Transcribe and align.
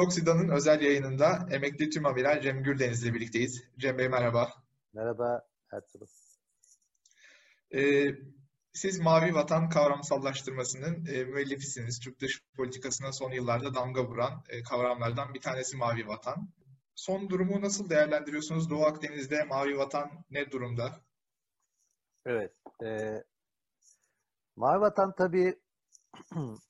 Bompur 0.00 0.06
Loksida'nın 0.06 0.48
özel 0.48 0.80
yayınında 0.80 1.48
emekli 1.50 1.90
tüm 1.90 2.06
amiral 2.06 2.40
Cem 2.40 2.62
Gürdeniz 2.62 3.04
ile 3.04 3.14
birlikteyiz. 3.14 3.64
Cem 3.78 3.98
Bey 3.98 4.08
merhaba. 4.08 4.52
Merhaba 4.92 5.42
Ertuğrul. 5.72 6.06
Ee, 7.74 8.14
siz 8.72 9.00
Mavi 9.00 9.34
Vatan 9.34 9.68
kavramsallaştırmasının 9.68 11.06
e, 11.06 11.24
müellifisiniz. 11.24 12.00
Türk 12.00 12.20
dış 12.20 12.42
politikasına 12.56 13.12
son 13.12 13.32
yıllarda 13.32 13.74
damga 13.74 14.04
vuran 14.04 14.44
e, 14.48 14.62
kavramlardan 14.62 15.34
bir 15.34 15.40
tanesi 15.40 15.76
Mavi 15.76 16.08
Vatan. 16.08 16.48
Son 16.94 17.30
durumu 17.30 17.60
nasıl 17.60 17.90
değerlendiriyorsunuz? 17.90 18.70
Doğu 18.70 18.84
Akdeniz'de 18.84 19.44
Mavi 19.44 19.78
Vatan 19.78 20.24
ne 20.30 20.50
durumda? 20.50 21.00
Evet. 22.26 22.52
E, 22.84 23.22
Mavi 24.56 24.80
Vatan 24.80 25.14
tabii 25.18 25.60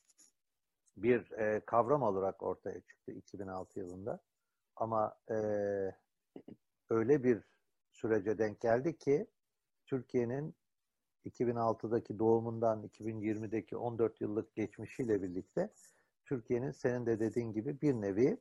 bir 1.03 1.31
e, 1.31 1.61
kavram 1.67 2.03
olarak 2.03 2.43
ortaya 2.43 2.81
çıktı 2.81 3.13
2006 3.13 3.79
yılında. 3.79 4.21
Ama 4.77 5.19
e, 5.31 5.35
öyle 6.91 7.25
bir 7.25 7.43
sürece 7.93 8.39
denk 8.39 8.61
geldi 8.61 8.99
ki 8.99 9.27
Türkiye'nin 9.87 10.55
2006'daki 11.25 12.19
doğumundan 12.19 12.83
2020'deki 12.83 13.77
14 13.77 14.21
yıllık 14.21 14.55
geçmişiyle 14.55 15.23
birlikte 15.23 15.71
Türkiye'nin 16.25 16.71
senin 16.71 17.07
de 17.07 17.21
dediğin 17.21 17.53
gibi 17.53 17.81
bir 17.81 17.95
nevi 17.95 18.39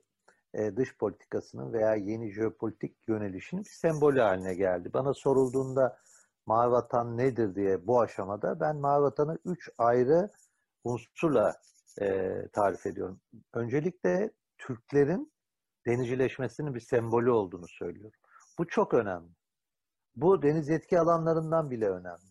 e, 0.54 0.76
dış 0.76 0.98
politikasının 0.98 1.72
veya 1.72 1.94
yeni 1.94 2.32
jeopolitik 2.32 2.96
yönelişinin 3.08 3.64
bir 3.64 3.68
sembolü 3.68 4.20
haline 4.20 4.54
geldi. 4.54 4.92
Bana 4.92 5.14
sorulduğunda 5.14 5.98
Mavi 6.46 6.72
Vatan 6.72 7.16
nedir 7.16 7.54
diye 7.54 7.86
bu 7.86 8.00
aşamada 8.00 8.60
ben 8.60 8.76
Mavi 8.76 9.02
Vatan'ı 9.02 9.38
üç 9.44 9.70
ayrı 9.78 10.30
unsurla 10.84 11.56
e, 12.00 12.32
tarif 12.52 12.86
ediyorum. 12.86 13.20
Öncelikle 13.54 14.30
Türklerin 14.58 15.32
denizcileşmesinin 15.86 16.74
bir 16.74 16.80
sembolü 16.80 17.30
olduğunu 17.30 17.68
söylüyorum. 17.68 18.20
Bu 18.58 18.66
çok 18.66 18.94
önemli. 18.94 19.30
Bu 20.16 20.42
deniz 20.42 20.68
yetki 20.68 21.00
alanlarından 21.00 21.70
bile 21.70 21.88
önemli. 21.88 22.30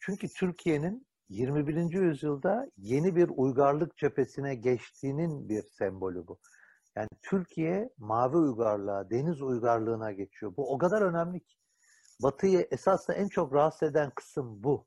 Çünkü 0.00 0.28
Türkiye'nin 0.28 1.06
21. 1.28 1.92
yüzyılda 1.92 2.70
yeni 2.76 3.16
bir 3.16 3.30
uygarlık 3.36 3.96
cephesine 3.96 4.54
geçtiğinin 4.54 5.48
bir 5.48 5.62
sembolü 5.62 6.26
bu. 6.26 6.38
Yani 6.96 7.08
Türkiye 7.22 7.90
mavi 7.98 8.36
uygarlığa, 8.36 9.10
deniz 9.10 9.42
uygarlığına 9.42 10.12
geçiyor. 10.12 10.56
Bu 10.56 10.74
o 10.74 10.78
kadar 10.78 11.02
önemli 11.02 11.40
ki. 11.40 11.56
Batı'yı 12.22 12.68
esasında 12.70 13.16
en 13.16 13.28
çok 13.28 13.54
rahatsız 13.54 13.90
eden 13.90 14.10
kısım 14.10 14.62
bu. 14.62 14.86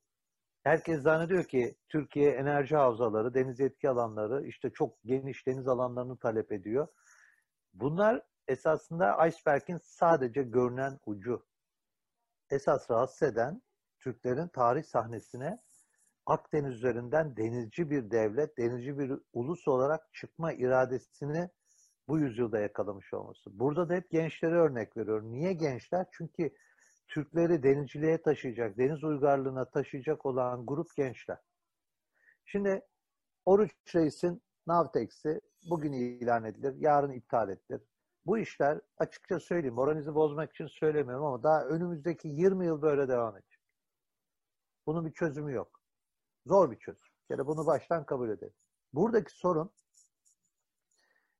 Herkes 0.63 1.01
zannediyor 1.01 1.43
ki 1.43 1.75
Türkiye 1.89 2.31
enerji 2.31 2.75
havzaları, 2.75 3.33
deniz 3.33 3.59
etki 3.59 3.89
alanları, 3.89 4.47
işte 4.47 4.69
çok 4.69 5.03
geniş 5.03 5.47
deniz 5.47 5.67
alanlarını 5.67 6.17
talep 6.17 6.51
ediyor. 6.51 6.87
Bunlar 7.73 8.21
esasında 8.47 9.27
iceberg'in 9.27 9.77
sadece 9.83 10.43
görünen 10.43 10.99
ucu. 11.05 11.45
Esas 12.49 12.91
rahatsız 12.91 13.27
eden 13.27 13.61
Türklerin 13.99 14.47
tarih 14.47 14.83
sahnesine 14.83 15.59
Akdeniz 16.25 16.75
üzerinden 16.75 17.37
denizci 17.37 17.89
bir 17.89 18.11
devlet, 18.11 18.57
denizci 18.57 18.99
bir 18.99 19.11
ulus 19.33 19.67
olarak 19.67 20.13
çıkma 20.13 20.53
iradesini 20.53 21.49
bu 22.07 22.19
yüzyılda 22.19 22.59
yakalamış 22.59 23.13
olması. 23.13 23.59
Burada 23.59 23.89
da 23.89 23.93
hep 23.93 24.11
gençlere 24.11 24.55
örnek 24.55 24.97
veriyorum. 24.97 25.31
Niye 25.31 25.53
gençler? 25.53 26.05
Çünkü 26.11 26.51
Türkleri 27.11 27.63
denizciliğe 27.63 28.21
taşıyacak, 28.21 28.77
deniz 28.77 29.03
uygarlığına 29.03 29.65
taşıyacak 29.65 30.25
olan 30.25 30.65
grup 30.65 30.95
gençler. 30.95 31.37
Şimdi 32.45 32.81
Oruç 33.45 33.71
Reis'in 33.95 34.41
Navtex'i 34.67 35.41
bugün 35.69 35.93
ilan 35.93 36.45
edilir, 36.45 36.75
yarın 36.77 37.11
iptal 37.11 37.49
edilir. 37.49 37.81
Bu 38.25 38.37
işler 38.37 38.81
açıkça 38.97 39.39
söyleyeyim, 39.39 39.75
moralinizi 39.75 40.15
bozmak 40.15 40.51
için 40.51 40.67
söylemiyorum 40.67 41.25
ama 41.25 41.43
daha 41.43 41.65
önümüzdeki 41.65 42.27
20 42.27 42.65
yıl 42.65 42.81
böyle 42.81 43.07
devam 43.07 43.37
edecek. 43.37 43.59
Bunun 44.85 45.05
bir 45.05 45.13
çözümü 45.13 45.53
yok. 45.53 45.81
Zor 46.45 46.71
bir 46.71 46.79
çözüm. 46.79 47.07
Yani 47.29 47.47
bunu 47.47 47.65
baştan 47.65 48.05
kabul 48.05 48.29
edelim. 48.29 48.53
Buradaki 48.93 49.31
sorun 49.31 49.71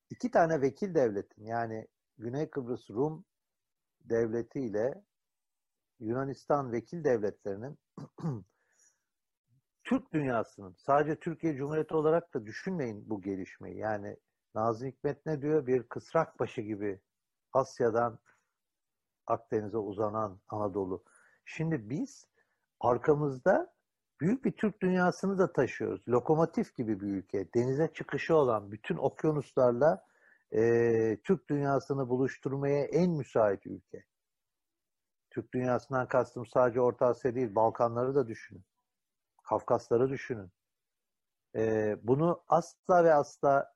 iki 0.10 0.32
tane 0.32 0.62
vekil 0.62 0.96
devletin 0.96 1.46
yani 1.46 1.88
Güney 2.18 2.50
Kıbrıs 2.50 2.90
Rum 2.90 3.26
devleti 4.00 4.60
ile 4.60 5.04
Yunanistan 6.02 6.72
vekil 6.72 7.04
devletlerinin 7.04 7.78
Türk 9.84 10.14
dünyasının 10.14 10.76
sadece 10.78 11.20
Türkiye 11.20 11.56
Cumhuriyeti 11.56 11.96
olarak 11.96 12.34
da 12.34 12.46
düşünmeyin 12.46 13.10
bu 13.10 13.22
gelişmeyi. 13.22 13.78
Yani 13.78 14.18
Nazım 14.56 14.88
Hikmet 14.88 15.26
ne 15.26 15.42
diyor? 15.42 15.68
Bir 15.68 15.84
kısrak 15.84 16.40
başı 16.40 16.62
gibi 16.62 17.00
Asya'dan 17.54 18.20
Akdeniz'e 19.28 19.78
uzanan 19.78 20.40
Anadolu. 20.50 21.04
Şimdi 21.46 21.90
biz 21.90 22.28
arkamızda 22.80 23.74
büyük 24.22 24.46
bir 24.46 24.52
Türk 24.52 24.82
dünyasını 24.82 25.38
da 25.38 25.54
taşıyoruz. 25.54 26.08
Lokomotif 26.08 26.76
gibi 26.76 27.00
bir 27.00 27.08
ülke. 27.08 27.54
Denize 27.54 27.94
çıkışı 27.94 28.36
olan 28.36 28.72
bütün 28.72 28.98
okyanuslarla 28.98 30.06
e, 30.52 30.62
Türk 31.24 31.50
dünyasını 31.50 32.10
buluşturmaya 32.10 32.84
en 32.86 33.12
müsait 33.12 33.68
ülke. 33.68 34.11
Türk 35.32 35.54
dünyasından 35.54 36.08
kastım 36.08 36.46
sadece 36.46 36.82
Orta 36.82 37.06
Asya 37.06 37.36
değil, 37.36 37.56
Balkanları 37.56 38.16
da 38.16 38.28
düşünün. 38.28 38.66
Kafkasları 39.44 40.10
düşünün. 40.10 40.52
E, 41.56 41.96
bunu 42.04 42.44
asla 42.48 43.04
ve 43.04 43.14
asla 43.14 43.74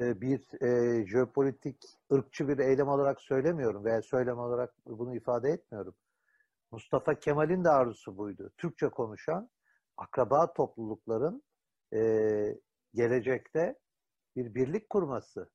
e, 0.00 0.20
bir 0.20 0.62
e, 0.62 1.06
jeopolitik, 1.06 1.84
ırkçı 2.12 2.48
bir 2.48 2.58
eylem 2.58 2.88
olarak 2.88 3.20
söylemiyorum 3.20 3.84
veya 3.84 4.02
söylem 4.02 4.38
olarak 4.38 4.74
bunu 4.86 5.16
ifade 5.16 5.50
etmiyorum. 5.50 5.94
Mustafa 6.70 7.14
Kemal'in 7.14 7.64
de 7.64 7.70
arzusu 7.70 8.18
buydu. 8.18 8.52
Türkçe 8.58 8.88
konuşan 8.88 9.50
akraba 9.96 10.52
toplulukların 10.52 11.42
e, 11.94 12.00
gelecekte 12.94 13.78
bir 14.36 14.54
birlik 14.54 14.90
kurması, 14.90 15.50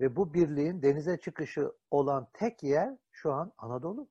ve 0.00 0.16
bu 0.16 0.34
birliğin 0.34 0.82
denize 0.82 1.20
çıkışı 1.20 1.72
olan 1.90 2.28
tek 2.32 2.62
yer 2.62 2.98
şu 3.10 3.32
an 3.32 3.52
Anadolu. 3.58 4.08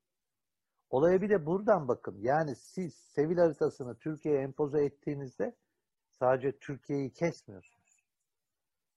Olaya 0.90 1.22
bir 1.22 1.30
de 1.30 1.46
buradan 1.46 1.88
bakın. 1.88 2.18
Yani 2.22 2.56
siz 2.56 2.94
Sevil 2.96 3.38
haritasını 3.38 3.98
Türkiye'ye 3.98 4.42
empoze 4.42 4.86
ettiğinizde 4.86 5.56
sadece 6.20 6.60
Türkiye'yi 6.60 7.14
kesmiyorsunuz. 7.14 8.04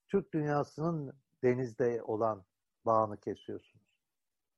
Türk 0.07 0.33
dünyasının 0.33 1.13
denizde 1.43 2.03
olan 2.03 2.45
bağını 2.85 3.17
kesiyorsunuz. 3.17 3.87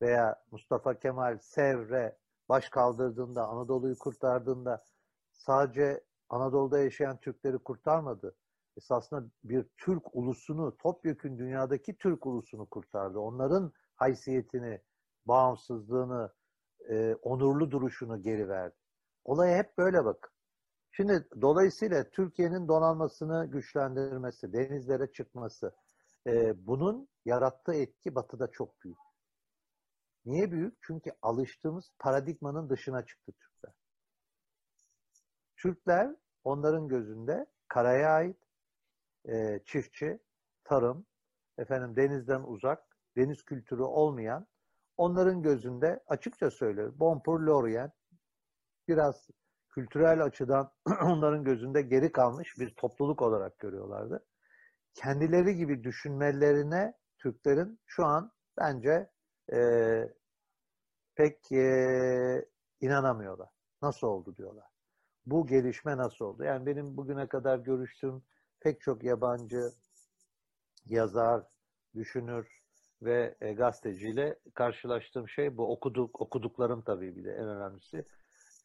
Veya 0.02 0.44
Mustafa 0.52 1.00
Kemal 1.00 1.38
Sevre 1.38 2.18
baş 2.50 2.70
kaldırdığında, 2.70 3.48
Anadolu'yu 3.48 3.98
kurtardığında 3.98 4.86
sadece 5.32 6.04
Anadolu'da 6.30 6.80
yaşayan 6.80 7.18
Türkleri 7.18 7.58
kurtarmadı 7.58 8.36
esasında 8.80 9.26
bir 9.44 9.66
Türk 9.78 10.16
ulusunu, 10.16 10.78
topyekün 10.78 11.38
dünyadaki 11.38 11.98
Türk 11.98 12.26
ulusunu 12.26 12.66
kurtardı. 12.66 13.20
Onların 13.20 13.74
haysiyetini, 13.96 14.82
bağımsızlığını, 15.26 16.34
e, 16.90 17.16
onurlu 17.16 17.72
duruşunu 17.72 18.22
geri 18.22 18.50
verdi. 18.50 18.76
Olaya 19.26 19.58
hep 19.58 19.78
böyle 19.78 20.06
bak. 20.06 20.34
Şimdi 20.92 21.28
dolayısıyla 21.42 22.10
Türkiye'nin 22.10 22.68
donanmasını 22.68 23.46
güçlendirmesi, 23.46 24.54
denizlere 24.54 25.12
çıkması, 25.12 25.76
e, 26.28 26.68
bunun 26.68 27.08
yarattığı 27.26 27.74
etki 27.74 28.16
batıda 28.16 28.52
çok 28.52 28.84
büyük. 28.84 28.98
Niye 30.26 30.52
büyük? 30.52 30.78
Çünkü 30.82 31.12
alıştığımız 31.22 31.92
paradigmanın 32.00 32.70
dışına 32.70 33.06
çıktı 33.06 33.32
Türkler. 33.32 33.74
Türkler 35.58 36.16
onların 36.44 36.88
gözünde 36.88 37.46
karaya 37.68 38.10
ait, 38.10 38.38
e, 39.32 39.60
çiftçi, 39.66 40.20
tarım, 40.64 41.06
efendim 41.58 41.96
denizden 41.96 42.44
uzak, 42.44 42.84
deniz 43.18 43.44
kültürü 43.44 43.82
olmayan, 43.82 44.48
onların 44.98 45.42
gözünde 45.42 46.04
açıkça 46.08 46.52
söylüyorum, 46.52 46.96
Bonpur 47.00 47.40
Lorient 47.40 47.94
biraz 48.88 49.30
kültürel 49.70 50.24
açıdan 50.24 50.72
onların 51.04 51.44
gözünde 51.44 51.82
geri 51.82 52.12
kalmış 52.12 52.60
bir 52.60 52.76
topluluk 52.76 53.22
olarak 53.22 53.60
görüyorlardı. 53.60 54.26
Kendileri 54.94 55.56
gibi 55.56 55.84
düşünmelerine 55.84 56.94
Türklerin 57.18 57.80
şu 57.86 58.06
an 58.06 58.32
bence 58.58 59.10
e, 59.54 59.60
pek 61.16 61.52
e, 61.52 62.46
inanamıyorlar. 62.82 63.50
Nasıl 63.82 64.08
oldu 64.08 64.36
diyorlar. 64.38 64.68
Bu 65.26 65.48
gelişme 65.48 65.98
nasıl 65.98 66.26
oldu? 66.26 66.44
Yani 66.44 66.66
benim 66.66 66.98
bugüne 66.98 67.28
kadar 67.28 67.60
görüştüğüm 67.60 68.24
pek 68.60 68.82
çok 68.82 69.04
yabancı 69.04 69.72
yazar, 70.86 71.44
düşünür 71.96 72.60
ve 73.02 73.36
e, 73.42 73.54
gazeteciyle 73.54 74.40
karşılaştığım 74.54 75.30
şey 75.30 75.58
bu. 75.58 75.72
Okuduk, 75.72 76.22
okuduklarım 76.22 76.82
tabii 76.82 77.16
bir 77.16 77.26
de 77.26 77.32
en 77.32 77.48
önemlisi. 77.48 78.06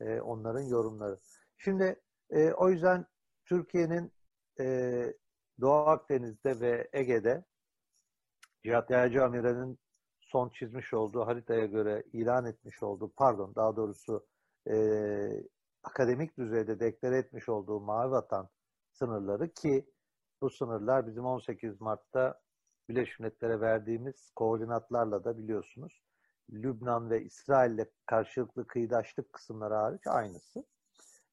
E, 0.01 0.21
onların 0.21 0.63
yorumları. 0.63 1.19
Şimdi 1.59 2.01
e, 2.31 2.53
o 2.53 2.71
yüzden 2.71 3.07
Türkiye'nin 3.45 4.13
e, 4.61 4.67
Doğu 5.61 5.73
Akdeniz'de 5.73 6.61
ve 6.61 6.89
Ege'de 6.93 7.45
Cihat 8.65 8.91
Yaycı 8.91 9.25
Amire'nin 9.25 9.79
son 10.21 10.49
çizmiş 10.49 10.95
olduğu 10.95 11.27
haritaya 11.27 11.67
göre 11.67 12.03
ilan 12.13 12.47
etmiş 12.47 12.83
olduğu, 12.83 13.13
pardon 13.17 13.55
daha 13.55 13.77
doğrusu 13.77 14.27
e, 14.71 14.77
akademik 15.83 16.39
düzeyde 16.39 16.81
deklare 16.81 17.19
etmiş 17.19 17.49
olduğu 17.49 17.81
Mavi 17.81 18.11
Vatan 18.11 18.49
sınırları 18.95 19.53
ki 19.55 19.87
bu 20.41 20.51
sınırlar 20.51 21.07
bizim 21.07 21.25
18 21.25 21.81
Mart'ta 21.81 22.41
Birleşmiş 22.89 23.19
Milletler'e 23.19 23.61
verdiğimiz 23.61 24.31
koordinatlarla 24.37 25.25
da 25.25 25.39
biliyorsunuz 25.39 26.03
Lübnan 26.53 27.11
ve 27.11 27.23
İsrail'le 27.23 27.87
karşılıklı 28.07 28.67
kıyıdaşlık 28.67 29.33
kısımları 29.33 29.75
hariç 29.75 30.07
aynısı. 30.07 30.65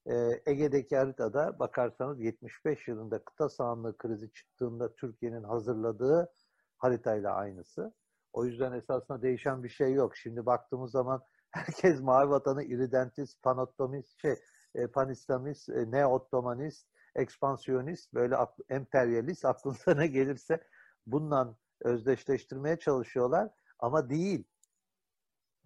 Ee, 0.06 0.42
Ege'deki 0.46 0.98
haritada 0.98 1.60
bakarsanız 1.60 2.20
75 2.20 2.88
yılında 2.88 3.24
kıta 3.24 3.50
sahanlığı 3.50 3.98
krizi 3.98 4.32
çıktığında 4.32 4.96
Türkiye'nin 4.96 5.44
hazırladığı 5.44 6.34
haritayla 6.78 7.36
aynısı. 7.36 7.94
O 8.34 8.46
yüzden 8.46 8.72
esasında 8.72 9.22
değişen 9.22 9.64
bir 9.64 9.70
şey 9.70 9.94
yok. 9.94 10.16
Şimdi 10.18 10.46
baktığımız 10.46 10.92
zaman 10.92 11.24
herkes 11.52 12.02
mavi 12.02 12.30
vatanı 12.30 12.64
iridentist, 12.64 13.44
panottomist, 13.44 14.22
şey, 14.22 14.36
e, 14.76 14.88
panislamist, 14.88 15.70
e, 15.70 15.92
neo-ottomanist, 15.92 16.86
ekspansiyonist, 17.16 18.14
böyle 18.14 18.36
emperyalist 18.70 19.46
aklınıza 19.46 19.94
ne 19.94 20.08
gelirse 20.08 20.68
bununla 21.08 21.56
özdeşleştirmeye 21.82 22.80
çalışıyorlar. 22.80 23.50
Ama 23.80 24.10
değil. 24.10 24.44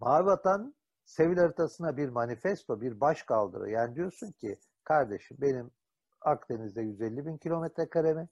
Mavi 0.00 0.26
Vatan 0.26 0.74
Sevil 1.06 1.36
haritasına 1.36 1.96
bir 1.96 2.08
manifesto, 2.08 2.80
bir 2.80 3.00
baş 3.00 3.22
kaldırı. 3.22 3.70
Yani 3.70 3.94
diyorsun 3.94 4.32
ki 4.32 4.58
kardeşim 4.84 5.36
benim 5.40 5.70
Akdeniz'de 6.20 6.82
150 6.82 7.26
bin 7.26 7.38
kilometre 7.38 7.88
karemi, 7.88 8.28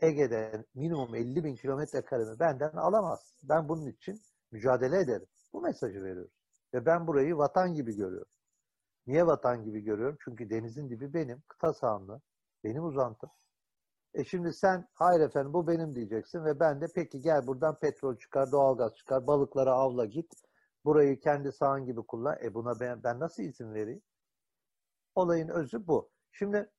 Ege'de 0.00 0.64
minimum 0.74 1.14
50 1.14 1.44
bin 1.44 1.54
kilometre 1.54 2.02
karemi 2.02 2.40
benden 2.40 2.72
alamaz. 2.72 3.34
Ben 3.42 3.68
bunun 3.68 3.86
için 3.86 4.20
mücadele 4.50 4.98
ederim. 4.98 5.26
Bu 5.52 5.60
mesajı 5.60 6.02
veriyoruz. 6.02 6.32
Ve 6.74 6.86
ben 6.86 7.06
burayı 7.06 7.36
vatan 7.36 7.74
gibi 7.74 7.96
görüyorum. 7.96 8.32
Niye 9.06 9.26
vatan 9.26 9.64
gibi 9.64 9.80
görüyorum? 9.80 10.16
Çünkü 10.24 10.50
denizin 10.50 10.90
dibi 10.90 11.14
benim, 11.14 11.42
kıta 11.48 11.72
sahamlı, 11.72 12.20
benim 12.68 12.84
uzantım. 12.84 13.30
E 14.14 14.24
şimdi 14.24 14.52
sen 14.52 14.88
hayır 14.94 15.20
efendim 15.20 15.52
bu 15.52 15.66
benim 15.66 15.94
diyeceksin 15.94 16.44
ve 16.44 16.60
ben 16.60 16.80
de 16.80 16.86
peki 16.94 17.20
gel 17.20 17.46
buradan 17.46 17.78
petrol 17.78 18.16
çıkar, 18.16 18.52
doğalgaz 18.52 18.94
çıkar, 18.94 19.26
balıklara 19.26 19.72
avla 19.72 20.04
git. 20.04 20.34
Burayı 20.84 21.20
kendi 21.20 21.52
sahan 21.52 21.86
gibi 21.86 22.02
kullan. 22.02 22.36
E 22.44 22.54
buna 22.54 22.80
ben, 22.80 23.02
ben 23.02 23.20
nasıl 23.20 23.42
izin 23.42 23.74
vereyim? 23.74 24.02
Olayın 25.14 25.48
özü 25.48 25.86
bu. 25.86 26.10
Şimdi 26.32 26.70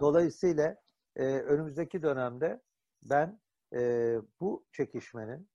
dolayısıyla 0.00 0.76
e, 1.16 1.24
önümüzdeki 1.24 2.02
dönemde 2.02 2.62
ben 3.02 3.40
e, 3.74 4.16
bu 4.40 4.66
çekişmenin 4.72 5.48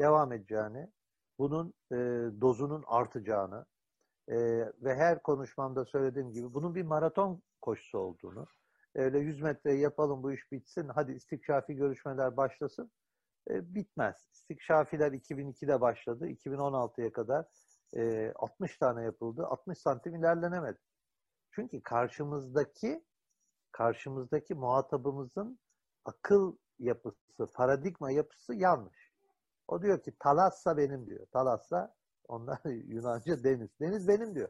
devam 0.00 0.32
edeceğini, 0.32 0.92
bunun 1.38 1.74
e, 1.92 1.96
dozunun 2.40 2.84
artacağını 2.86 3.66
e, 4.28 4.36
ve 4.82 4.94
her 4.94 5.22
konuşmamda 5.22 5.84
söylediğim 5.84 6.32
gibi 6.32 6.54
bunun 6.54 6.74
bir 6.74 6.82
maraton 6.82 7.42
koşusu 7.60 7.98
olduğunu, 7.98 8.46
öyle 8.94 9.18
100 9.18 9.42
metre 9.42 9.74
yapalım 9.74 10.22
bu 10.22 10.32
iş 10.32 10.52
bitsin, 10.52 10.88
hadi 10.88 11.12
istikşafi 11.12 11.74
görüşmeler 11.74 12.36
başlasın, 12.36 12.90
e, 13.50 13.74
bitmez. 13.74 14.28
İstikşafiler 14.32 15.12
2002'de 15.12 15.80
başladı, 15.80 16.28
2016'ya 16.28 17.12
kadar 17.12 17.46
e, 17.96 18.32
60 18.36 18.78
tane 18.78 19.02
yapıldı, 19.02 19.46
60 19.46 19.78
santim 19.78 20.14
ilerlenemedi. 20.14 20.78
Çünkü 21.50 21.82
karşımızdaki 21.82 23.04
karşımızdaki 23.72 24.54
muhatabımızın 24.54 25.58
akıl 26.04 26.56
yapısı, 26.78 27.50
paradigma 27.54 28.10
yapısı 28.10 28.54
yanlış. 28.54 29.12
O 29.68 29.82
diyor 29.82 30.02
ki 30.02 30.12
Talassa 30.18 30.76
benim 30.76 31.06
diyor. 31.06 31.26
Talassa 31.26 31.94
onlar 32.28 32.60
Yunanca 32.64 33.44
deniz. 33.44 33.70
Deniz 33.80 34.08
benim 34.08 34.34
diyor. 34.34 34.48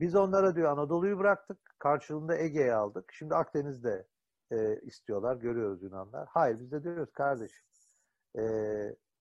Biz 0.00 0.16
onlara 0.16 0.56
diyor 0.56 0.72
Anadolu'yu 0.72 1.18
bıraktık. 1.18 1.58
Karşılığında 1.78 2.36
Ege'yi 2.36 2.72
aldık. 2.72 3.12
Şimdi 3.12 3.34
Akdeniz'de 3.34 4.06
e, 4.50 4.80
istiyorlar. 4.80 5.36
Görüyoruz 5.36 5.82
Yunanlar. 5.82 6.28
Hayır 6.30 6.60
biz 6.60 6.72
de 6.72 6.84
diyoruz 6.84 7.12
kardeşim 7.12 7.66
e, 8.38 8.42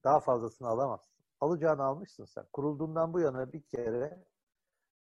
daha 0.04 0.20
fazlasını 0.20 0.68
alamazsın. 0.68 1.24
Alacağını 1.40 1.84
almışsın 1.84 2.26
sen. 2.26 2.46
Kurulduğundan 2.54 3.14
bu 3.14 3.20
yana 3.20 3.54
bir 3.54 3.62
kere 3.62 4.26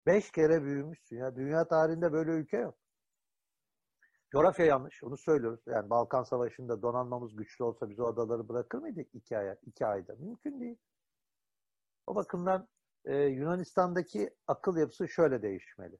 beş 0.06 0.30
kere 0.30 0.62
büyümüşsün 0.62 1.16
ya. 1.16 1.36
Dünya 1.36 1.68
tarihinde 1.68 2.12
böyle 2.12 2.30
ülke 2.30 2.56
yok. 2.56 2.78
Coğrafya 4.32 4.66
yanlış. 4.66 5.04
Onu 5.04 5.16
söylüyoruz. 5.16 5.60
Yani 5.66 5.90
Balkan 5.90 6.22
Savaşı'nda 6.22 6.82
donanmamız 6.82 7.36
güçlü 7.36 7.64
olsa 7.64 7.90
biz 7.90 8.00
o 8.00 8.06
adaları 8.06 8.48
bırakır 8.48 8.78
mıydık 8.78 9.14
iki, 9.14 9.38
ay, 9.38 9.56
iki 9.66 9.86
ayda? 9.86 10.14
Mümkün 10.18 10.60
değil. 10.60 10.78
O 12.06 12.14
bakımdan 12.14 12.68
e, 13.04 13.16
Yunanistan'daki 13.16 14.34
akıl 14.46 14.76
yapısı 14.76 15.08
şöyle 15.08 15.42
değişmeli. 15.42 15.98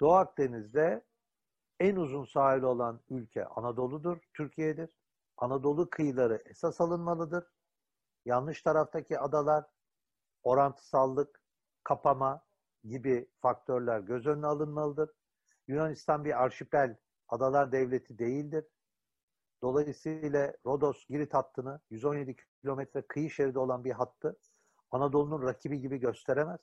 Doğu 0.00 0.12
Akdeniz'de 0.12 1.04
en 1.80 1.96
uzun 1.96 2.24
sahili 2.24 2.66
olan 2.66 3.00
ülke 3.08 3.44
Anadolu'dur, 3.46 4.18
Türkiye'dir. 4.34 4.90
Anadolu 5.36 5.90
kıyıları 5.90 6.42
esas 6.46 6.80
alınmalıdır. 6.80 7.44
Yanlış 8.24 8.62
taraftaki 8.62 9.18
adalar, 9.18 9.64
orantısallık, 10.42 11.42
kapama 11.84 12.44
gibi 12.84 13.30
faktörler 13.40 14.00
göz 14.00 14.26
önüne 14.26 14.46
alınmalıdır. 14.46 15.10
Yunanistan 15.68 16.24
bir 16.24 16.42
arşipel, 16.42 16.96
adalar 17.28 17.72
devleti 17.72 18.18
değildir. 18.18 18.64
Dolayısıyla 19.62 20.52
Rodos-Girit 20.66 21.34
hattını 21.34 21.80
117 21.90 22.36
kilometre 22.62 23.02
kıyı 23.02 23.30
şeridi 23.30 23.58
olan 23.58 23.84
bir 23.84 23.92
hattı 23.92 24.38
Anadolu'nun 24.96 25.42
rakibi 25.42 25.80
gibi 25.80 25.98
gösteremez. 25.98 26.60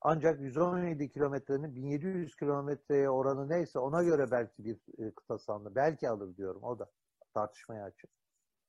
Ancak 0.00 0.40
117 0.40 1.10
kilometrenin 1.10 1.74
1700 1.76 2.36
kilometreye 2.36 3.10
oranı 3.10 3.48
neyse 3.48 3.78
ona 3.78 4.02
göre 4.02 4.30
belki 4.30 4.64
bir 4.64 4.80
e, 4.98 5.14
kıta 5.14 5.38
sahanlığı 5.38 5.74
belki 5.74 6.08
alır 6.08 6.36
diyorum. 6.36 6.62
O 6.62 6.78
da 6.78 6.90
tartışmaya 7.34 7.84
açık. 7.84 8.10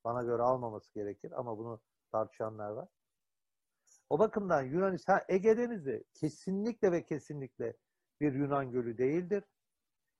Bana 0.04 0.22
göre 0.22 0.42
almaması 0.42 0.94
gerekir 0.94 1.32
ama 1.36 1.58
bunu 1.58 1.80
tartışanlar 2.12 2.70
var. 2.70 2.88
O 4.10 4.18
bakımdan 4.18 4.62
Yunanistan 4.62 5.20
Ege 5.28 5.56
Denizi 5.56 6.04
kesinlikle 6.14 6.92
ve 6.92 7.04
kesinlikle 7.04 7.76
bir 8.20 8.32
Yunan 8.32 8.70
gölü 8.70 8.98
değildir. 8.98 9.44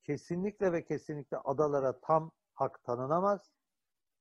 Kesinlikle 0.02 0.72
ve 0.72 0.84
kesinlikle 0.84 1.36
adalara 1.36 2.00
tam 2.00 2.32
hak 2.54 2.84
tanınamaz. 2.84 3.50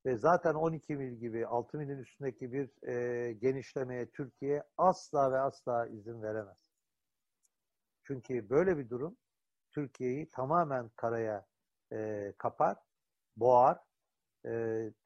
Ve 0.06 0.18
zaten 0.18 0.54
12 0.54 0.96
mil 0.96 1.14
gibi 1.20 1.48
6 1.48 1.78
milin 1.78 1.98
üstündeki 1.98 2.54
bir 2.54 2.88
e, 2.88 3.34
genişlemeye 3.34 4.10
Türkiye 4.12 4.64
asla 4.78 5.32
ve 5.32 5.40
asla 5.40 5.88
izin 5.88 6.22
veremez. 6.22 6.58
Çünkü 8.04 8.50
böyle 8.50 8.78
bir 8.78 8.90
durum 8.90 9.18
Türkiye'yi 9.72 10.30
tamamen 10.30 10.90
karaya 10.96 11.46
e, 11.92 12.34
kapar, 12.38 12.78
boğar, 13.38 13.80
e, 14.46 14.50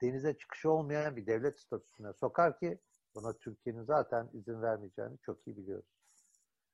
denize 0.02 0.38
çıkışı 0.38 0.72
olmayan 0.72 1.16
bir 1.16 1.26
devlet 1.26 1.60
statüsüne 1.60 2.14
sokar 2.14 2.60
ki 2.60 2.80
buna 3.16 3.34
Türkiye'nin 3.34 3.84
zaten 3.84 4.30
izin 4.34 4.62
vermeyeceğini 4.62 5.18
çok 5.22 5.48
iyi 5.48 5.58
biliyoruz. 5.58 5.90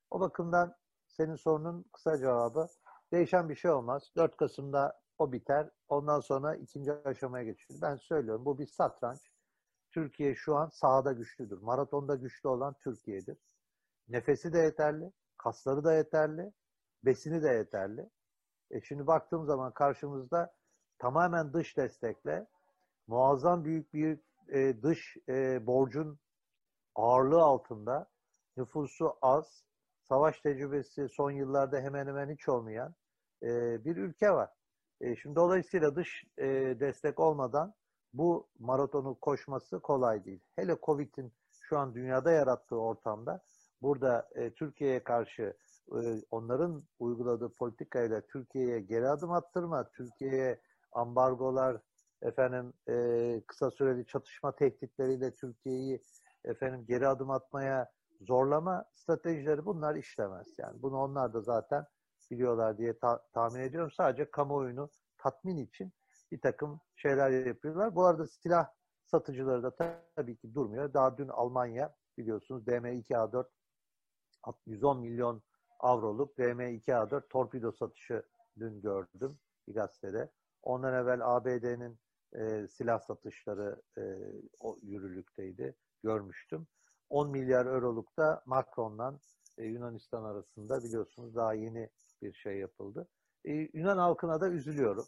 O 0.09 0.19
bakımdan 0.19 0.75
senin 1.07 1.35
sorunun 1.35 1.85
kısa 1.93 2.17
cevabı 2.17 2.67
değişen 3.11 3.49
bir 3.49 3.55
şey 3.55 3.71
olmaz. 3.71 4.11
4 4.17 4.37
Kasım'da 4.37 5.02
o 5.17 5.32
biter. 5.32 5.70
Ondan 5.88 6.20
sonra 6.20 6.55
ikinci 6.55 6.93
aşamaya 6.93 7.43
geçilir. 7.43 7.82
Ben 7.82 7.96
söylüyorum 7.96 8.46
bu 8.46 8.60
bir 8.60 8.67
satranç. 8.67 9.32
Türkiye 9.91 10.36
şu 10.36 10.55
an 10.55 10.70
sahada 10.70 11.12
güçlüdür. 11.12 11.62
Maratonda 11.62 12.15
güçlü 12.15 12.50
olan 12.50 12.75
Türkiye'dir. 12.79 13.38
Nefesi 14.08 14.53
de 14.53 14.60
yeterli, 14.60 15.12
kasları 15.38 15.84
da 15.84 15.93
yeterli, 15.93 16.53
besini 17.03 17.43
de 17.43 17.50
yeterli. 17.50 18.10
E 18.72 18.82
şimdi 18.82 19.08
baktığım 19.08 19.46
zaman 19.46 19.74
karşımızda 19.74 20.53
tamamen 21.00 21.53
dış 21.53 21.77
destekle 21.77 22.48
muazzam 23.08 23.65
büyük 23.65 23.93
bir 23.93 24.20
e, 24.50 24.84
dış 24.84 25.17
e, 25.29 25.67
borcun 25.67 26.20
ağırlığı 26.96 27.41
altında 27.41 28.10
nüfusu 28.58 29.13
az, 29.22 29.63
savaş 30.01 30.41
tecrübesi 30.41 31.10
son 31.10 31.32
yıllarda 31.32 31.79
hemen 31.79 32.08
hemen 32.08 32.29
hiç 32.29 32.50
olmayan 32.50 32.96
e, 33.43 33.48
bir 33.86 33.98
ülke 33.98 34.32
var. 34.32 34.50
E, 35.03 35.15
şimdi 35.15 35.36
dolayısıyla 35.36 35.95
dış 35.95 36.24
e, 36.38 36.45
destek 36.79 37.19
olmadan 37.19 37.74
bu 38.13 38.48
maratonu 38.60 39.19
koşması 39.19 39.79
kolay 39.79 40.25
değil. 40.25 40.39
Hele 40.55 40.77
Covid'in 40.83 41.33
şu 41.62 41.77
an 41.77 41.95
dünyada 41.95 42.31
yarattığı 42.31 42.75
ortamda 42.75 43.41
burada 43.81 44.29
e, 44.36 44.53
Türkiye'ye 44.53 45.03
karşı 45.03 45.57
e, 45.91 46.00
onların 46.31 46.83
uyguladığı 47.00 47.50
politikayla 47.53 48.22
Türkiye'ye 48.22 48.79
geri 48.79 49.10
adım 49.10 49.31
attırma, 49.31 49.89
Türkiye'ye 49.89 50.60
ambargolar, 50.91 51.77
efendim 52.22 52.74
e, 52.89 52.95
kısa 53.48 53.72
süreli 53.72 54.05
çatışma 54.05 54.55
tehditleriyle 54.55 55.31
Türkiye'yi 55.31 56.01
efendim 56.45 56.86
geri 56.88 57.07
adım 57.07 57.29
atmaya 57.31 57.91
zorlama 58.22 58.86
stratejileri 58.93 59.65
bunlar 59.65 59.95
işlemez. 59.95 60.48
Yani 60.57 60.81
bunu 60.81 60.98
onlar 60.98 61.33
da 61.33 61.41
zaten 61.41 61.86
biliyorlar 62.31 62.77
diye 62.77 62.99
ta- 62.99 63.27
tahmin 63.33 63.59
ediyorum. 63.59 63.91
Sadece 63.91 64.31
kamuoyunu 64.31 64.89
tatmin 65.17 65.57
için 65.57 65.93
bir 66.31 66.41
takım 66.41 66.81
şeyler 66.95 67.45
yapıyorlar. 67.45 67.95
Bu 67.95 68.05
arada 68.05 68.27
silah 68.27 68.67
satıcıları 69.05 69.63
da 69.63 70.01
tabii 70.15 70.37
ki 70.37 70.53
durmuyor. 70.53 70.93
Daha 70.93 71.17
dün 71.17 71.27
Almanya 71.27 71.95
biliyorsunuz 72.17 72.67
DM2A4 72.67 73.45
110 74.65 74.99
milyon 74.99 75.41
avroluk 75.79 76.37
DM2A4 76.37 77.27
torpido 77.29 77.71
satışı 77.71 78.23
dün 78.59 78.81
gördüm 78.81 79.39
bir 79.67 79.73
gazetede. 79.73 80.31
Ondan 80.63 80.93
evvel 80.93 81.35
ABD'nin 81.35 81.99
e, 82.35 82.67
silah 82.67 82.99
satışları 82.99 83.81
e, 83.97 84.01
o 84.59 84.77
yürürlükteydi. 84.81 85.75
Görmüştüm. 86.03 86.67
10 87.09 87.29
milyar 87.29 87.65
euroluk 87.65 88.17
da 88.17 88.43
Macron'la 88.45 89.19
e, 89.57 89.65
Yunanistan 89.65 90.23
arasında 90.23 90.83
biliyorsunuz 90.83 91.35
daha 91.35 91.53
yeni 91.53 91.89
bir 92.23 92.33
şey 92.33 92.57
yapıldı. 92.57 93.07
E, 93.45 93.51
Yunan 93.51 93.97
halkına 93.97 94.41
da 94.41 94.49
üzülüyorum. 94.49 95.05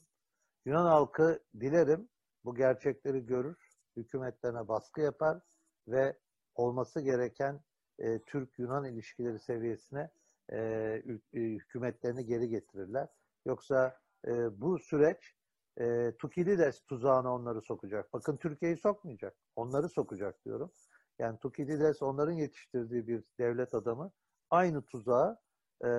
Yunan 0.65 0.85
halkı 0.85 1.39
dilerim 1.59 2.09
bu 2.45 2.55
gerçekleri 2.55 3.25
görür, 3.25 3.57
hükümetlerine 3.97 4.67
baskı 4.67 5.01
yapar 5.01 5.39
ve 5.87 6.17
olması 6.55 7.01
gereken 7.01 7.59
e, 7.99 8.19
Türk-Yunan 8.19 8.85
ilişkileri 8.85 9.39
seviyesine 9.39 10.09
e, 10.49 10.57
e, 10.57 11.03
hükümetlerini 11.33 12.25
geri 12.25 12.49
getirirler. 12.49 13.07
Yoksa 13.45 13.99
e, 14.27 14.61
bu 14.61 14.79
süreç 14.79 15.35
e, 15.79 16.11
Tukidides 16.19 16.81
tuzağına 16.81 17.33
onları 17.33 17.61
sokacak. 17.61 18.13
Bakın 18.13 18.37
Türkiye'yi 18.37 18.77
sokmayacak. 18.77 19.35
Onları 19.55 19.89
sokacak 19.89 20.45
diyorum. 20.45 20.71
Yani 21.19 21.39
Tukidides 21.39 22.01
onların 22.01 22.33
yetiştirdiği 22.33 23.07
bir 23.07 23.23
devlet 23.39 23.73
adamı 23.73 24.11
aynı 24.49 24.81
tuzağı 24.81 25.39
e, 25.85 25.89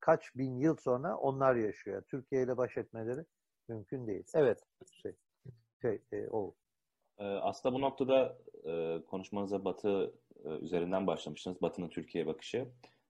kaç 0.00 0.34
bin 0.36 0.58
yıl 0.58 0.76
sonra 0.76 1.16
onlar 1.16 1.54
yaşıyor. 1.54 2.02
Türkiye 2.08 2.42
ile 2.42 2.56
baş 2.56 2.76
etmeleri 2.76 3.24
mümkün 3.68 4.06
değil. 4.06 4.24
Evet. 4.34 4.62
Şey, 5.02 5.12
şey 5.82 6.02
e, 6.12 6.28
o. 6.30 6.54
Ee, 7.18 7.24
aslında 7.24 7.74
bu 7.74 7.80
noktada 7.80 8.38
e, 8.64 9.02
konuşmanıza 9.06 9.64
Batı 9.64 10.14
e, 10.44 10.48
üzerinden 10.48 11.06
başlamıştınız. 11.06 11.62
Batı'nın 11.62 11.88
Türkiye 11.88 12.26
bakışı. 12.26 12.58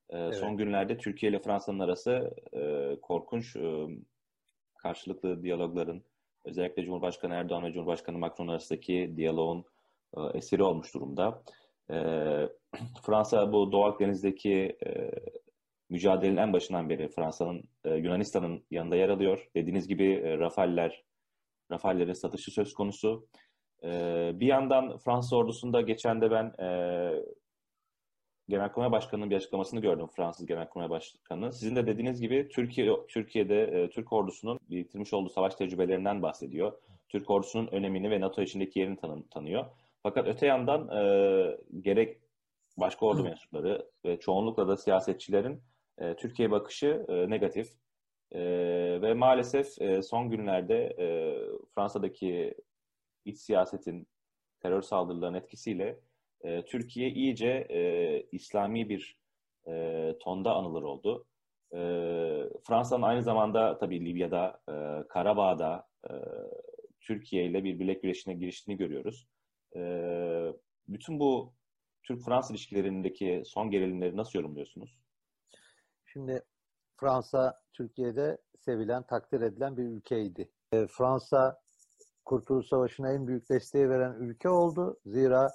E, 0.08 0.18
evet. 0.18 0.36
Son 0.36 0.56
günlerde 0.56 0.98
Türkiye 0.98 1.32
ile 1.32 1.38
Fransa'nın 1.38 1.78
arası 1.78 2.34
e, 2.52 2.96
korkunç 3.02 3.56
e, 3.56 3.86
karşılıklı 4.74 5.42
diyalogların 5.42 6.02
özellikle 6.44 6.84
Cumhurbaşkanı 6.84 7.34
Erdoğan 7.34 7.64
ve 7.64 7.72
Cumhurbaşkanı 7.72 8.18
Macron 8.18 8.48
arasındaki 8.48 9.14
diyaloğun 9.16 9.64
e, 10.16 10.20
esiri 10.34 10.62
olmuş 10.62 10.94
durumda. 10.94 11.42
E, 11.90 11.96
Fransa 13.02 13.52
bu 13.52 13.72
Doğu 13.72 13.84
Akdeniz'deki 13.84 14.76
e, 14.86 15.10
mücadelenin 15.90 16.36
en 16.36 16.52
başından 16.52 16.88
beri 16.88 17.08
Fransa'nın 17.08 17.64
e, 17.84 17.94
Yunanistan'ın 17.94 18.64
yanında 18.70 18.96
yer 18.96 19.08
alıyor. 19.08 19.50
Dediğiniz 19.56 19.88
gibi 19.88 20.12
e, 20.12 20.38
Rafale'ler, 20.38 21.04
Rafale'lerin 21.70 22.12
satışı 22.12 22.50
söz 22.50 22.74
konusu. 22.74 23.28
E, 23.82 23.90
bir 24.34 24.46
yandan 24.46 24.98
Fransa 24.98 25.36
ordusunda 25.36 25.80
geçen 25.80 26.20
de 26.20 26.30
ben 26.30 26.64
e, 26.64 26.68
Genelkurmay 28.50 28.92
Başkanı'nın 28.92 29.30
bir 29.30 29.36
açıklamasını 29.36 29.80
gördüm 29.80 30.06
Fransız 30.16 30.46
Genelkurmay 30.46 30.90
Başkanı. 30.90 31.52
Sizin 31.52 31.76
de 31.76 31.86
dediğiniz 31.86 32.20
gibi 32.20 32.48
Türkiye 32.48 33.06
Türkiye'de 33.08 33.62
e, 33.62 33.90
Türk 33.90 34.12
ordusunun 34.12 34.58
bitirmiş 34.70 35.12
olduğu 35.12 35.28
savaş 35.28 35.54
tecrübelerinden 35.54 36.22
bahsediyor. 36.22 36.72
Türk 37.08 37.30
ordusunun 37.30 37.66
önemini 37.66 38.10
ve 38.10 38.20
NATO 38.20 38.42
içindeki 38.42 38.78
yerini 38.78 38.96
tanı, 38.96 39.28
tanıyor. 39.28 39.66
Fakat 40.02 40.28
öte 40.28 40.46
yandan 40.46 40.88
e, 40.88 41.56
gerek 41.80 42.18
başka 42.76 43.06
ordu 43.06 43.22
mensupları 43.22 43.86
ve 44.04 44.20
çoğunlukla 44.20 44.68
da 44.68 44.76
siyasetçilerin 44.76 45.62
e, 45.98 46.16
Türkiye 46.16 46.50
bakışı 46.50 47.06
e, 47.08 47.30
negatif. 47.30 47.68
E, 48.32 48.40
ve 49.02 49.14
maalesef 49.14 49.80
e, 49.80 50.02
son 50.02 50.30
günlerde 50.30 50.96
e, 50.98 51.06
Fransa'daki 51.74 52.54
iç 53.24 53.38
siyasetin 53.38 54.06
terör 54.60 54.82
saldırılarının 54.82 55.38
etkisiyle 55.38 56.00
e, 56.44 56.64
Türkiye 56.64 57.10
iyice 57.10 57.66
e, 57.70 58.22
İslami 58.32 58.88
bir 58.88 59.16
e, 59.68 60.14
tonda 60.20 60.54
anılır 60.54 60.82
oldu. 60.82 61.26
E, 61.72 61.78
Fransa'nın 62.66 63.02
aynı 63.02 63.22
zamanda 63.22 63.78
tabii 63.78 64.04
Libya'da, 64.04 64.60
e, 64.68 65.08
Karabağ'da 65.08 65.88
e, 66.10 66.12
Türkiye 67.00 67.46
ile 67.46 67.64
bir 67.64 67.78
bilek 67.78 68.02
güreşine 68.02 68.34
giriştiğini 68.34 68.78
görüyoruz. 68.78 69.26
E, 69.76 69.80
bütün 70.88 71.20
bu 71.20 71.52
Türk-Fransız 72.02 72.50
ilişkilerindeki 72.50 73.42
son 73.46 73.70
gerilimleri 73.70 74.16
nasıl 74.16 74.38
yorumluyorsunuz? 74.38 74.98
Şimdi 76.12 76.42
Fransa 76.96 77.60
Türkiye'de 77.72 78.38
sevilen, 78.58 79.02
takdir 79.02 79.40
edilen 79.40 79.76
bir 79.76 79.84
ülkeydi. 79.84 80.50
E, 80.72 80.86
Fransa 80.86 81.60
Kurtuluş 82.24 82.66
Savaşı'na 82.66 83.12
en 83.12 83.26
büyük 83.26 83.48
desteği 83.48 83.88
veren 83.88 84.14
ülke 84.14 84.48
oldu. 84.48 85.00
Zira 85.06 85.50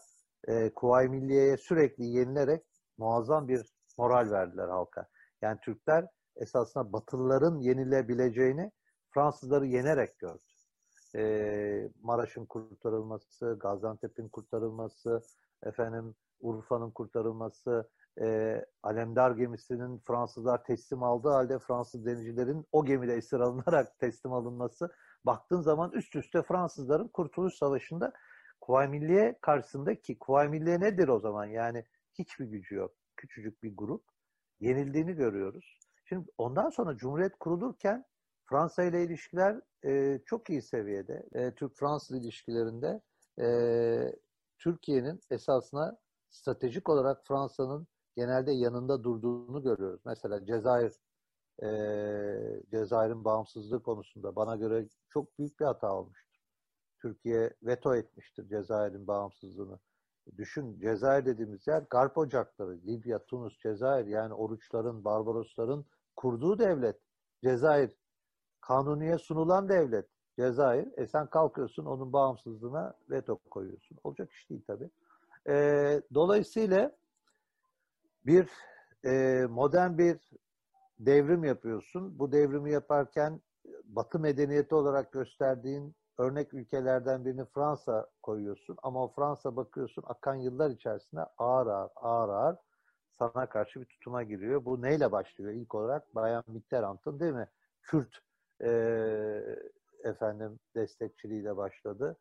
e, 0.47 0.74
Kuvayi 0.74 1.09
Milliye'ye 1.09 1.57
sürekli 1.57 2.05
yenilerek 2.05 2.63
muazzam 2.97 3.47
bir 3.47 3.65
moral 3.97 4.31
verdiler 4.31 4.67
halka. 4.67 5.07
Yani 5.41 5.59
Türkler 5.59 6.07
esasında 6.35 6.93
Batılıların 6.93 7.59
yenilebileceğini 7.59 8.71
Fransızları 9.09 9.65
yenerek 9.65 10.19
gördü. 10.19 10.43
E, 11.15 11.89
Maraş'ın 12.01 12.45
kurtarılması, 12.45 13.57
Gaziantep'in 13.59 14.29
kurtarılması, 14.29 15.21
efendim 15.63 16.15
Urfa'nın 16.39 16.91
kurtarılması, 16.91 17.89
e, 18.22 18.65
Alemdar 18.84 19.31
gemisinin 19.31 19.98
Fransızlar 19.98 20.63
teslim 20.63 21.03
aldığı 21.03 21.29
halde 21.29 21.60
Fransız 21.60 22.05
denizcilerin 22.05 22.65
o 22.72 22.86
gemide 22.86 23.13
esir 23.13 23.39
alınarak 23.39 24.00
teslim 24.00 24.34
alınması 24.34 24.89
baktığın 25.25 25.62
zaman 25.62 25.91
üst 25.91 26.15
üste 26.15 26.43
Fransızların 26.43 27.07
Kurtuluş 27.07 27.53
Savaşı'nda 27.53 28.13
Kuvayi 28.62 28.89
Milliye 28.89 29.38
karşısında 29.41 29.91
Kuvayi 30.19 30.50
Milliye 30.50 30.79
nedir 30.79 31.07
o 31.07 31.19
zaman? 31.19 31.45
Yani 31.45 31.86
hiçbir 32.13 32.45
gücü 32.45 32.75
yok. 32.75 32.95
Küçücük 33.17 33.63
bir 33.63 33.77
grup. 33.77 34.03
Yenildiğini 34.60 35.13
görüyoruz. 35.13 35.79
Şimdi 36.05 36.29
ondan 36.38 36.69
sonra 36.69 36.98
Cumhuriyet 36.98 37.36
kurulurken 37.39 38.05
Fransa 38.45 38.84
ile 38.84 39.03
ilişkiler 39.03 39.62
e, 39.86 40.19
çok 40.25 40.50
iyi 40.50 40.62
seviyede. 40.62 41.25
E, 41.34 41.55
Türk-Fransız 41.55 42.17
ilişkilerinde 42.17 43.01
e, 43.39 43.48
Türkiye'nin 44.57 45.22
esasına 45.29 45.98
stratejik 46.29 46.89
olarak 46.89 47.27
Fransa'nın 47.27 47.88
genelde 48.15 48.51
yanında 48.51 49.03
durduğunu 49.03 49.63
görüyoruz. 49.63 50.01
Mesela 50.05 50.45
Cezayir 50.45 50.93
e, 51.63 51.67
Cezayir'in 52.72 53.25
bağımsızlığı 53.25 53.84
konusunda 53.84 54.36
bana 54.36 54.55
göre 54.55 54.88
çok 55.10 55.39
büyük 55.39 55.60
bir 55.60 55.65
hata 55.65 55.93
olmuştur. 55.93 56.39
Türkiye 57.01 57.53
veto 57.63 57.95
etmiştir 57.95 58.48
Cezayir'in 58.48 59.07
bağımsızlığını. 59.07 59.79
Düşün 60.38 60.79
Cezayir 60.79 61.25
dediğimiz 61.25 61.67
yer 61.67 61.84
Garp 61.89 62.17
Ocakları, 62.17 62.77
Libya, 62.88 63.25
Tunus, 63.25 63.60
Cezayir 63.60 64.05
yani 64.05 64.34
Oruçların, 64.34 65.05
Barbarosların 65.05 65.86
kurduğu 66.15 66.60
devlet. 66.60 67.00
Cezayir 67.43 67.91
kanuniye 68.62 69.17
sunulan 69.17 69.69
devlet. 69.69 70.05
Cezayir. 70.39 70.88
E 70.98 71.07
sen 71.07 71.27
kalkıyorsun 71.27 71.86
onun 71.86 72.13
bağımsızlığına 72.13 72.93
veto 73.10 73.38
koyuyorsun. 73.38 73.98
Olacak 74.03 74.31
iş 74.31 74.50
değil 74.50 74.63
tabii. 74.67 74.89
E, 75.48 76.01
dolayısıyla 76.13 76.91
bir 78.25 78.50
e, 79.05 79.46
modern 79.50 79.98
bir 79.98 80.20
devrim 81.00 81.44
yapıyorsun. 81.44 82.20
Bu 82.20 82.32
devrimi 82.32 82.72
yaparken 82.72 83.41
Batı 83.84 84.20
medeniyeti 84.20 84.75
olarak 84.75 85.12
gösterdiğin 85.12 85.96
örnek 86.17 86.53
ülkelerden 86.53 87.25
birini 87.25 87.46
Fransa 87.46 88.10
koyuyorsun. 88.24 88.77
Ama 88.84 89.03
o 89.03 89.13
Fransa 89.13 89.55
bakıyorsun 89.55 90.03
akan 90.08 90.36
yıllar 90.36 90.70
içerisinde 90.70 91.22
ağır 91.38 91.67
ağır 91.67 91.89
ağır 91.96 92.29
ağır 92.29 92.55
sana 93.20 93.50
karşı 93.50 93.82
bir 93.82 93.86
tutuma 93.86 94.24
giriyor. 94.24 94.65
Bu 94.65 94.82
neyle 94.82 95.12
başlıyor? 95.12 95.51
İlk 95.51 95.75
olarak 95.75 96.15
Bayan 96.15 96.44
Mitterrand'ın 96.48 97.20
değil 97.20 97.34
mi? 97.34 97.50
Kürt 97.82 98.20
e, 98.63 98.70
efendim 100.03 100.60
destekçiliğiyle 100.75 101.58
başladı. 101.58 102.17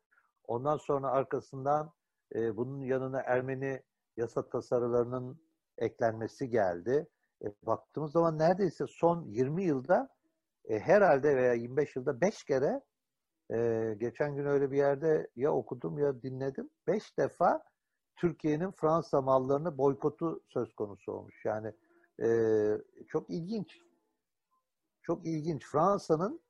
Ondan 0.47 0.77
sonra 0.77 1.11
arkasından 1.11 1.91
e, 2.35 2.57
bunun 2.57 2.81
yanına 2.81 3.21
Ermeni 3.21 3.83
yasa 4.17 4.49
tasarılarının 4.49 5.44
eklenmesi 5.77 6.49
geldi. 6.49 7.07
E, 7.43 7.47
baktığımız 7.63 8.11
zaman 8.11 8.37
neredeyse 8.37 8.85
son 8.87 9.25
20 9.25 9.63
yılda 9.63 10.09
e, 10.65 10.79
herhalde 10.79 11.35
veya 11.35 11.53
25 11.53 11.95
yılda 11.95 12.21
5 12.21 12.43
kere 12.43 12.81
e, 13.53 13.93
geçen 13.97 14.35
gün 14.35 14.45
öyle 14.45 14.71
bir 14.71 14.77
yerde 14.77 15.27
ya 15.35 15.53
okudum 15.53 15.97
ya 15.97 16.21
dinledim. 16.21 16.69
5 16.87 17.17
defa 17.17 17.63
Türkiye'nin 18.15 18.71
Fransa 18.71 19.21
mallarını 19.21 19.77
boykotu 19.77 20.43
söz 20.47 20.75
konusu 20.75 21.11
olmuş. 21.11 21.45
Yani 21.45 21.73
e, 22.23 22.27
çok 23.07 23.29
ilginç. 23.29 23.79
Çok 25.01 25.25
ilginç. 25.25 25.65
Fransa'nın 25.65 26.41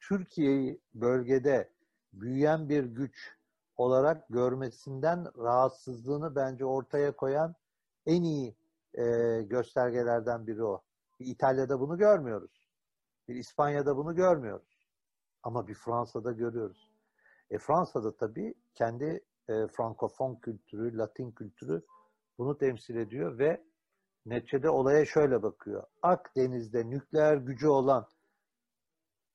Türkiye'yi 0.00 0.80
bölgede 0.94 1.70
büyüyen 2.12 2.68
bir 2.68 2.84
güç 2.84 3.36
olarak 3.76 4.28
görmesinden 4.28 5.26
rahatsızlığını 5.38 6.34
bence 6.36 6.64
ortaya 6.64 7.16
koyan 7.16 7.54
en 8.06 8.22
iyi 8.22 8.56
e, 8.94 9.02
göstergelerden 9.42 10.46
biri 10.46 10.64
o. 10.64 10.82
Bir 11.20 11.26
İtalya'da 11.26 11.80
bunu 11.80 11.98
görmüyoruz. 11.98 12.68
Bir 13.28 13.34
İspanya'da 13.34 13.96
bunu 13.96 14.14
görmüyoruz. 14.14 14.88
Ama 15.42 15.68
bir 15.68 15.74
Fransa'da 15.74 16.32
görüyoruz. 16.32 16.90
E 17.50 17.58
Fransa'da 17.58 18.16
tabii 18.16 18.54
kendi 18.74 19.24
e, 19.48 19.66
Frankofon 19.66 20.34
kültürü, 20.34 20.98
Latin 20.98 21.30
kültürü 21.30 21.82
bunu 22.38 22.58
temsil 22.58 22.96
ediyor 22.96 23.38
ve 23.38 23.64
neticede 24.26 24.70
olaya 24.70 25.06
şöyle 25.06 25.42
bakıyor. 25.42 25.82
Akdeniz'de 26.02 26.90
nükleer 26.90 27.36
gücü 27.36 27.68
olan, 27.68 28.06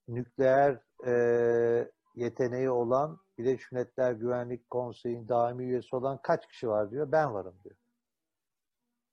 nükleer 0.07 0.81
e, 1.07 1.91
yeteneği 2.15 2.69
olan 2.69 3.19
Birleşmiş 3.37 3.71
Milletler 3.71 4.11
Güvenlik 4.11 4.69
Konseyi'nin 4.69 5.27
daimi 5.27 5.63
üyesi 5.63 5.95
olan 5.95 6.19
kaç 6.21 6.47
kişi 6.47 6.67
var 6.67 6.91
diyor. 6.91 7.11
Ben 7.11 7.33
varım 7.33 7.55
diyor. 7.63 7.75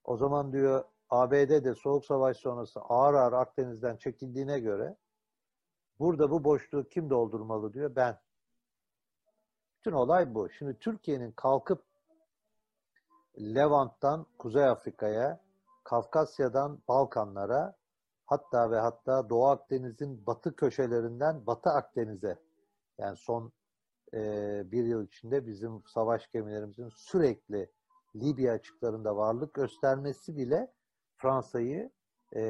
O 0.04 0.16
zaman 0.16 0.52
diyor 0.52 0.84
ABD 1.10 1.74
Soğuk 1.74 2.04
Savaş 2.04 2.36
sonrası 2.36 2.80
ağır 2.80 3.14
ağır 3.14 3.32
Akdeniz'den 3.32 3.96
çekildiğine 3.96 4.60
göre 4.60 4.96
burada 5.98 6.30
bu 6.30 6.44
boşluğu 6.44 6.88
kim 6.88 7.10
doldurmalı 7.10 7.72
diyor. 7.72 7.96
Ben. 7.96 8.18
Bütün 9.78 9.92
olay 9.92 10.34
bu. 10.34 10.50
Şimdi 10.50 10.78
Türkiye'nin 10.78 11.32
kalkıp 11.32 11.84
Levant'tan 13.38 14.26
Kuzey 14.38 14.64
Afrika'ya, 14.64 15.40
Kafkasya'dan 15.84 16.82
Balkanlara, 16.88 17.76
hatta 18.26 18.70
ve 18.70 18.78
hatta 18.78 19.30
Doğu 19.30 19.46
Akdeniz'in 19.46 20.26
batı 20.26 20.56
köşelerinden 20.56 21.46
Batı 21.46 21.70
Akdeniz'e, 21.70 22.38
yani 22.98 23.16
son 23.16 23.52
e, 24.14 24.20
bir 24.72 24.84
yıl 24.84 25.06
içinde 25.06 25.46
bizim 25.46 25.82
savaş 25.86 26.30
gemilerimizin 26.30 26.88
sürekli 26.88 27.70
Libya 28.16 28.52
açıklarında 28.52 29.16
varlık 29.16 29.54
göstermesi 29.54 30.36
bile 30.36 30.72
Fransa'yı 31.16 31.90
e, 32.36 32.40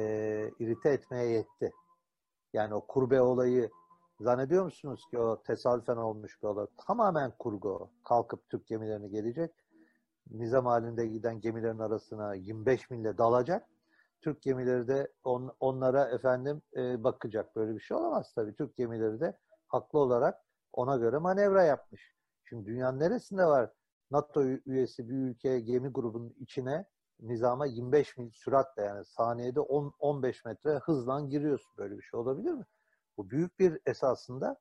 irite 0.59 0.89
etmeye 0.89 1.29
yetti. 1.29 1.71
Yani 2.53 2.73
o 2.73 2.87
kurbe 2.87 3.21
olayı 3.21 3.69
zannediyor 4.19 4.65
musunuz 4.65 5.05
ki 5.11 5.19
o 5.19 5.43
tesadüfen 5.43 5.97
olmuş 5.97 6.43
bir 6.43 6.47
olay? 6.47 6.67
Tamamen 6.87 7.31
kurgu. 7.39 7.89
Kalkıp 8.03 8.49
Türk 8.49 8.67
gemilerini 8.67 9.09
gelecek. 9.09 9.51
Nizam 10.31 10.65
halinde 10.65 11.07
giden 11.07 11.41
gemilerin 11.41 11.79
arasına 11.79 12.33
25 12.33 12.89
mille 12.89 13.17
dalacak. 13.17 13.67
Türk 14.21 14.41
gemileri 14.41 14.87
de 14.87 15.11
on, 15.23 15.55
onlara 15.59 16.09
efendim 16.09 16.61
e, 16.77 17.03
bakacak. 17.03 17.55
Böyle 17.55 17.75
bir 17.75 17.79
şey 17.79 17.97
olamaz 17.97 18.33
tabii. 18.35 18.55
Türk 18.55 18.75
gemileri 18.75 19.19
de 19.19 19.37
haklı 19.67 19.99
olarak 19.99 20.41
ona 20.73 20.97
göre 20.97 21.17
manevra 21.17 21.63
yapmış. 21.63 22.13
Şimdi 22.43 22.65
dünyanın 22.65 22.99
neresinde 22.99 23.45
var 23.45 23.71
NATO 24.13 24.43
üyesi 24.43 25.09
bir 25.09 25.13
ülke 25.13 25.59
gemi 25.59 25.89
grubunun 25.89 26.35
içine 26.39 26.85
nizama 27.19 27.65
25 27.65 28.17
mil 28.17 28.31
süratle 28.31 28.81
yani 28.81 29.05
saniyede 29.05 29.59
10 29.59 29.93
15 29.99 30.45
metre 30.45 30.79
hızla 30.79 31.21
giriyorsun. 31.21 31.73
Böyle 31.77 31.97
bir 31.97 32.01
şey 32.01 32.19
olabilir 32.19 32.51
mi? 32.51 32.65
Bu 33.17 33.29
büyük 33.29 33.59
bir 33.59 33.79
esasında 33.85 34.59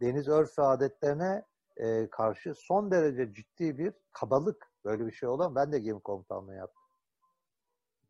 deniz 0.00 0.28
örf 0.28 0.58
ve 0.58 0.62
adetlerine 0.62 1.44
e, 1.76 2.10
karşı 2.10 2.54
son 2.54 2.90
derece 2.90 3.34
ciddi 3.34 3.78
bir 3.78 3.92
kabalık. 4.12 4.72
Böyle 4.84 5.06
bir 5.06 5.12
şey 5.12 5.28
olan 5.28 5.54
ben 5.54 5.72
de 5.72 5.78
gemi 5.78 6.00
komutanlığı 6.00 6.54
yaptım. 6.54 6.82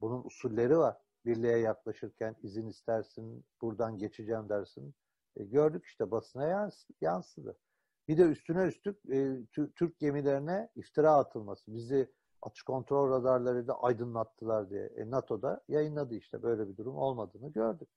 Bunun 0.00 0.24
usulleri 0.24 0.78
var. 0.78 0.96
Birliğe 1.24 1.58
yaklaşırken 1.58 2.36
izin 2.42 2.66
istersin, 2.66 3.44
buradan 3.62 3.98
geçeceğim 3.98 4.48
dersin. 4.48 4.94
E, 5.36 5.44
gördük 5.44 5.84
işte 5.86 6.10
basına 6.10 6.70
yansıdı. 7.00 7.58
Bir 8.08 8.18
de 8.18 8.22
üstüne 8.22 8.62
üstlük 8.62 9.10
e, 9.10 9.46
Türk 9.52 9.98
gemilerine 9.98 10.70
iftira 10.74 11.12
atılması. 11.12 11.74
Bizi 11.74 12.12
atış 12.42 12.62
kontrol 12.62 13.10
radarları 13.10 13.66
da 13.66 13.82
aydınlattılar 13.82 14.70
diye. 14.70 14.86
E, 14.86 15.10
NATO'da 15.10 15.64
yayınladı 15.68 16.14
işte 16.14 16.42
böyle 16.42 16.68
bir 16.68 16.76
durum 16.76 16.96
olmadığını 16.96 17.52
gördük. 17.52 17.88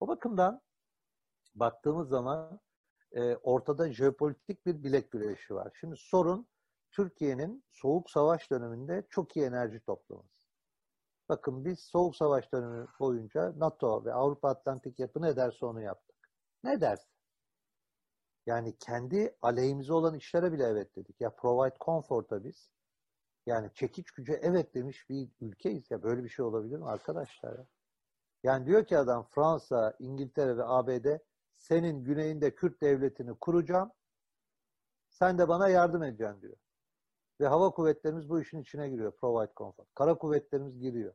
O 0.00 0.08
bakımdan 0.08 0.60
baktığımız 1.54 2.08
zaman 2.08 2.60
e, 3.12 3.36
ortada 3.36 3.92
jeopolitik 3.92 4.66
bir 4.66 4.84
bilek 4.84 5.10
güreşi 5.10 5.54
var. 5.54 5.72
Şimdi 5.80 5.96
sorun 5.98 6.46
Türkiye'nin 6.90 7.64
soğuk 7.70 8.10
savaş 8.10 8.50
döneminde 8.50 9.06
çok 9.10 9.36
iyi 9.36 9.46
enerji 9.46 9.80
toplaması. 9.80 10.28
Bakın 11.28 11.64
biz 11.64 11.80
soğuk 11.80 12.16
savaş 12.16 12.52
dönemi 12.52 12.86
boyunca 13.00 13.52
NATO 13.56 14.04
ve 14.04 14.12
Avrupa 14.12 14.48
Atlantik 14.48 14.98
yapı 14.98 15.22
ne 15.22 15.36
derse 15.36 15.66
onu 15.66 15.82
yaptık. 15.82 16.16
Ne 16.64 16.80
derse. 16.80 17.11
Yani 18.46 18.76
kendi 18.78 19.36
aleyhimize 19.42 19.92
olan 19.92 20.14
işlere 20.14 20.52
bile 20.52 20.64
evet 20.64 20.96
dedik. 20.96 21.20
Ya 21.20 21.30
provide 21.34 21.76
comfort'a 21.80 22.44
biz 22.44 22.70
yani 23.46 23.70
çekiç 23.74 24.10
güce 24.10 24.32
evet 24.42 24.74
demiş 24.74 25.08
bir 25.10 25.28
ülkeyiz. 25.40 25.90
Ya 25.90 26.02
böyle 26.02 26.24
bir 26.24 26.28
şey 26.28 26.44
olabilir 26.44 26.76
mi 26.76 26.86
arkadaşlar? 26.86 27.58
Ya? 27.58 27.66
Yani 28.42 28.66
diyor 28.66 28.86
ki 28.86 28.98
adam 28.98 29.26
Fransa, 29.30 29.96
İngiltere 29.98 30.56
ve 30.56 30.64
ABD 30.64 31.18
senin 31.56 32.04
güneyinde 32.04 32.54
Kürt 32.54 32.80
devletini 32.80 33.38
kuracağım. 33.38 33.92
Sen 35.10 35.38
de 35.38 35.48
bana 35.48 35.68
yardım 35.68 36.02
edeceksin 36.02 36.42
diyor. 36.42 36.56
Ve 37.40 37.46
hava 37.46 37.70
kuvvetlerimiz 37.70 38.28
bu 38.28 38.40
işin 38.40 38.62
içine 38.62 38.88
giriyor. 38.88 39.16
Provide 39.16 39.52
comfort. 39.56 39.94
Kara 39.94 40.18
kuvvetlerimiz 40.18 40.78
giriyor. 40.78 41.14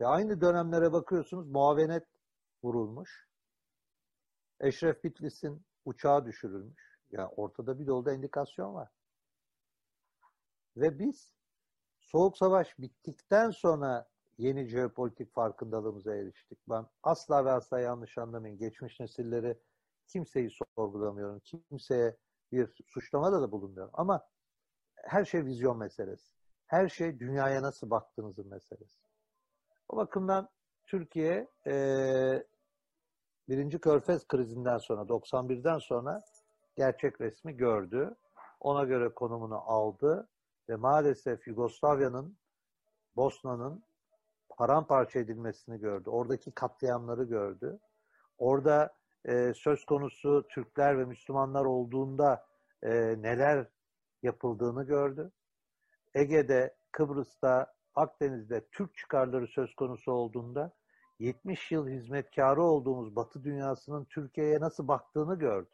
Ve 0.00 0.06
aynı 0.06 0.40
dönemlere 0.40 0.92
bakıyorsunuz 0.92 1.48
muavenet 1.48 2.06
vurulmuş. 2.62 3.28
Eşref 4.60 5.04
Bitlis'in 5.04 5.66
uçağı 5.84 6.26
düşürülmüş. 6.26 6.98
Yani 7.10 7.28
ortada 7.36 7.78
bir 7.78 7.86
dolda 7.86 8.12
indikasyon 8.12 8.74
var. 8.74 8.88
Ve 10.76 10.98
biz 10.98 11.32
Soğuk 12.00 12.36
Savaş 12.38 12.78
bittikten 12.78 13.50
sonra 13.50 14.08
yeni 14.38 14.66
jeopolitik 14.66 15.32
farkındalığımıza 15.32 16.14
eriştik. 16.16 16.58
Ben 16.68 16.86
asla 17.02 17.44
ve 17.44 17.50
asla 17.50 17.80
yanlış 17.80 18.18
anlamayın. 18.18 18.58
Geçmiş 18.58 19.00
nesilleri 19.00 19.58
kimseyi 20.06 20.50
sorgulamıyorum. 20.50 21.40
Kimseye 21.40 22.16
bir 22.52 22.84
suçlamada 22.86 23.42
da 23.42 23.52
bulunmuyorum. 23.52 23.92
Ama 23.94 24.26
her 24.96 25.24
şey 25.24 25.44
vizyon 25.44 25.78
meselesi. 25.78 26.32
Her 26.66 26.88
şey 26.88 27.18
dünyaya 27.18 27.62
nasıl 27.62 27.90
baktığınızın 27.90 28.48
meselesi. 28.48 29.00
O 29.88 29.96
bakımdan 29.96 30.48
Türkiye 30.86 31.48
e, 31.66 31.74
birinci 33.48 33.78
Körfez 33.78 34.28
krizinden 34.28 34.78
sonra, 34.78 35.00
91'den 35.02 35.78
sonra 35.78 36.22
gerçek 36.76 37.20
resmi 37.20 37.56
gördü. 37.56 38.14
Ona 38.60 38.84
göre 38.84 39.08
konumunu 39.08 39.56
aldı 39.56 40.28
ve 40.68 40.76
maalesef 40.76 41.46
Yugoslavya'nın, 41.46 42.38
Bosna'nın 43.16 43.84
paramparça 44.56 45.18
edilmesini 45.18 45.80
gördü. 45.80 46.10
Oradaki 46.10 46.52
katliamları 46.52 47.24
gördü. 47.24 47.78
Orada 48.38 48.94
e, 49.24 49.52
söz 49.54 49.84
konusu 49.84 50.46
Türkler 50.48 50.98
ve 50.98 51.04
Müslümanlar 51.04 51.64
olduğunda 51.64 52.46
e, 52.82 52.90
neler 53.22 53.66
yapıldığını 54.22 54.84
gördü. 54.84 55.32
Ege'de, 56.14 56.76
Kıbrıs'ta, 56.92 57.74
Akdeniz'de 57.94 58.66
Türk 58.72 58.96
çıkarları 58.96 59.46
söz 59.46 59.74
konusu 59.74 60.12
olduğunda 60.12 60.72
70 61.18 61.72
yıl 61.72 61.88
hizmetkarı 61.88 62.62
olduğumuz 62.62 63.16
Batı 63.16 63.44
dünyasının 63.44 64.04
Türkiye'ye 64.04 64.60
nasıl 64.60 64.88
baktığını 64.88 65.38
gördü. 65.38 65.70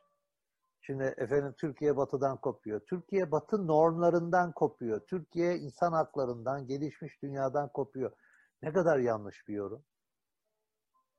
Şimdi 0.81 1.15
efendim 1.17 1.55
Türkiye 1.59 1.97
batıdan 1.97 2.37
kopuyor. 2.37 2.81
Türkiye 2.81 3.31
batı 3.31 3.67
normlarından 3.67 4.53
kopuyor. 4.53 5.01
Türkiye 5.01 5.59
insan 5.59 5.93
haklarından, 5.93 6.67
gelişmiş 6.67 7.23
dünyadan 7.23 7.69
kopuyor. 7.73 8.13
Ne 8.63 8.73
kadar 8.73 8.99
yanlış 8.99 9.49
bir 9.49 9.55
yorum. 9.55 9.85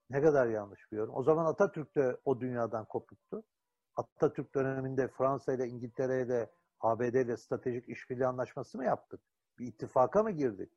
Ne 0.10 0.22
kadar 0.22 0.48
yanlış 0.48 0.92
bir 0.92 0.98
yorum. 0.98 1.16
O 1.16 1.24
zaman 1.24 1.46
Atatürk 1.46 1.96
de 1.96 2.18
o 2.26 2.40
dünyadan 2.40 2.86
kopuktu. 2.86 3.44
Atatürk 3.96 4.56
döneminde 4.56 5.08
Fransa 5.08 5.54
ile 5.54 5.68
İngiltere 5.68 6.22
ile 6.22 6.52
ABD 6.80 7.14
ile 7.14 7.38
stratejik 7.38 7.90
işbirliği 7.90 8.26
anlaşması 8.26 8.78
mı 8.78 8.86
yaptık? 8.86 9.22
Bir 9.60 9.68
ittifaka 9.68 10.24
mı 10.24 10.32
girdik? 10.32 10.72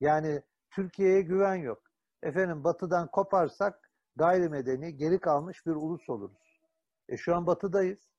Yani 0.00 0.42
Türkiye'ye 0.72 1.22
güven 1.22 1.54
yok. 1.54 1.82
Efendim 2.22 2.64
batıdan 2.64 3.10
koparsak 3.10 3.90
gayrimedeni 4.16 4.96
geri 4.96 5.20
kalmış 5.20 5.66
bir 5.66 5.72
ulus 5.72 6.08
oluruz. 6.10 6.62
E 7.08 7.16
şu 7.16 7.36
an 7.36 7.46
batıdayız. 7.46 8.12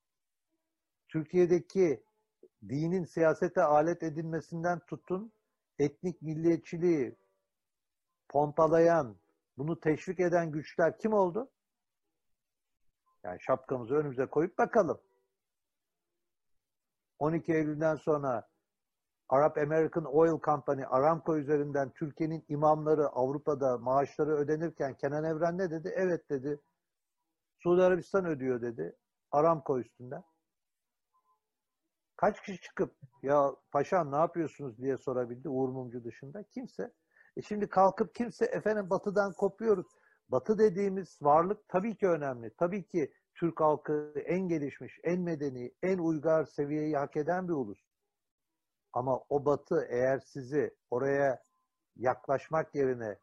Türkiye'deki 1.08 2.04
dinin 2.70 3.04
siyasete 3.04 3.64
alet 3.64 4.04
edilmesinden 4.04 4.80
tutun 4.80 5.32
etnik 5.80 6.22
milliyetçiliği 6.22 7.16
pompalayan, 8.30 9.18
bunu 9.58 9.80
teşvik 9.80 10.20
eden 10.20 10.52
güçler 10.52 10.98
kim 10.98 11.14
oldu? 11.14 11.52
Yani 13.24 13.42
şapkamızı 13.42 13.96
önümüze 13.96 14.26
koyup 14.26 14.58
bakalım. 14.58 15.02
12 17.20 17.54
Eylül'den 17.54 17.96
sonra 17.96 18.50
Arap 19.30 19.58
American 19.58 20.06
Oil 20.06 20.40
Company, 20.46 20.84
Aramco 20.90 21.38
üzerinden 21.38 21.90
Türkiye'nin 21.90 22.46
imamları 22.50 23.08
Avrupa'da 23.08 23.78
maaşları 23.78 24.32
ödenirken 24.32 24.98
Kenan 24.98 25.24
Evren 25.24 25.58
ne 25.58 25.72
dedi? 25.72 25.94
Evet 25.96 26.30
dedi. 26.30 26.62
Suudi 27.60 27.82
Arabistan 27.82 28.26
ödüyor 28.26 28.62
dedi. 28.62 28.96
Aramco 29.32 29.80
üstünden. 29.80 30.24
Kaç 32.16 32.42
kişi 32.42 32.62
çıkıp 32.62 32.96
ya 33.24 33.56
paşam 33.72 34.12
ne 34.12 34.16
yapıyorsunuz 34.16 34.78
diye 34.78 34.98
sorabildi 34.98 35.50
Uğur 35.50 35.70
Mumcu 35.70 36.04
dışında? 36.04 36.44
Kimse. 36.44 36.94
E 37.38 37.42
şimdi 37.42 37.70
kalkıp 37.70 38.16
kimse 38.16 38.46
efendim 38.46 38.90
batıdan 38.90 39.34
kopuyoruz. 39.34 39.88
Batı 40.30 40.58
dediğimiz 40.58 41.20
varlık 41.22 41.68
tabii 41.68 41.98
ki 41.98 42.08
önemli. 42.08 42.54
Tabii 42.58 42.88
ki 42.88 43.14
Türk 43.36 43.62
halkı 43.62 44.14
en 44.26 44.48
gelişmiş, 44.48 45.00
en 45.04 45.22
medeni, 45.22 45.72
en 45.84 45.98
uygar 45.98 46.46
seviyeyi 46.46 46.98
hak 46.98 47.18
eden 47.18 47.48
bir 47.48 47.54
ulus. 47.54 47.93
Ama 48.94 49.20
o 49.30 49.46
batı 49.46 49.86
eğer 49.90 50.20
sizi 50.20 50.76
oraya 50.90 51.44
yaklaşmak 51.96 52.76
yerine 52.76 53.18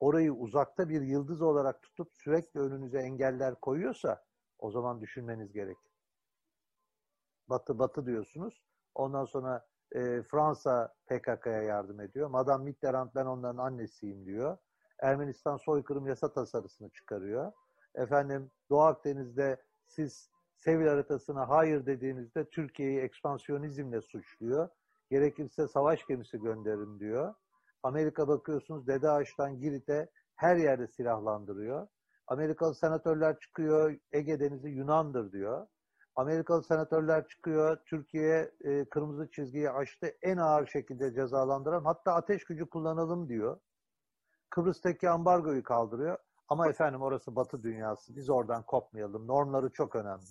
orayı 0.00 0.32
uzakta 0.32 0.88
bir 0.88 1.00
yıldız 1.00 1.42
olarak 1.42 1.82
tutup 1.82 2.12
sürekli 2.14 2.60
önünüze 2.60 2.98
engeller 2.98 3.54
koyuyorsa 3.54 4.24
o 4.58 4.70
zaman 4.70 5.00
düşünmeniz 5.00 5.52
gerekir. 5.52 5.92
Batı 7.48 7.78
batı 7.78 8.06
diyorsunuz. 8.06 8.62
Ondan 8.94 9.24
sonra 9.24 9.66
e, 9.92 10.22
Fransa 10.22 10.94
PKK'ya 11.06 11.62
yardım 11.62 12.00
ediyor. 12.00 12.28
Madame 12.30 12.64
Mitterrand 12.64 13.10
ben 13.14 13.26
onların 13.26 13.58
annesiyim 13.58 14.26
diyor. 14.26 14.58
Ermenistan 14.98 15.56
soykırım 15.56 16.06
yasa 16.06 16.32
tasarısını 16.32 16.90
çıkarıyor. 16.90 17.52
Efendim 17.94 18.50
Doğu 18.70 18.80
Akdeniz'de 18.80 19.62
siz 19.86 20.30
Sevil 20.58 20.86
haritasına 20.86 21.48
hayır 21.48 21.86
dediğinizde 21.86 22.44
Türkiye'yi 22.50 23.00
ekspansiyonizmle 23.00 24.00
suçluyor. 24.00 24.68
Gerekirse 25.10 25.68
savaş 25.68 26.06
gemisi 26.06 26.38
gönderin 26.38 27.00
diyor. 27.00 27.34
Amerika 27.82 28.28
bakıyorsunuz 28.28 28.86
Dede 28.86 29.10
Ağaç'tan 29.10 29.60
Girit'e 29.60 30.10
her 30.36 30.56
yerde 30.56 30.86
silahlandırıyor. 30.86 31.88
Amerikalı 32.26 32.74
senatörler 32.74 33.38
çıkıyor 33.38 33.98
Ege 34.12 34.40
Denizi 34.40 34.68
Yunan'dır 34.68 35.32
diyor. 35.32 35.66
Amerikalı 36.16 36.62
senatörler 36.62 37.28
çıkıyor 37.28 37.78
Türkiye 37.86 38.50
e, 38.64 38.84
kırmızı 38.84 39.30
çizgiyi 39.30 39.70
aştı 39.70 40.16
en 40.22 40.36
ağır 40.36 40.66
şekilde 40.66 41.14
cezalandıran 41.14 41.84
hatta 41.84 42.14
ateş 42.14 42.44
gücü 42.44 42.66
kullanalım 42.66 43.28
diyor. 43.28 43.60
Kıbrıs'taki 44.50 45.10
ambargoyu 45.10 45.62
kaldırıyor. 45.62 46.18
Ama 46.48 46.68
efendim 46.68 47.02
orası 47.02 47.36
batı 47.36 47.62
dünyası. 47.62 48.16
Biz 48.16 48.30
oradan 48.30 48.62
kopmayalım. 48.62 49.26
Normları 49.26 49.70
çok 49.72 49.96
önemli. 49.96 50.24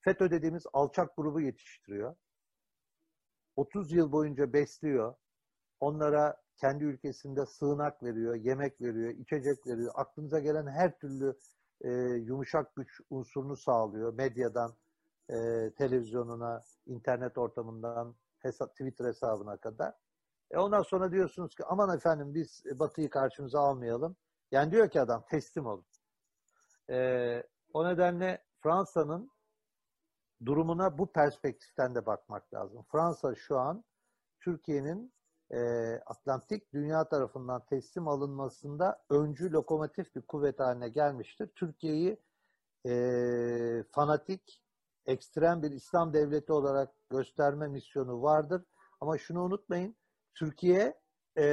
FETÖ 0.00 0.30
dediğimiz 0.30 0.66
alçak 0.72 1.16
grubu 1.16 1.40
yetiştiriyor. 1.40 2.14
30 3.56 3.92
yıl 3.92 4.12
boyunca 4.12 4.52
besliyor. 4.52 5.14
Onlara 5.80 6.36
kendi 6.56 6.84
ülkesinde 6.84 7.46
sığınak 7.46 8.02
veriyor, 8.02 8.34
yemek 8.34 8.80
veriyor, 8.80 9.10
içecek 9.10 9.66
veriyor. 9.66 9.92
Aklınıza 9.94 10.40
gelen 10.40 10.66
her 10.66 10.98
türlü 10.98 11.36
e, 11.80 11.90
yumuşak 12.00 12.76
güç 12.76 13.00
unsurunu 13.10 13.56
sağlıyor. 13.56 14.14
Medyadan, 14.14 14.74
e, 15.30 15.34
televizyonuna, 15.78 16.62
internet 16.86 17.38
ortamından, 17.38 18.14
hesap, 18.38 18.70
Twitter 18.70 19.04
hesabına 19.04 19.56
kadar. 19.56 19.94
E 20.50 20.58
ondan 20.58 20.82
sonra 20.82 21.12
diyorsunuz 21.12 21.54
ki 21.54 21.64
aman 21.64 21.96
efendim 21.96 22.34
biz 22.34 22.64
Batı'yı 22.74 23.10
karşımıza 23.10 23.60
almayalım. 23.60 24.16
Yani 24.50 24.72
diyor 24.72 24.90
ki 24.90 25.00
adam 25.00 25.24
teslim 25.30 25.66
olun. 25.66 25.84
E, 26.90 27.42
o 27.72 27.88
nedenle 27.88 28.44
Fransa'nın 28.62 29.30
durumuna 30.44 30.98
bu 30.98 31.12
perspektiften 31.12 31.94
de 31.94 32.06
bakmak 32.06 32.54
lazım. 32.54 32.84
Fransa 32.92 33.34
şu 33.34 33.58
an 33.58 33.84
Türkiye'nin 34.40 35.12
e, 35.50 35.60
Atlantik 36.06 36.72
dünya 36.72 37.08
tarafından 37.08 37.64
teslim 37.66 38.08
alınmasında 38.08 39.02
öncü 39.10 39.52
lokomotif 39.52 40.14
bir 40.14 40.22
kuvvet 40.22 40.60
haline 40.60 40.88
gelmiştir. 40.88 41.48
Türkiye'yi 41.54 42.20
e, 42.86 42.92
fanatik, 43.92 44.62
ekstrem 45.06 45.62
bir 45.62 45.70
İslam 45.70 46.14
devleti 46.14 46.52
olarak 46.52 46.94
gösterme 47.10 47.68
misyonu 47.68 48.22
vardır. 48.22 48.64
Ama 49.00 49.18
şunu 49.18 49.42
unutmayın, 49.42 49.96
Türkiye 50.34 51.00
e, 51.38 51.46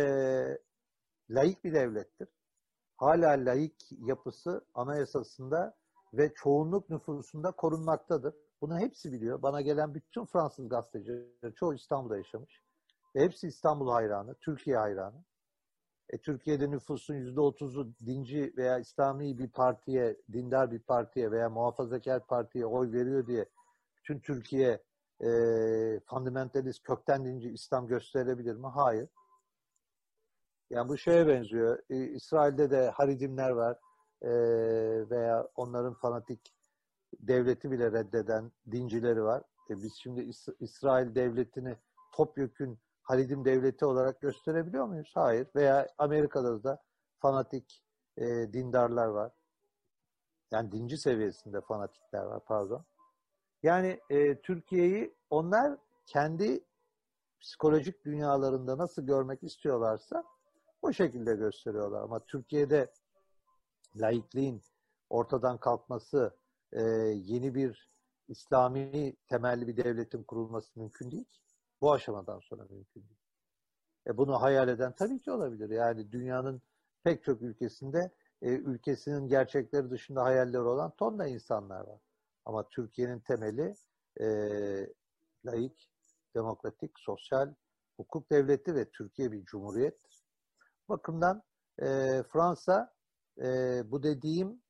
laik 1.29 1.63
bir 1.63 1.73
devlettir. 1.73 2.27
Hala 2.97 3.29
laik 3.29 3.91
yapısı 3.91 4.65
anayasasında 4.73 5.75
ve 6.13 6.33
çoğunluk 6.33 6.89
nüfusunda 6.89 7.51
korunmaktadır. 7.51 8.35
Bunu 8.63 8.79
hepsi 8.79 9.11
biliyor. 9.11 9.41
Bana 9.41 9.61
gelen 9.61 9.93
bütün 9.93 10.25
Fransız 10.25 10.69
gazeteciler, 10.69 11.53
çoğu 11.55 11.73
İstanbul'da 11.73 12.17
yaşamış. 12.17 12.61
Ve 13.15 13.21
hepsi 13.21 13.47
İstanbul 13.47 13.91
hayranı, 13.91 14.35
Türkiye 14.35 14.77
hayranı. 14.77 15.23
E, 16.09 16.17
Türkiye'de 16.17 16.71
nüfusun 16.71 17.15
yüzde 17.15 17.41
otuzu 17.41 17.93
dinci 18.05 18.53
veya 18.57 18.79
İslami 18.79 19.37
bir 19.37 19.51
partiye, 19.51 20.17
dindar 20.33 20.71
bir 20.71 20.79
partiye 20.79 21.31
veya 21.31 21.49
muhafazakar 21.49 22.27
partiye 22.27 22.65
oy 22.65 22.91
veriyor 22.91 23.27
diye 23.27 23.45
bütün 23.97 24.19
Türkiye 24.19 24.83
e, 25.21 25.29
fundamentalist, 25.99 26.83
kökten 26.83 27.25
dinci 27.25 27.49
İslam 27.49 27.87
gösterebilir 27.87 28.55
mi? 28.55 28.67
Hayır. 28.67 29.09
Yani 30.69 30.89
bu 30.89 30.97
şeye 30.97 31.27
benziyor. 31.27 31.79
E, 31.89 31.95
İsrail'de 31.95 32.71
de 32.71 32.89
Haridimler 32.89 33.49
var 33.49 33.77
e, 34.21 34.29
veya 35.09 35.47
onların 35.55 35.93
fanatik 35.93 36.53
devleti 37.19 37.71
bile 37.71 37.91
reddeden 37.91 38.51
dincileri 38.71 39.23
var. 39.23 39.43
E, 39.69 39.77
biz 39.77 39.93
şimdi 39.95 40.21
İs- 40.21 40.55
İsrail 40.59 41.15
devletini 41.15 41.77
topyekün 42.11 42.79
Halidim 43.03 43.45
devleti 43.45 43.85
olarak 43.85 44.21
gösterebiliyor 44.21 44.85
muyuz? 44.85 45.11
Hayır. 45.13 45.47
Veya 45.55 45.87
Amerika'da 45.97 46.63
da 46.63 46.83
fanatik 47.19 47.83
e, 48.17 48.25
dindarlar 48.53 49.07
var. 49.07 49.31
Yani 50.51 50.71
dinci 50.71 50.97
seviyesinde 50.97 51.61
fanatikler 51.61 52.23
var 52.23 52.39
pardon. 52.45 52.85
Yani 53.63 53.99
e, 54.09 54.41
Türkiye'yi 54.41 55.15
onlar 55.29 55.77
kendi 56.05 56.63
psikolojik 57.41 58.05
dünyalarında 58.05 58.77
nasıl 58.77 59.01
görmek 59.01 59.43
istiyorlarsa 59.43 60.23
o 60.81 60.93
şekilde 60.93 61.35
gösteriyorlar. 61.35 62.01
Ama 62.01 62.19
Türkiye'de 62.19 62.91
laikliğin 63.95 64.61
ortadan 65.09 65.57
kalkması, 65.57 66.35
e, 66.73 66.81
yeni 67.15 67.55
bir 67.55 67.89
İslami 68.27 69.15
temelli 69.29 69.67
bir 69.67 69.77
devletin 69.77 70.23
kurulması 70.23 70.79
mümkün 70.79 71.11
değil. 71.11 71.25
Bu 71.81 71.93
aşamadan 71.93 72.39
sonra 72.39 72.63
mümkün 72.69 73.01
değil. 73.01 73.19
E 74.07 74.17
bunu 74.17 74.41
hayal 74.41 74.67
eden 74.67 74.95
tabii 74.95 75.19
ki 75.19 75.31
olabilir. 75.31 75.69
Yani 75.69 76.11
dünyanın 76.11 76.61
pek 77.03 77.23
çok 77.23 77.41
ülkesinde 77.41 78.11
e, 78.41 78.49
ülkesinin 78.49 79.27
gerçekleri 79.27 79.89
dışında 79.89 80.23
hayalleri 80.23 80.61
olan 80.61 80.91
tonla 80.95 81.27
insanlar 81.27 81.87
var. 81.87 82.01
Ama 82.45 82.69
Türkiye'nin 82.69 83.19
temeli 83.19 83.75
e, 84.21 84.27
laik, 85.45 85.91
demokratik, 86.35 86.91
sosyal, 86.99 87.53
hukuk 87.97 88.31
devleti 88.31 88.75
ve 88.75 88.89
Türkiye 88.89 89.31
bir 89.31 89.45
cumhuriyettir. 89.45 90.23
Bakımdan 90.89 91.43
e, 91.81 91.87
Fransa 92.23 92.93
e, 93.41 93.47
bu 93.91 94.03
dediğim 94.03 94.62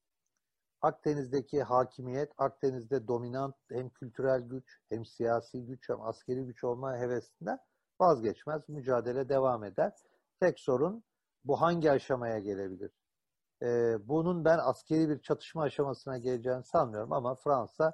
Akdeniz'deki 0.83 1.63
hakimiyet, 1.63 2.31
Akdeniz'de 2.37 3.07
dominant 3.07 3.55
hem 3.69 3.89
kültürel 3.89 4.41
güç, 4.41 4.79
hem 4.89 5.05
siyasi 5.05 5.65
güç, 5.65 5.89
hem 5.89 6.01
askeri 6.01 6.45
güç 6.45 6.63
olma 6.63 6.97
hevesinden 6.97 7.59
vazgeçmez. 7.99 8.69
Mücadele 8.69 9.29
devam 9.29 9.63
eder. 9.63 9.93
Tek 10.39 10.59
sorun 10.59 11.03
bu 11.43 11.61
hangi 11.61 11.91
aşamaya 11.91 12.39
gelebilir? 12.39 12.91
Ee, 13.63 13.95
bunun 14.07 14.45
ben 14.45 14.57
askeri 14.57 15.09
bir 15.09 15.21
çatışma 15.21 15.63
aşamasına 15.63 16.17
geleceğini 16.17 16.63
sanmıyorum 16.63 17.13
ama 17.13 17.35
Fransa 17.35 17.93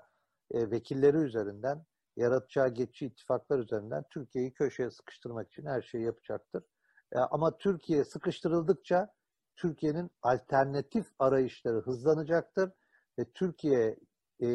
e, 0.51 0.71
vekilleri 0.71 1.17
üzerinden, 1.17 1.85
yaratacağı 2.15 2.69
geçici 2.69 3.05
ittifaklar 3.05 3.59
üzerinden 3.59 4.03
Türkiye'yi 4.09 4.53
köşeye 4.53 4.91
sıkıştırmak 4.91 5.51
için 5.51 5.65
her 5.65 5.81
şeyi 5.81 6.03
yapacaktır. 6.03 6.63
E, 7.11 7.19
ama 7.19 7.57
Türkiye 7.57 8.03
sıkıştırıldıkça 8.03 9.13
Türkiye'nin 9.61 10.11
alternatif 10.21 11.05
arayışları 11.19 11.81
hızlanacaktır 11.81 12.71
ve 13.19 13.25
Türkiye 13.33 13.95
e, 14.41 14.47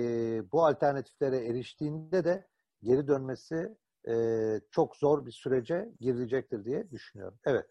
bu 0.53 0.67
alternatiflere 0.67 1.47
eriştiğinde 1.47 2.25
de 2.25 2.47
geri 2.83 3.09
dönmesi 3.09 3.77
e, 4.09 4.14
çok 4.71 4.97
zor 4.97 5.27
bir 5.27 5.33
sürece 5.33 5.88
girilecektir 6.01 6.64
diye 6.64 6.90
düşünüyorum. 6.90 7.38
Evet. 7.45 7.67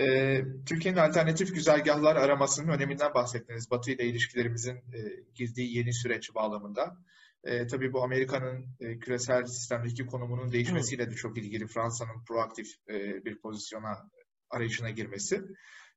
Ee, 0.00 0.44
Türkiye'nin 0.68 0.98
alternatif 0.98 1.54
güzergahlar 1.54 2.16
aramasının 2.16 2.68
öneminden 2.68 3.14
bahsettiniz. 3.14 3.70
Batı 3.70 3.90
ile 3.90 4.04
ilişkilerimizin 4.04 4.76
e, 4.76 5.00
girdiği 5.34 5.76
yeni 5.76 5.92
süreç 5.94 6.34
bağlamında. 6.34 6.96
E, 7.44 7.66
tabii 7.66 7.92
bu 7.92 8.02
Amerika'nın 8.02 8.66
e, 8.80 8.98
küresel 8.98 9.44
sistemdeki 9.44 10.06
konumunun 10.06 10.52
değişmesiyle 10.52 11.10
de 11.10 11.14
çok 11.14 11.38
ilgili 11.38 11.66
Fransa'nın 11.66 12.24
proaktif 12.28 12.66
e, 12.88 13.24
bir 13.24 13.38
pozisyona 13.40 14.10
arayışına 14.50 14.90
girmesi. 14.90 15.40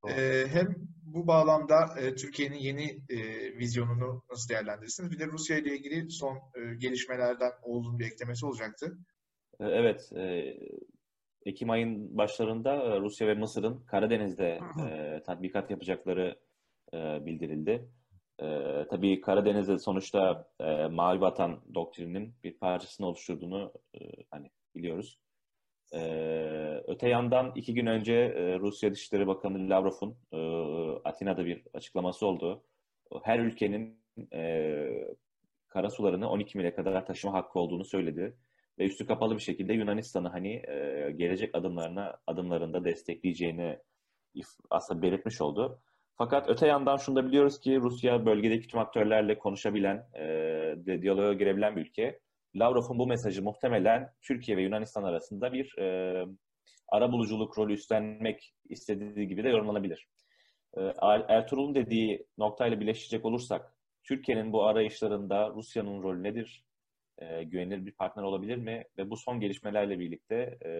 E, 0.09 0.47
hem 0.47 0.75
bu 1.03 1.27
bağlamda 1.27 1.99
e, 1.99 2.15
Türkiye'nin 2.15 2.57
yeni 2.57 3.01
e, 3.09 3.17
vizyonunu 3.57 4.23
nasıl 4.31 4.49
değerlendirirsiniz? 4.49 5.11
Bir 5.11 5.19
de 5.19 5.27
Rusya 5.27 5.57
ile 5.57 5.75
ilgili 5.77 6.11
son 6.11 6.35
e, 6.35 6.75
gelişmelerden 6.77 7.51
Oğuz'un 7.63 7.99
bir 7.99 8.05
eklemesi 8.05 8.45
olacaktı. 8.45 8.97
Evet, 9.59 10.11
e, 10.15 10.53
Ekim 11.45 11.69
ayın 11.69 12.17
başlarında 12.17 13.01
Rusya 13.01 13.27
ve 13.27 13.33
Mısır'ın 13.33 13.85
Karadeniz'de 13.85 14.59
e, 14.89 15.21
tatbikat 15.25 15.71
yapacakları 15.71 16.39
e, 16.93 17.25
bildirildi. 17.25 17.89
E, 18.39 18.47
tabii 18.89 19.21
Karadeniz'de 19.21 19.79
sonuçta 19.79 20.47
e, 20.59 20.87
Mavi 20.87 21.21
Vatan 21.21 21.61
doktrininin 21.73 22.33
bir 22.43 22.53
parçasını 22.53 23.07
oluşturduğunu 23.07 23.73
e, 23.93 23.99
hani 24.31 24.49
biliyoruz. 24.75 25.19
Ee, 25.93 26.83
öte 26.87 27.09
yandan 27.09 27.51
iki 27.55 27.73
gün 27.73 27.85
önce 27.85 28.13
e, 28.13 28.59
Rusya 28.59 28.91
Dışişleri 28.91 29.27
Bakanı 29.27 29.69
Lavrov'un 29.69 30.17
e, 30.31 30.37
Atina'da 31.03 31.45
bir 31.45 31.63
açıklaması 31.73 32.25
oldu. 32.25 32.63
Her 33.23 33.39
ülkenin 33.39 33.99
e, 34.33 35.07
karasularını 35.67 36.29
12 36.29 36.57
mile 36.57 36.75
kadar 36.75 37.05
taşıma 37.05 37.33
hakkı 37.33 37.59
olduğunu 37.59 37.85
söyledi. 37.85 38.37
Ve 38.79 38.85
üstü 38.85 39.05
kapalı 39.05 39.35
bir 39.35 39.41
şekilde 39.41 39.73
Yunanistan'ı 39.73 40.27
hani 40.27 40.53
e, 40.53 41.11
gelecek 41.17 41.55
adımlarına 41.55 42.17
adımlarında 42.27 42.85
destekleyeceğini 42.85 43.79
aslında 44.69 45.01
belirtmiş 45.01 45.41
oldu. 45.41 45.81
Fakat 46.15 46.49
öte 46.49 46.67
yandan 46.67 46.97
şunu 46.97 47.15
da 47.15 47.25
biliyoruz 47.25 47.59
ki 47.59 47.79
Rusya 47.79 48.25
bölgedeki 48.25 48.67
tüm 48.67 48.79
aktörlerle 48.79 49.37
konuşabilen, 49.37 50.07
e, 50.15 51.01
diyaloğa 51.01 51.33
girebilen 51.33 51.75
bir 51.75 51.81
ülke. 51.81 52.19
Lavrov'un 52.55 52.99
bu 52.99 53.07
mesajı 53.07 53.43
muhtemelen 53.43 54.13
Türkiye 54.21 54.57
ve 54.57 54.61
Yunanistan 54.61 55.03
arasında 55.03 55.53
bir 55.53 55.77
e, 55.77 56.25
ara 56.87 57.11
buluculuk 57.11 57.57
rolü 57.57 57.73
üstlenmek 57.73 58.53
istediği 58.69 59.27
gibi 59.27 59.43
de 59.43 59.49
yorumlanabilir. 59.49 60.07
E, 60.77 60.81
Ertuğrul'un 61.29 61.75
dediği 61.75 62.27
noktayla 62.37 62.79
birleşecek 62.79 63.25
olursak, 63.25 63.75
Türkiye'nin 64.03 64.53
bu 64.53 64.65
arayışlarında 64.65 65.49
Rusya'nın 65.49 66.03
rolü 66.03 66.23
nedir? 66.23 66.65
E, 67.17 67.43
güvenilir 67.43 67.85
bir 67.85 67.91
partner 67.91 68.23
olabilir 68.23 68.57
mi? 68.57 68.83
Ve 68.97 69.09
bu 69.09 69.17
son 69.17 69.39
gelişmelerle 69.39 69.99
birlikte 69.99 70.57
e, 70.65 70.71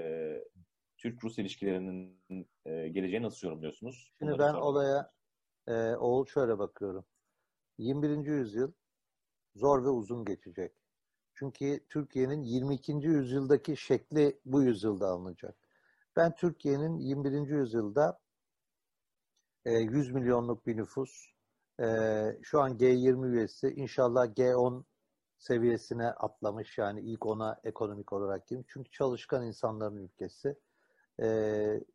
Türk-Rus 0.97 1.39
ilişkilerinin 1.39 2.49
e, 2.65 2.87
geleceğini 2.87 3.25
nasıl 3.25 3.47
yorumluyorsunuz? 3.47 4.13
Şimdi 4.19 4.39
ben 4.39 4.53
olaya 4.53 5.11
e, 5.67 5.95
Oğul 5.95 6.25
şöyle 6.25 6.59
bakıyorum. 6.59 7.05
21. 7.77 8.25
yüzyıl 8.25 8.71
zor 9.55 9.83
ve 9.83 9.89
uzun 9.89 10.25
geçecek. 10.25 10.80
Çünkü 11.41 11.79
Türkiye'nin 11.89 12.41
22. 12.43 12.91
yüzyıldaki 12.91 13.77
şekli 13.77 14.39
bu 14.45 14.63
yüzyılda 14.63 15.07
alınacak. 15.07 15.55
Ben 16.15 16.35
Türkiye'nin 16.35 16.97
21. 16.97 17.47
yüzyılda 17.47 18.19
e, 19.65 19.71
100 19.71 20.11
milyonluk 20.11 20.67
bir 20.67 20.77
nüfus, 20.77 21.33
e, 21.79 21.85
şu 22.41 22.61
an 22.61 22.77
G20 22.77 23.27
üyesi, 23.27 23.67
inşallah 23.67 24.25
G10 24.25 24.83
seviyesine 25.37 26.07
atlamış 26.07 26.77
yani 26.77 27.01
ilk 27.01 27.25
ona 27.25 27.59
ekonomik 27.63 28.13
olarak 28.13 28.47
girmiş. 28.47 28.67
Çünkü 28.69 28.91
çalışkan 28.91 29.47
insanların 29.47 29.97
ülkesi. 29.97 30.55
E, 31.19 31.25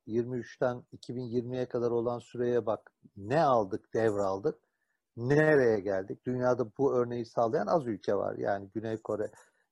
23'ten 0.07 0.85
2020'ye 0.97 1.69
kadar 1.69 1.91
olan 1.91 2.19
süreye 2.19 2.67
bak. 2.67 2.93
Ne 3.17 3.43
aldık, 3.43 3.95
devraldık 3.95 4.66
nereye 5.17 5.81
geldik? 5.81 6.27
Dünyada 6.27 6.67
bu 6.79 6.95
örneği 6.95 7.27
sağlayan 7.27 7.67
az 7.67 7.87
ülke 7.87 8.15
var. 8.15 8.39
Yani 8.39 8.71
Güney 8.75 8.97
Kore 9.03 9.31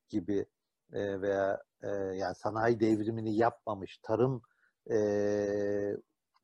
gibi 0.08 0.46
e, 0.92 1.20
veya 1.20 1.62
e, 1.82 1.88
yani 1.88 2.34
sanayi 2.34 2.80
devrimini 2.80 3.36
yapmamış 3.36 3.98
tarım 4.02 4.42
e, 4.90 4.96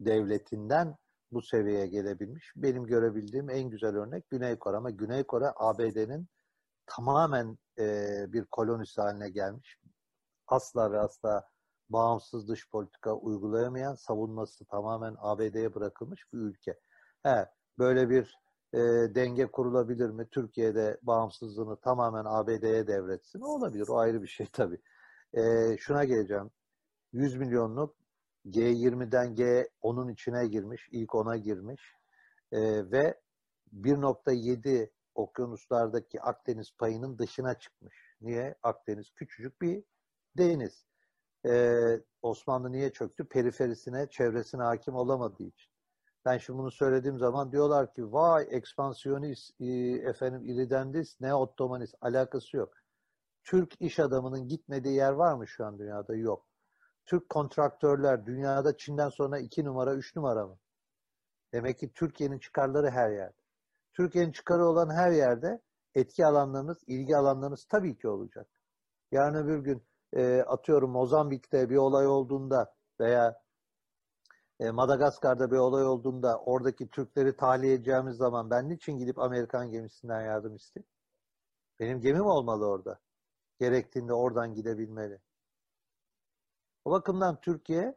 devletinden 0.01 0.97
bu 1.33 1.43
seviyeye 1.43 1.87
gelebilmiş. 1.87 2.53
Benim 2.57 2.87
görebildiğim 2.87 3.51
en 3.51 3.71
güzel 3.71 3.97
örnek 3.97 4.31
Güney 4.31 4.59
Kore 4.59 4.77
ama 4.77 4.91
Güney 4.91 5.25
Kore 5.25 5.53
ABD'nin 5.57 6.29
tamamen 6.87 7.59
e, 7.79 8.25
bir 8.33 8.45
kolonisi 8.45 9.01
haline 9.01 9.31
gelmiş. 9.31 9.77
Asla 10.47 10.93
ve 10.93 10.99
asla 10.99 11.49
bağımsız 11.89 12.49
dış 12.49 12.71
politika 12.71 13.15
uygulayamayan, 13.15 13.95
savunması 13.95 14.65
tamamen 14.65 15.17
ABD'ye 15.19 15.75
bırakılmış 15.75 16.33
bir 16.33 16.39
ülke. 16.39 16.79
He, 17.23 17.47
böyle 17.79 18.11
bir 18.11 18.39
e, 18.75 18.79
denge 19.15 19.47
kurulabilir 19.47 20.11
mi? 20.11 20.29
Türkiye'de 20.31 20.99
bağımsızlığını 21.03 21.77
tamamen 21.77 22.25
ABD'ye 22.25 22.87
devretsin. 22.87 23.41
O 23.41 23.47
olabilir. 23.47 23.89
O 23.89 23.99
ayrı 23.99 24.23
bir 24.23 24.29
şey 24.29 24.47
tabii. 24.53 24.81
E, 25.35 25.77
şuna 25.79 26.05
geleceğim. 26.05 26.51
100 27.13 27.37
milyonluk 27.37 27.97
G20'den 28.47 29.35
G10'un 29.35 30.09
içine 30.09 30.47
girmiş. 30.47 30.89
ilk 30.93 31.15
ona 31.15 31.37
girmiş. 31.37 31.95
E, 32.53 32.61
ve 32.91 33.21
1.7 33.73 34.91
okyanuslardaki 35.15 36.21
Akdeniz 36.21 36.77
payının 36.79 37.19
dışına 37.19 37.55
çıkmış. 37.59 37.95
Niye? 38.21 38.55
Akdeniz 38.63 39.11
küçücük 39.11 39.63
bir 39.63 39.85
deniz. 40.39 40.87
Ee, 41.47 42.01
Osmanlı 42.23 42.73
niye 42.73 42.93
çöktü? 42.93 43.25
Periferisine, 43.25 44.07
çevresine 44.11 44.63
hakim 44.63 44.95
olamadığı 44.95 45.43
için. 45.43 45.70
Ben 46.25 46.39
şimdi 46.39 46.59
bunu 46.59 46.71
söylediğim 46.71 47.19
zaman 47.19 47.53
diyorlar 47.53 47.95
ki 47.95 48.13
vay 48.13 48.47
ekspansiyonist, 48.51 49.61
e, 49.61 49.67
efendim 50.09 50.43
iridendist, 50.45 51.21
ne 51.21 51.35
ottomanist 51.35 51.95
alakası 52.01 52.57
yok. 52.57 52.75
Türk 53.45 53.81
iş 53.81 54.01
adamının 54.01 54.49
gitmediği 54.49 54.95
yer 54.95 55.13
var 55.13 55.35
mı 55.35 55.49
şu 55.49 55.65
an 55.67 55.79
dünyada? 55.79 56.17
Yok. 56.17 56.47
Türk 57.07 57.29
kontraktörler 57.29 58.27
dünyada 58.27 58.77
Çin'den 58.77 59.09
sonra 59.09 59.39
iki 59.39 59.65
numara, 59.65 59.95
üç 59.95 60.17
numara 60.17 60.47
mı? 60.47 60.59
Demek 61.53 61.79
ki 61.79 61.93
Türkiye'nin 61.93 62.39
çıkarları 62.39 62.91
her 62.91 63.11
yerde. 63.11 63.41
Türkiye'nin 63.93 64.33
çıkarı 64.33 64.67
olan 64.67 64.91
her 64.91 65.11
yerde 65.13 65.61
etki 65.95 66.27
alanlarınız, 66.27 66.79
ilgi 66.87 67.17
alanlarınız 67.17 67.65
tabii 67.65 67.99
ki 67.99 68.09
olacak. 68.09 68.49
Yarın 69.13 69.35
öbür 69.35 69.59
gün 69.59 69.83
e, 70.13 70.41
atıyorum 70.41 70.91
Mozambik'te 70.91 71.71
bir 71.71 71.77
olay 71.77 72.07
olduğunda 72.07 72.75
veya 73.01 73.43
e, 74.61 74.71
Madagaskar'da 74.71 75.51
bir 75.51 75.57
olay 75.57 75.85
olduğunda 75.85 76.41
oradaki 76.41 76.89
Türkleri 76.91 77.37
tahliye 77.37 77.75
edeceğimiz 77.75 78.17
zaman 78.17 78.51
ben 78.51 78.69
niçin 78.69 78.99
gidip 78.99 79.19
Amerikan 79.19 79.71
gemisinden 79.71 80.23
yardım 80.23 80.57
isteyeyim? 80.57 80.89
Benim 81.81 82.01
gemim 82.01 82.27
olmalı 82.27 82.67
orada. 82.67 83.01
Gerektiğinde 83.59 84.13
oradan 84.13 84.55
gidebilmeli. 84.55 85.21
O 86.85 86.91
bakımdan 86.91 87.41
Türkiye 87.41 87.95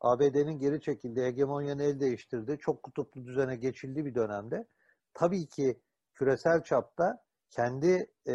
ABD'nin 0.00 0.58
geri 0.58 0.80
çekildiği, 0.80 1.26
hegemonyanın 1.26 1.82
el 1.82 2.00
değiştirdiği, 2.00 2.58
çok 2.58 2.82
kutuplu 2.82 3.26
düzene 3.26 3.56
geçildiği 3.56 4.04
bir 4.04 4.14
dönemde 4.14 4.68
tabii 5.14 5.46
ki 5.46 5.80
küresel 6.14 6.62
çapta 6.62 7.24
kendi 7.50 8.12
e, 8.26 8.34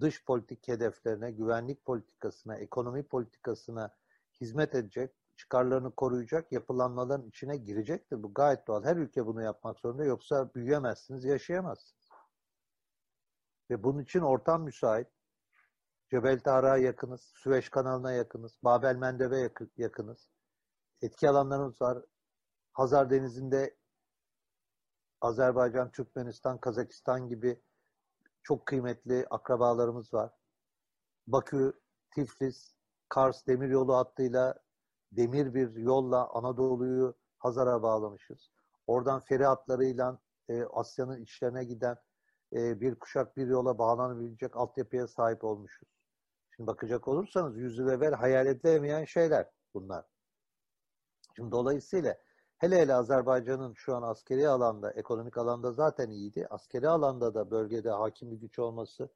dış 0.00 0.24
politik 0.24 0.68
hedeflerine, 0.68 1.30
güvenlik 1.30 1.84
politikasına, 1.84 2.56
ekonomi 2.56 3.02
politikasına 3.02 3.94
hizmet 4.40 4.74
edecek 4.74 5.10
çıkarlarını 5.36 5.94
koruyacak 5.94 6.52
yapılanmaların 6.52 7.28
içine 7.28 7.56
girecektir. 7.56 8.22
Bu 8.22 8.34
gayet 8.34 8.66
doğal. 8.66 8.84
Her 8.84 8.96
ülke 8.96 9.26
bunu 9.26 9.42
yapmak 9.42 9.78
zorunda. 9.78 10.04
Yoksa 10.04 10.54
büyüyemezsiniz, 10.54 11.24
yaşayamazsınız. 11.24 12.08
Ve 13.70 13.82
bunun 13.82 14.02
için 14.02 14.20
ortam 14.20 14.62
müsait. 14.62 15.08
Cebel 16.10 16.40
Tarık'a 16.40 16.76
yakınız, 16.76 17.20
Süveyş 17.20 17.68
kanalına 17.68 18.12
yakınız, 18.12 18.58
Babel 18.64 18.96
Mendeb'e 18.96 19.50
yakınız. 19.76 20.28
Etki 21.02 21.28
alanlarımız 21.28 21.82
var. 21.82 21.98
Hazar 22.72 23.10
Denizi'nde 23.10 23.76
Azerbaycan, 25.20 25.90
Türkmenistan, 25.90 26.58
Kazakistan 26.58 27.28
gibi 27.28 27.62
çok 28.42 28.66
kıymetli 28.66 29.26
akrabalarımız 29.30 30.14
var. 30.14 30.32
Bakü, 31.26 31.72
Tiflis, 32.14 32.74
Kars 33.08 33.46
demiryolu 33.46 33.94
hattıyla 33.96 34.65
demir 35.12 35.54
bir 35.54 35.76
yolla 35.76 36.28
Anadolu'yu 36.28 37.14
Hazar'a 37.38 37.82
bağlamışız. 37.82 38.50
Oradan 38.86 39.20
feri 39.20 39.44
hatlarıyla 39.44 40.18
e, 40.48 40.64
Asya'nın 40.64 41.22
içlerine 41.22 41.64
giden 41.64 41.96
e, 42.52 42.80
bir 42.80 42.94
kuşak 42.94 43.36
bir 43.36 43.46
yola 43.46 43.78
bağlanabilecek 43.78 44.56
altyapıya 44.56 45.06
sahip 45.06 45.44
olmuşuz. 45.44 45.88
Şimdi 46.56 46.66
bakacak 46.66 47.08
olursanız 47.08 47.56
yüzyıl 47.56 47.88
evvel 47.88 48.12
hayal 48.12 48.46
edilemeyen 48.46 49.04
şeyler 49.04 49.50
bunlar. 49.74 50.04
Şimdi 51.36 51.52
dolayısıyla 51.52 52.16
hele 52.58 52.76
hele 52.80 52.94
Azerbaycan'ın 52.94 53.74
şu 53.74 53.96
an 53.96 54.02
askeri 54.02 54.48
alanda, 54.48 54.92
ekonomik 54.92 55.38
alanda 55.38 55.72
zaten 55.72 56.10
iyiydi. 56.10 56.46
Askeri 56.50 56.88
alanda 56.88 57.34
da 57.34 57.50
bölgede 57.50 57.90
hakim 57.90 58.30
bir 58.30 58.36
güç 58.36 58.58
olması, 58.58 59.08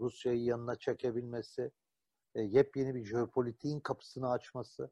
Rusya'yı 0.00 0.44
yanına 0.44 0.76
çekebilmesi, 0.76 1.70
e, 2.34 2.42
yepyeni 2.42 2.94
bir 2.94 3.04
jeopolitiğin 3.04 3.80
kapısını 3.80 4.30
açması, 4.30 4.90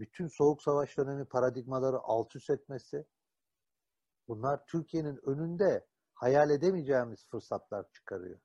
bütün 0.00 0.26
soğuk 0.26 0.62
savaş 0.62 0.98
dönemi 0.98 1.24
paradigmaları 1.24 1.98
alt 2.02 2.36
üst 2.36 2.50
etmesi, 2.50 3.06
bunlar 4.28 4.66
Türkiye'nin 4.66 5.20
önünde 5.22 5.86
hayal 6.14 6.50
edemeyeceğimiz 6.50 7.26
fırsatlar 7.28 7.90
çıkarıyor. 7.92 8.40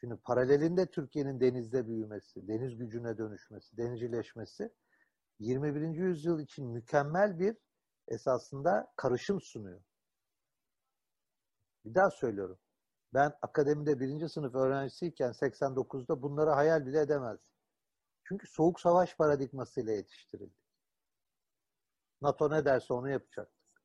Şimdi 0.00 0.16
paralelinde 0.16 0.86
Türkiye'nin 0.86 1.40
denizde 1.40 1.86
büyümesi, 1.86 2.48
deniz 2.48 2.76
gücüne 2.76 3.18
dönüşmesi, 3.18 3.76
denizcileşmesi 3.76 4.74
21. 5.38 5.80
yüzyıl 5.80 6.40
için 6.40 6.66
mükemmel 6.66 7.38
bir 7.38 7.56
esasında 8.08 8.92
karışım 8.96 9.40
sunuyor. 9.40 9.80
Bir 11.84 11.94
daha 11.94 12.10
söylüyorum. 12.10 12.58
Ben 13.14 13.32
akademide 13.42 14.00
birinci 14.00 14.28
sınıf 14.28 14.54
öğrencisiyken 14.54 15.30
89'da 15.30 16.22
bunları 16.22 16.50
hayal 16.50 16.86
bile 16.86 17.00
edemezdim. 17.00 17.48
Çünkü 18.24 18.46
soğuk 18.46 18.80
savaş 18.80 19.16
paradigmasıyla 19.16 19.92
yetiştirildik. 19.92 20.57
NATO 22.22 22.50
ne 22.50 22.64
derse 22.64 22.94
onu 22.94 23.10
yapacaktık. 23.10 23.82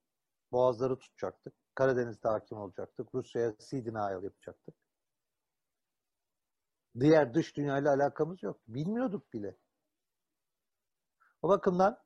Boğazları 0.52 1.00
tutacaktık. 1.00 1.54
Karadeniz'de 1.76 2.28
hakim 2.28 2.58
olacaktık. 2.58 3.16
Rusya'ya 3.16 3.54
sea 3.60 3.86
denial 3.86 4.24
yapacaktık. 4.24 4.76
Diğer 7.00 7.34
dış 7.34 7.58
dünyayla 7.58 7.94
alakamız 7.94 8.44
yok. 8.44 8.62
Bilmiyorduk 8.68 9.34
bile. 9.34 9.58
O 11.42 11.50
bakımdan 11.50 12.00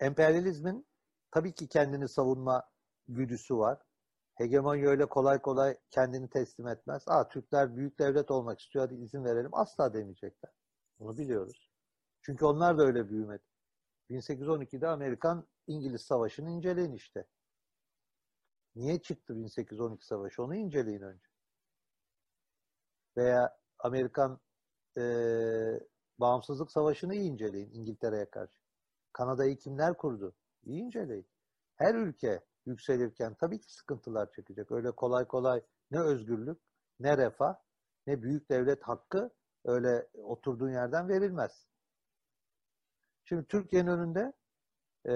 emperyalizmin 0.00 0.86
tabii 1.30 1.54
ki 1.54 1.68
kendini 1.68 2.08
savunma 2.08 2.70
güdüsü 3.08 3.56
var. 3.56 3.78
Hegemonya 4.34 4.88
öyle 4.88 5.06
kolay 5.06 5.42
kolay 5.42 5.78
kendini 5.90 6.30
teslim 6.30 6.68
etmez. 6.68 7.04
Aa 7.06 7.28
Türkler 7.28 7.76
büyük 7.76 7.98
devlet 7.98 8.30
olmak 8.30 8.60
istiyor 8.60 8.84
hadi 8.84 8.94
izin 8.94 9.24
verelim. 9.24 9.50
Asla 9.52 9.94
demeyecekler. 9.94 10.52
Bunu 10.98 11.18
biliyoruz. 11.18 11.70
Çünkü 12.22 12.44
onlar 12.44 12.78
da 12.78 12.82
öyle 12.82 13.08
büyümedi. 13.08 13.53
1812'de 14.10 14.88
Amerikan 14.88 15.46
İngiliz 15.66 16.00
Savaşı'nı 16.00 16.50
inceleyin 16.50 16.92
işte. 16.92 17.26
Niye 18.74 19.02
çıktı 19.02 19.36
1812 19.36 20.06
Savaşı? 20.06 20.42
Onu 20.42 20.54
inceleyin 20.54 21.00
önce. 21.00 21.28
Veya 23.16 23.58
Amerikan 23.78 24.40
e, 24.98 25.02
Bağımsızlık 26.18 26.72
Savaşı'nı 26.72 27.14
iyi 27.14 27.30
inceleyin 27.30 27.70
İngiltere'ye 27.72 28.30
karşı. 28.30 28.58
Kanada'yı 29.12 29.58
kimler 29.58 29.96
kurdu? 29.96 30.34
İyi 30.64 30.82
inceleyin. 30.82 31.26
Her 31.76 31.94
ülke 31.94 32.44
yükselirken 32.66 33.34
tabii 33.34 33.60
ki 33.60 33.74
sıkıntılar 33.74 34.32
çekecek. 34.32 34.72
Öyle 34.72 34.90
kolay 34.90 35.24
kolay 35.24 35.62
ne 35.90 36.00
özgürlük, 36.00 36.58
ne 37.00 37.16
refah, 37.16 37.54
ne 38.06 38.22
büyük 38.22 38.50
devlet 38.50 38.82
hakkı 38.82 39.30
öyle 39.64 40.08
oturduğun 40.14 40.70
yerden 40.70 41.08
verilmez. 41.08 41.66
Şimdi 43.24 43.46
Türkiye'nin 43.46 43.88
önünde 43.88 44.32
e, 45.08 45.14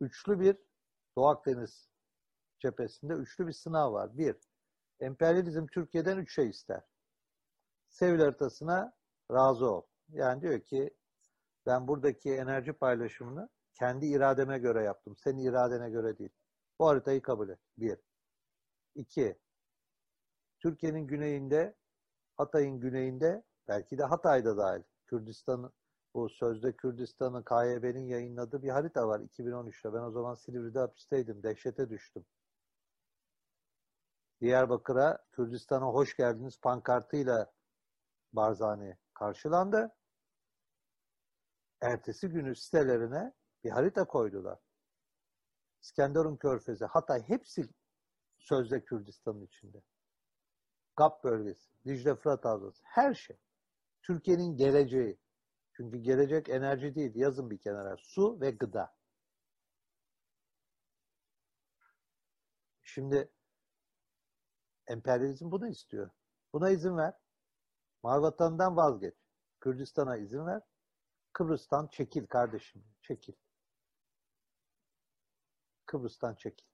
üçlü 0.00 0.40
bir 0.40 0.56
Doğu 1.16 1.28
Akdeniz 1.28 1.88
cephesinde 2.58 3.12
üçlü 3.12 3.46
bir 3.46 3.52
sınav 3.52 3.92
var. 3.92 4.18
Bir, 4.18 4.36
emperyalizm 5.00 5.66
Türkiye'den 5.66 6.18
üç 6.18 6.34
şey 6.34 6.48
ister. 6.48 6.82
Sevil 7.88 8.20
haritasına 8.20 8.96
razı 9.32 9.66
ol. 9.66 9.82
Yani 10.08 10.42
diyor 10.42 10.60
ki 10.60 10.94
ben 11.66 11.88
buradaki 11.88 12.34
enerji 12.34 12.72
paylaşımını 12.72 13.48
kendi 13.74 14.06
irademe 14.06 14.58
göre 14.58 14.82
yaptım. 14.82 15.16
Senin 15.16 15.38
iradene 15.38 15.90
göre 15.90 16.18
değil. 16.18 16.30
Bu 16.78 16.88
haritayı 16.88 17.22
kabul 17.22 17.48
et. 17.48 17.58
Bir. 17.78 17.98
İki. 18.94 19.38
Türkiye'nin 20.58 21.06
güneyinde, 21.06 21.76
Hatay'ın 22.36 22.80
güneyinde, 22.80 23.44
belki 23.68 23.98
de 23.98 24.04
Hatay'da 24.04 24.56
dahil, 24.56 24.82
Kürdistan, 25.06 25.72
bu 26.14 26.28
sözde 26.28 26.76
Kürdistan'ın 26.76 27.42
KYB'nin 27.42 28.06
yayınladığı 28.06 28.62
bir 28.62 28.68
harita 28.68 29.08
var 29.08 29.20
2013'te. 29.20 29.92
Ben 29.94 30.00
o 30.02 30.10
zaman 30.10 30.34
Silivri'de 30.34 30.78
hapisteydim. 30.78 31.42
Dehşete 31.42 31.90
düştüm. 31.90 32.26
Diyarbakır'a 34.40 35.18
Kürdistan'a 35.32 35.86
hoş 35.86 36.16
geldiniz 36.16 36.60
pankartıyla 36.60 37.52
Barzani 38.32 38.96
karşılandı. 39.14 39.96
Ertesi 41.80 42.28
günü 42.28 42.56
sitelerine 42.56 43.34
bir 43.64 43.70
harita 43.70 44.04
koydular. 44.04 44.58
İskenderun 45.82 46.36
Körfezi, 46.36 46.84
Hatay 46.84 47.28
hepsi 47.28 47.68
sözde 48.38 48.84
Kürdistan'ın 48.84 49.46
içinde. 49.46 49.82
GAP 50.96 51.24
bölgesi, 51.24 51.70
Dicle 51.84 52.14
Fırat 52.14 52.44
Havzası, 52.44 52.82
her 52.84 53.14
şey. 53.14 53.36
Türkiye'nin 54.02 54.56
geleceği. 54.56 55.18
Çünkü 55.80 55.98
gelecek 55.98 56.48
enerji 56.48 56.94
değil, 56.94 57.14
yazın 57.14 57.50
bir 57.50 57.58
kenara. 57.58 57.96
Su 57.96 58.40
ve 58.40 58.50
gıda. 58.50 58.94
Şimdi 62.82 63.32
emperyalizm 64.86 65.50
bunu 65.50 65.68
istiyor. 65.68 66.10
Buna 66.52 66.70
izin 66.70 66.96
ver. 66.96 67.14
Mavi 68.02 68.22
vatandan 68.22 68.76
vazgeç. 68.76 69.14
Kürdistan'a 69.60 70.16
izin 70.16 70.46
ver. 70.46 70.62
Kıbrıs'tan 71.32 71.86
çekil 71.86 72.26
kardeşim. 72.26 72.84
Çekil. 73.02 73.34
Kıbrıs'tan 75.86 76.34
çekil. 76.34 76.66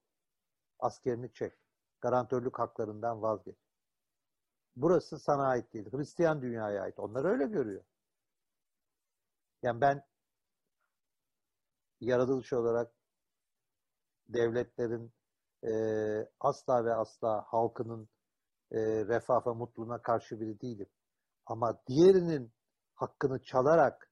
Askerini 0.79 1.33
çek. 1.33 1.59
Garantörlük 2.01 2.59
haklarından 2.59 3.23
vazgeç. 3.23 3.57
Burası 4.77 5.19
sana 5.19 5.47
ait 5.47 5.73
değil. 5.75 5.93
Hristiyan 5.93 6.43
dünyaya 6.43 6.83
ait. 6.83 6.99
Onlar 6.99 7.25
öyle 7.25 7.47
görüyor. 7.47 7.85
Yani 9.63 9.81
ben 9.81 10.03
yaratılış 12.01 12.53
olarak 12.53 12.93
devletlerin 14.29 15.13
e, 15.65 15.73
asla 16.41 16.85
ve 16.85 16.95
asla 16.95 17.45
halkının 17.47 18.09
e, 18.73 18.79
refah 19.07 19.47
ve 19.47 19.51
mutluluğuna 19.51 20.03
karşı 20.03 20.41
biri 20.41 20.61
değilim. 20.61 20.89
Ama 21.47 21.83
diğerinin 21.89 22.53
hakkını 22.95 23.43
çalarak 23.43 24.11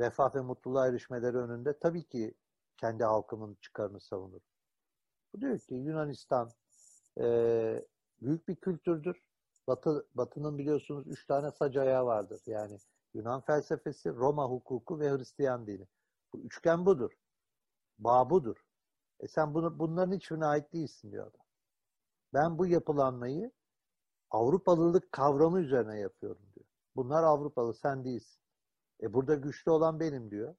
refah 0.00 0.34
ve 0.34 0.40
mutluluğa 0.40 0.88
erişmeleri 0.88 1.36
önünde 1.36 1.78
tabii 1.78 2.04
ki 2.04 2.34
kendi 2.76 3.04
halkımın 3.04 3.54
çıkarını 3.62 4.00
savunur. 4.00 4.40
Bu 5.32 5.40
diyor 5.40 5.58
ki 5.58 5.74
Yunanistan 5.74 6.50
e, 7.20 7.24
büyük 8.22 8.48
bir 8.48 8.56
kültürdür. 8.56 9.16
Batı, 9.68 10.06
Batı'nın 10.14 10.58
biliyorsunuz 10.58 11.06
üç 11.06 11.26
tane 11.26 11.50
sac 11.50 11.76
ayağı 11.76 12.06
vardır. 12.06 12.40
Yani 12.46 12.78
Yunan 13.14 13.40
felsefesi, 13.40 14.10
Roma 14.10 14.44
hukuku 14.44 15.00
ve 15.00 15.10
Hristiyan 15.10 15.66
dini. 15.66 15.86
Bu 16.32 16.38
üçgen 16.38 16.86
budur. 16.86 17.12
Bağ 17.98 18.30
budur. 18.30 18.56
E 19.20 19.28
sen 19.28 19.54
bunu, 19.54 19.78
bunların 19.78 20.12
hiçbirine 20.12 20.46
ait 20.46 20.72
değilsin 20.72 21.12
diyor 21.12 21.26
adam. 21.26 21.46
Ben 22.34 22.58
bu 22.58 22.66
yapılanmayı 22.66 23.52
Avrupalılık 24.30 25.12
kavramı 25.12 25.60
üzerine 25.60 25.98
yapıyorum 25.98 26.42
diyor. 26.54 26.66
Bunlar 26.96 27.22
Avrupalı, 27.22 27.74
sen 27.74 28.04
değilsin. 28.04 28.40
E 29.02 29.12
burada 29.14 29.34
güçlü 29.34 29.70
olan 29.70 30.00
benim 30.00 30.30
diyor. 30.30 30.54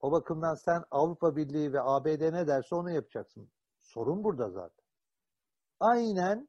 O 0.00 0.12
bakımdan 0.12 0.54
sen 0.54 0.84
Avrupa 0.90 1.36
Birliği 1.36 1.72
ve 1.72 1.80
ABD 1.80 2.32
ne 2.32 2.46
derse 2.46 2.74
onu 2.74 2.90
yapacaksın. 2.90 3.50
Sorun 3.80 4.24
burada 4.24 4.50
zaten. 4.50 4.84
Aynen 5.80 6.48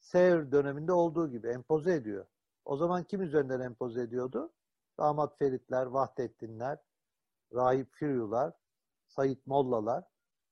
Sevr 0.00 0.52
döneminde 0.52 0.92
olduğu 0.92 1.30
gibi 1.30 1.48
empoze 1.48 1.94
ediyor. 1.94 2.26
O 2.66 2.76
zaman 2.76 3.04
kim 3.04 3.22
üzerinden 3.22 3.60
empoze 3.60 4.02
ediyordu? 4.02 4.52
Damat 4.98 5.38
Feritler, 5.38 5.86
Vahdettinler, 5.86 6.78
Rahip 7.54 7.92
Firyular, 7.92 8.52
Said 9.06 9.38
Mollalar 9.46 10.04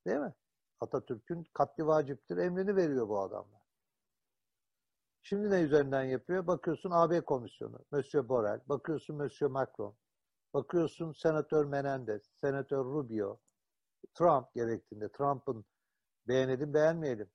değil 0.07 0.19
mi? 0.19 0.35
Atatürk'ün 0.81 1.45
katli 1.53 1.87
vaciptir 1.87 2.37
emrini 2.37 2.77
veriyor 2.77 3.09
bu 3.09 3.21
adamlar. 3.21 3.63
Şimdi 5.23 5.51
ne 5.51 5.61
üzerinden 5.61 6.05
yapıyor? 6.05 6.47
Bakıyorsun 6.47 6.91
AB 6.91 7.21
komisyonu, 7.21 7.79
Monsieur 7.91 8.29
Borrell, 8.29 8.61
bakıyorsun 8.67 9.17
Monsieur 9.17 9.51
Macron, 9.51 9.97
bakıyorsun 10.55 11.13
Senatör 11.13 11.65
Menendez, 11.65 12.23
Senatör 12.35 12.85
Rubio, 12.85 13.39
Trump 14.15 14.55
gerektiğinde, 14.55 15.09
Trump'ın 15.13 15.65
beğenelim 16.29 16.75
beğenmeyelim. 16.75 17.31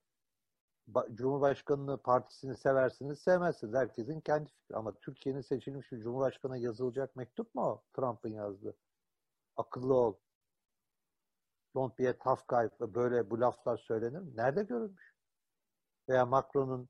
Cumhurbaşkanlığı 1.13 1.97
partisini 1.97 2.57
seversiniz, 2.57 3.19
sevmezsiniz. 3.19 3.73
Herkesin 3.73 4.21
kendi 4.21 4.49
fikri. 4.49 4.75
Ama 4.75 4.95
Türkiye'nin 4.99 5.41
seçilmiş 5.41 5.91
bir 5.91 5.99
Cumhurbaşkanı'na 5.99 6.57
yazılacak 6.57 7.15
mektup 7.15 7.55
mu? 7.55 7.83
Trump'ın 7.93 8.29
yazdığı. 8.29 8.77
Akıllı 9.55 9.93
ol. 9.93 10.15
Don't 11.75 11.99
be 11.99 12.09
a 12.09 12.17
tough 12.17 12.47
guy. 12.47 12.93
Böyle 12.93 13.29
bu 13.29 13.39
laflar 13.39 13.77
söylenir 13.77 14.19
mi? 14.19 14.35
Nerede 14.35 14.63
görülmüş? 14.63 15.15
Veya 16.09 16.25
Macron'un 16.25 16.89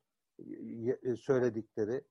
söyledikleri. 1.18 2.04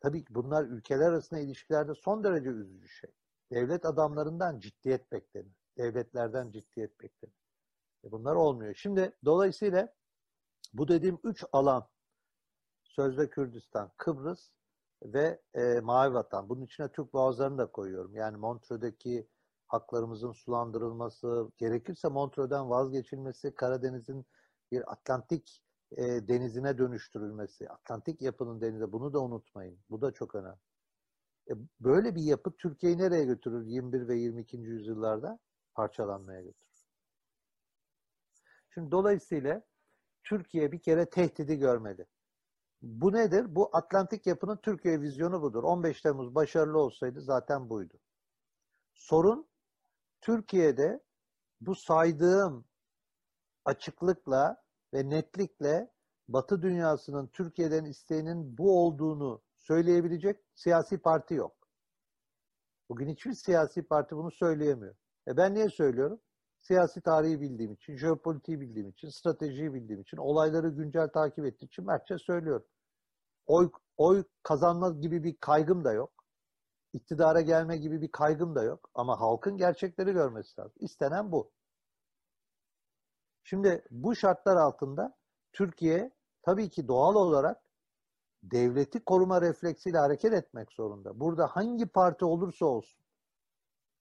Tabii 0.00 0.24
ki 0.24 0.34
bunlar 0.34 0.64
ülkeler 0.64 1.08
arasında 1.08 1.40
ilişkilerde 1.40 1.94
son 1.94 2.24
derece 2.24 2.50
üzücü 2.50 2.88
şey. 2.88 3.10
Devlet 3.50 3.84
adamlarından 3.84 4.60
ciddiyet 4.60 5.12
beklenir. 5.12 5.52
Devletlerden 5.78 6.50
ciddiyet 6.50 7.00
beklenir. 7.00 7.34
E 8.04 8.10
bunlar 8.10 8.34
olmuyor. 8.34 8.74
Şimdi 8.74 9.12
dolayısıyla 9.24 9.94
bu 10.72 10.88
dediğim 10.88 11.18
üç 11.24 11.44
alan 11.52 11.88
Sözde 12.84 13.30
Kürdistan, 13.30 13.90
Kıbrıs 13.96 14.50
ve 15.02 15.40
e, 15.54 15.80
Mavi 15.80 16.14
Vatan. 16.14 16.48
Bunun 16.48 16.64
içine 16.64 16.92
Türk 16.92 17.12
boğazlarını 17.12 17.58
da 17.58 17.66
koyuyorum. 17.66 18.14
Yani 18.14 18.36
Montreux'deki 18.36 19.28
haklarımızın 19.66 20.32
sulandırılması, 20.32 21.50
gerekirse 21.58 22.08
Montreux'den 22.08 22.70
vazgeçilmesi, 22.70 23.54
Karadeniz'in 23.54 24.26
bir 24.72 24.92
Atlantik 24.92 25.62
e, 25.96 26.28
denizine 26.28 26.78
dönüştürülmesi, 26.78 27.68
Atlantik 27.68 28.22
yapının 28.22 28.60
denize 28.60 28.92
bunu 28.92 29.12
da 29.12 29.20
unutmayın. 29.20 29.78
Bu 29.90 30.00
da 30.00 30.12
çok 30.12 30.34
önemli. 30.34 30.60
E, 31.50 31.54
böyle 31.80 32.14
bir 32.14 32.22
yapı 32.22 32.56
Türkiye'yi 32.56 32.98
nereye 32.98 33.24
götürür 33.24 33.66
21 33.66 34.08
ve 34.08 34.16
22. 34.16 34.56
yüzyıllarda? 34.56 35.38
Parçalanmaya 35.74 36.40
götürür. 36.40 36.86
Şimdi 38.74 38.90
dolayısıyla 38.90 39.62
Türkiye 40.26 40.72
bir 40.72 40.78
kere 40.78 41.10
tehdidi 41.10 41.58
görmedi. 41.58 42.06
Bu 42.82 43.12
nedir? 43.12 43.54
Bu 43.54 43.70
Atlantik 43.72 44.26
yapının 44.26 44.56
Türkiye 44.56 45.00
vizyonu 45.00 45.42
budur. 45.42 45.62
15 45.62 46.00
Temmuz 46.00 46.34
başarılı 46.34 46.78
olsaydı 46.78 47.20
zaten 47.20 47.70
buydu. 47.70 47.94
Sorun 48.94 49.48
Türkiye'de 50.20 51.04
bu 51.60 51.74
saydığım 51.74 52.64
açıklıkla 53.64 54.64
ve 54.94 55.10
netlikle 55.10 55.92
Batı 56.28 56.62
dünyasının 56.62 57.26
Türkiye'den 57.26 57.84
isteğinin 57.84 58.58
bu 58.58 58.84
olduğunu 58.84 59.42
söyleyebilecek 59.58 60.40
siyasi 60.54 60.98
parti 60.98 61.34
yok. 61.34 61.56
Bugün 62.88 63.08
hiçbir 63.08 63.32
siyasi 63.32 63.82
parti 63.82 64.16
bunu 64.16 64.30
söyleyemiyor. 64.30 64.96
E 65.28 65.36
ben 65.36 65.54
niye 65.54 65.68
söylüyorum? 65.68 66.20
Siyasi 66.66 67.00
tarihi 67.00 67.40
bildiğim 67.40 67.72
için, 67.72 67.96
jeopolitiği 67.96 68.60
bildiğim 68.60 68.88
için, 68.88 69.08
stratejiyi 69.08 69.74
bildiğim 69.74 70.00
için, 70.00 70.16
olayları 70.16 70.68
güncel 70.68 71.08
takip 71.08 71.44
ettiğim 71.44 71.66
için 71.66 71.86
mertçe 71.86 72.18
söylüyorum. 72.18 72.66
Oy, 73.46 73.70
oy 73.96 74.24
kazanma 74.42 74.90
gibi 74.90 75.24
bir 75.24 75.36
kaygım 75.40 75.84
da 75.84 75.92
yok. 75.92 76.24
İktidara 76.92 77.40
gelme 77.40 77.76
gibi 77.76 78.02
bir 78.02 78.10
kaygım 78.12 78.54
da 78.54 78.62
yok. 78.62 78.90
Ama 78.94 79.20
halkın 79.20 79.56
gerçekleri 79.56 80.12
görmesi 80.12 80.60
lazım. 80.60 80.72
İstenen 80.80 81.32
bu. 81.32 81.50
Şimdi 83.44 83.84
bu 83.90 84.16
şartlar 84.16 84.56
altında 84.56 85.16
Türkiye 85.52 86.10
tabii 86.42 86.70
ki 86.70 86.88
doğal 86.88 87.14
olarak 87.14 87.62
devleti 88.42 89.04
koruma 89.04 89.42
refleksiyle 89.42 89.98
hareket 89.98 90.32
etmek 90.32 90.72
zorunda. 90.72 91.20
Burada 91.20 91.46
hangi 91.46 91.86
parti 91.86 92.24
olursa 92.24 92.66
olsun 92.66 93.05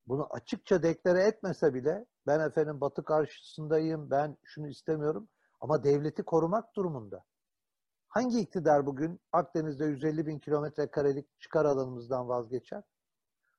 bunu 0.07 0.27
açıkça 0.31 0.83
deklare 0.83 1.23
etmese 1.23 1.73
bile 1.73 2.05
ben 2.27 2.39
efendim 2.39 2.81
Batı 2.81 3.03
karşısındayım, 3.03 4.09
ben 4.11 4.37
şunu 4.43 4.67
istemiyorum 4.67 5.29
ama 5.61 5.83
devleti 5.83 6.23
korumak 6.23 6.75
durumunda. 6.75 7.23
Hangi 8.07 8.39
iktidar 8.39 8.85
bugün 8.85 9.19
Akdeniz'de 9.31 9.85
150 9.85 10.27
bin 10.27 10.39
kilometre 10.39 10.91
karelik 10.91 11.39
çıkar 11.39 11.65
alanımızdan 11.65 12.27
vazgeçer? 12.27 12.83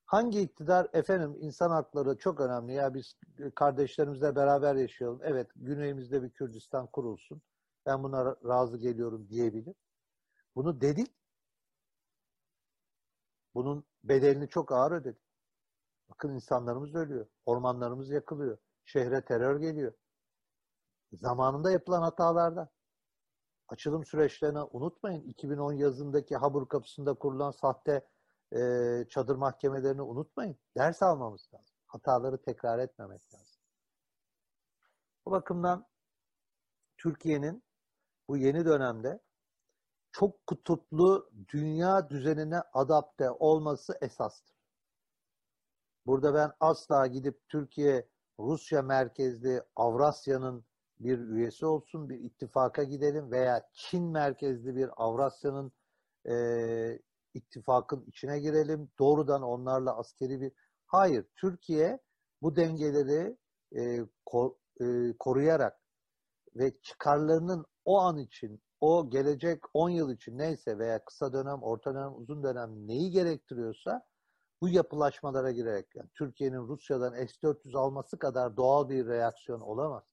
Hangi 0.07 0.41
iktidar 0.41 0.89
efendim 0.93 1.37
insan 1.41 1.71
hakları 1.71 2.19
çok 2.19 2.41
önemli 2.41 2.73
ya 2.73 2.95
biz 2.95 3.17
kardeşlerimizle 3.55 4.37
beraber 4.37 4.75
yaşayalım. 4.75 5.21
Evet 5.23 5.51
güneyimizde 5.57 6.23
bir 6.23 6.31
Kürdistan 6.31 6.87
kurulsun. 6.87 7.43
Ben 7.87 8.03
buna 8.03 8.37
razı 8.49 8.79
geliyorum 8.79 9.29
diyebilir. 9.29 9.75
Bunu 10.55 10.81
dedik. 10.81 11.15
Bunun 13.55 13.85
bedelini 14.05 14.49
çok 14.49 14.73
ağır 14.73 14.93
ödedik. 14.93 15.26
Bakın 16.11 16.35
insanlarımız 16.35 16.95
ölüyor. 16.95 17.27
Ormanlarımız 17.47 18.11
yakılıyor. 18.11 18.59
Şehre 18.85 19.25
terör 19.25 19.61
geliyor. 19.61 19.93
Zamanında 21.13 21.71
yapılan 21.71 22.03
hatalardan. 22.03 22.69
Açılım 23.69 24.05
süreçlerini 24.05 24.63
unutmayın. 24.63 25.23
2010 25.23 25.73
yazındaki 25.73 26.37
Habur 26.37 26.69
kapısında 26.69 27.15
kurulan 27.15 27.51
sahte 27.51 28.09
e, 28.53 28.59
çadır 29.09 29.37
mahkemelerini 29.37 30.03
unutmayın. 30.03 30.57
Ders 30.77 31.03
almamız 31.03 31.49
lazım. 31.55 31.77
Hataları 31.87 32.43
tekrar 32.43 32.79
etmemek 32.79 33.35
lazım. 33.35 33.61
Bu 35.27 35.31
bakımdan 35.31 35.87
Türkiye'nin 36.97 37.65
bu 38.29 38.37
yeni 38.37 38.65
dönemde 38.65 39.21
çok 40.13 40.47
kutuplu 40.47 41.31
dünya 41.53 42.11
düzenine 42.11 42.63
adapte 42.73 43.31
olması 43.31 43.99
esastır. 44.01 44.56
Burada 46.07 46.35
ben 46.35 46.53
asla 46.61 47.07
gidip 47.07 47.49
Türkiye 47.49 48.09
Rusya 48.39 48.83
merkezli 48.83 49.63
Avrasya'nın 49.77 50.65
bir 51.01 51.19
üyesi 51.19 51.67
olsun, 51.67 52.09
bir 52.09 52.19
ittifaka 52.19 52.83
gidelim 52.85 53.31
veya 53.31 53.69
Çin 53.73 54.05
merkezli 54.05 54.77
bir 54.77 54.91
Avrasya'nın 54.97 55.73
e, 56.29 56.35
ittifakın 57.35 58.05
içine 58.07 58.41
girelim. 58.41 58.91
Doğrudan 58.99 59.43
onlarla 59.43 59.99
askeri 59.99 60.41
bir... 60.41 60.53
Hayır, 60.87 61.27
Türkiye 61.37 61.99
bu 62.43 62.57
dengeleri 62.57 63.37
e, 63.77 64.01
ko, 64.27 64.59
e, 64.81 64.85
koruyarak 65.19 65.81
ve 66.57 66.81
çıkarlarının 66.83 67.67
o 67.85 67.99
an 67.99 68.19
için, 68.19 68.63
o 68.81 69.11
gelecek 69.11 69.63
10 69.75 69.91
yıl 69.91 70.13
için 70.13 70.39
neyse 70.39 70.79
veya 70.79 71.05
kısa 71.05 71.33
dönem, 71.33 71.63
orta 71.63 71.95
dönem, 71.95 72.15
uzun 72.15 72.43
dönem 72.43 72.89
neyi 72.89 73.11
gerektiriyorsa 73.11 74.07
bu 74.61 74.69
yapılaşmalara 74.69 75.51
girerek 75.51 75.87
yani 75.95 76.09
Türkiye'nin 76.15 76.69
Rusya'dan 76.69 77.13
S-400 77.27 77.79
alması 77.79 78.19
kadar 78.19 78.57
doğal 78.57 78.89
bir 78.89 79.07
reaksiyon 79.07 79.61
olamaz. 79.61 80.05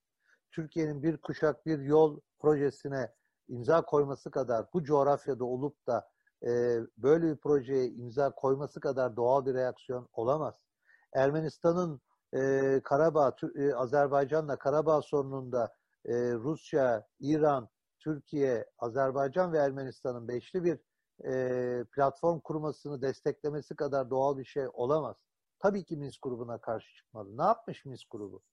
Türkiye'nin 0.52 1.04
bir 1.04 1.18
kuşak 1.18 1.66
bir 1.66 1.80
yol 1.80 2.20
projesine 2.40 3.14
imza 3.48 3.82
koyması 3.82 4.32
kadar 4.32 4.66
bu 4.74 4.84
coğrafyada 4.84 5.46
olup 5.46 5.88
da 5.88 6.10
e, 6.46 6.80
böyle 6.98 7.28
bir 7.32 7.38
projeye 7.38 7.88
imza 7.88 8.32
koyması 8.32 8.80
kadar 8.80 9.16
doğal 9.16 9.46
bir 9.46 9.54
reaksiyon 9.54 10.10
olamaz. 10.14 10.66
Ermenistan'ın 11.14 12.02
e, 12.34 12.82
Karabağ, 12.84 13.36
e, 13.56 13.74
Azerbaycan'la 13.74 14.56
Karabağ 14.56 15.02
sorununda 15.02 15.74
e, 16.06 16.34
Rusya, 16.34 17.08
İran, 17.20 17.70
Türkiye, 18.00 18.66
Azerbaycan 18.80 19.54
ve 19.54 19.58
Ermenistan'ın 19.58 20.28
beşli 20.28 20.64
bir 20.64 20.80
e, 21.26 21.86
platform 21.92 22.40
kurmasını 22.40 23.02
desteklemesi 23.02 23.76
kadar 23.76 24.10
doğal 24.10 24.38
bir 24.38 24.46
şey 24.46 24.68
olamaz. 24.74 25.16
Tabii 25.60 25.84
ki 25.84 25.98
Minsk 25.98 26.22
grubuna 26.22 26.62
karşı 26.62 26.96
çıkmalı. 26.96 27.38
Ne 27.38 27.44
yapmış 27.44 27.86
Minsk 27.86 28.12
grubu? 28.12 28.44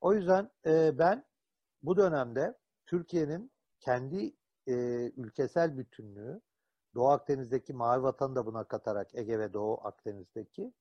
O 0.00 0.14
yüzden 0.14 0.50
e, 0.66 0.98
ben 0.98 1.24
bu 1.82 1.96
dönemde 1.96 2.58
Türkiye'nin 2.86 3.52
kendi 3.80 4.36
e, 4.66 4.74
ülkesel 5.16 5.78
bütünlüğü, 5.78 6.40
Doğu 6.94 7.08
Akdeniz'deki 7.08 7.72
Mavi 7.72 8.02
Vatan'ı 8.02 8.34
da 8.34 8.46
buna 8.46 8.64
katarak 8.64 9.14
Ege 9.14 9.38
ve 9.38 9.52
Doğu 9.52 9.80
Akdeniz'deki 9.86 10.72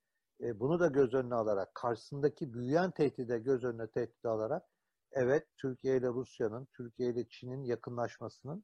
e, 0.42 0.60
bunu 0.60 0.80
da 0.80 0.88
göz 0.88 1.14
önüne 1.14 1.36
alarak, 1.36 1.76
karşısındaki 1.76 2.54
büyüyen 2.54 2.92
tehdide 2.92 3.40
göz 3.40 3.64
önüne 3.64 3.88
tehdit 3.88 4.26
alarak 4.26 4.66
evet 5.12 5.48
Türkiye 5.58 5.98
ile 5.98 6.08
Rusya'nın, 6.08 6.68
Türkiye 6.74 7.10
ile 7.10 7.28
Çin'in 7.30 7.64
yakınlaşmasının 7.64 8.64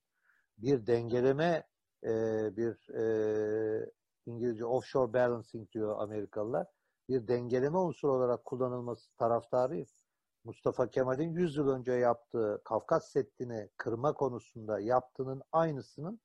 bir 0.57 0.87
dengeleme, 0.87 1.67
e, 2.03 2.09
bir 2.57 2.89
e, 2.89 3.91
İngilizce 4.25 4.65
offshore 4.65 5.13
balancing 5.13 5.71
diyor 5.71 5.99
Amerikalılar, 5.99 6.67
bir 7.09 7.27
dengeleme 7.27 7.77
unsuru 7.77 8.13
olarak 8.13 8.45
kullanılması 8.45 9.15
taraftarıyız. 9.15 10.05
Mustafa 10.43 10.89
Kemal'in 10.89 11.33
100 11.33 11.57
yıl 11.57 11.69
önce 11.69 11.91
yaptığı 11.91 12.61
Kafkas 12.65 13.11
Seddi'ni 13.11 13.69
kırma 13.77 14.13
konusunda 14.13 14.79
yaptığının 14.79 15.41
aynısının 15.51 16.19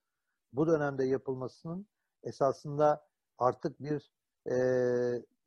bu 0.52 0.66
dönemde 0.66 1.04
yapılmasının 1.04 1.86
esasında 2.22 3.06
artık 3.38 3.80
bir 3.80 4.12
e, 4.50 4.56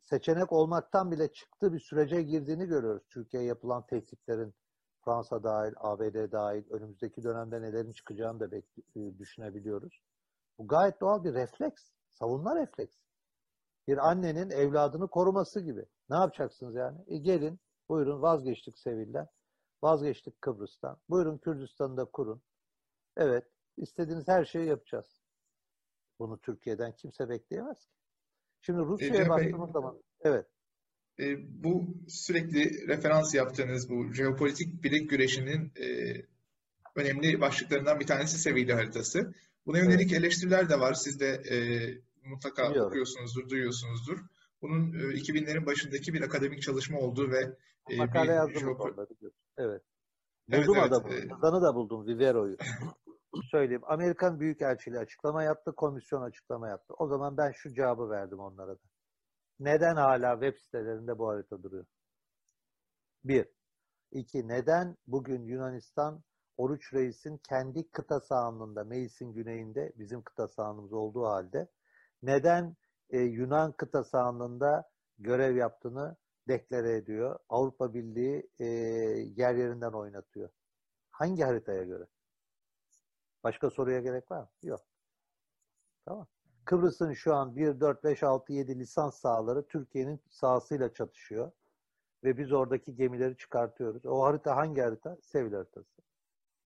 seçenek 0.00 0.52
olmaktan 0.52 1.10
bile 1.10 1.32
çıktığı 1.32 1.72
bir 1.72 1.80
sürece 1.80 2.22
girdiğini 2.22 2.66
görüyoruz. 2.66 3.02
Türkiye'ye 3.08 3.48
yapılan 3.48 3.86
tehditlerin 3.86 4.54
Fransa 5.04 5.42
dahil, 5.42 5.72
ABD 5.76 6.32
dahil 6.32 6.70
önümüzdeki 6.70 7.22
dönemde 7.22 7.62
nelerin 7.62 7.92
çıkacağını 7.92 8.40
da 8.40 8.50
düşünebiliyoruz. 9.18 10.02
Bu 10.58 10.68
gayet 10.68 11.00
doğal 11.00 11.24
bir 11.24 11.34
refleks. 11.34 11.90
Savunma 12.12 12.56
refleks. 12.56 12.96
Bir 13.88 14.08
annenin 14.08 14.50
evladını 14.50 15.08
koruması 15.08 15.60
gibi. 15.60 15.86
Ne 16.10 16.16
yapacaksınız 16.16 16.74
yani? 16.74 16.98
E 17.06 17.18
gelin, 17.18 17.60
buyurun 17.88 18.22
vazgeçtik 18.22 18.78
Sevil'den. 18.78 19.28
Vazgeçtik 19.82 20.42
Kıbrıs'tan. 20.42 20.98
Buyurun 21.10 21.38
Kürdistan'da 21.38 22.04
kurun. 22.04 22.42
Evet, 23.16 23.44
istediğiniz 23.76 24.28
her 24.28 24.44
şeyi 24.44 24.68
yapacağız. 24.68 25.22
Bunu 26.18 26.38
Türkiye'den 26.38 26.92
kimse 26.96 27.28
bekleyemez 27.28 27.86
ki. 27.86 27.94
Şimdi 28.60 28.80
Rusya'ya 28.80 29.28
baktığımız 29.28 29.72
zaman, 29.72 30.02
evet. 30.20 30.46
E, 31.20 31.24
bu 31.64 31.86
sürekli 32.08 32.88
referans 32.88 33.34
yaptığınız 33.34 33.90
bu 33.90 34.12
jeopolitik 34.12 34.84
bilek 34.84 35.10
güreşinin 35.10 35.72
e, 35.76 35.86
önemli 36.96 37.40
başlıklarından 37.40 38.00
bir 38.00 38.06
tanesi 38.06 38.38
seviye 38.38 38.74
haritası. 38.74 39.34
Buna 39.66 39.78
yönelik 39.78 40.12
evet. 40.12 40.20
eleştiriler 40.20 40.68
de 40.68 40.80
var. 40.80 40.94
Siz 40.94 41.20
de 41.20 41.26
e, 41.28 41.56
mutlaka 42.28 42.70
Biliyorum. 42.70 42.88
okuyorsunuzdur, 42.88 43.48
duyuyorsunuzdur. 43.48 44.18
Bunun 44.62 44.92
e, 44.92 45.02
2000'lerin 45.02 45.66
başındaki 45.66 46.14
bir 46.14 46.22
akademik 46.22 46.62
çalışma 46.62 46.98
olduğu 46.98 47.30
ve 47.30 47.56
e, 47.90 47.96
Makale 47.96 48.32
yazdım 48.32 48.62
jeopol- 48.62 49.06
Evet. 49.58 49.82
Buldum 50.48 50.76
evet, 50.76 50.92
adamı. 50.92 51.08
Evet. 51.12 51.32
Adamı 51.32 51.62
da 51.62 51.74
buldum. 51.74 52.06
Vivero'yu. 52.06 52.56
Söyleyeyim. 53.50 53.82
Amerikan 53.84 54.40
Büyükelçiliği 54.40 55.00
açıklama 55.00 55.42
yaptı. 55.42 55.72
Komisyon 55.76 56.22
açıklama 56.22 56.68
yaptı. 56.68 56.94
O 56.98 57.08
zaman 57.08 57.36
ben 57.36 57.52
şu 57.52 57.74
cevabı 57.74 58.10
verdim 58.10 58.38
onlara 58.38 58.74
da. 58.74 58.93
Neden 59.60 59.96
hala 59.96 60.32
web 60.40 60.58
sitelerinde 60.58 61.18
bu 61.18 61.28
harita 61.28 61.62
duruyor? 61.62 61.86
Bir. 63.24 63.48
İki. 64.12 64.48
Neden 64.48 64.96
bugün 65.06 65.42
Yunanistan 65.42 66.22
Oruç 66.56 66.94
Reis'in 66.94 67.38
kendi 67.38 67.90
kıta 67.90 68.20
sahanlığında, 68.20 68.84
Meis'in 68.84 69.32
güneyinde 69.32 69.92
bizim 69.98 70.22
kıta 70.22 70.48
sahanlığımız 70.48 70.92
olduğu 70.92 71.26
halde 71.26 71.68
neden 72.22 72.76
e, 73.10 73.18
Yunan 73.18 73.72
kıta 73.72 74.04
sahanlığında 74.04 74.90
görev 75.18 75.56
yaptığını 75.56 76.16
deklare 76.48 76.96
ediyor. 76.96 77.38
Avrupa 77.48 77.94
Birliği 77.94 78.50
e, 78.58 78.64
yer 79.36 79.54
yerinden 79.54 79.92
oynatıyor. 79.92 80.50
Hangi 81.10 81.42
haritaya 81.42 81.84
göre? 81.84 82.04
Başka 83.44 83.70
soruya 83.70 84.00
gerek 84.00 84.30
var 84.30 84.40
mı? 84.40 84.48
Yok. 84.62 84.80
Tamam. 86.04 86.26
Kıbrıs'ın 86.64 87.12
şu 87.12 87.34
an 87.34 87.56
1, 87.56 87.80
4, 87.80 88.04
5, 88.04 88.22
6, 88.22 88.52
7 88.52 88.78
lisans 88.78 89.20
sahaları 89.20 89.66
Türkiye'nin 89.68 90.20
sahasıyla 90.30 90.92
çatışıyor. 90.92 91.52
Ve 92.24 92.38
biz 92.38 92.52
oradaki 92.52 92.94
gemileri 92.94 93.36
çıkartıyoruz. 93.36 94.06
O 94.06 94.22
harita 94.22 94.56
hangi 94.56 94.80
harita? 94.80 95.16
Sevil 95.22 95.52
haritası. 95.52 96.02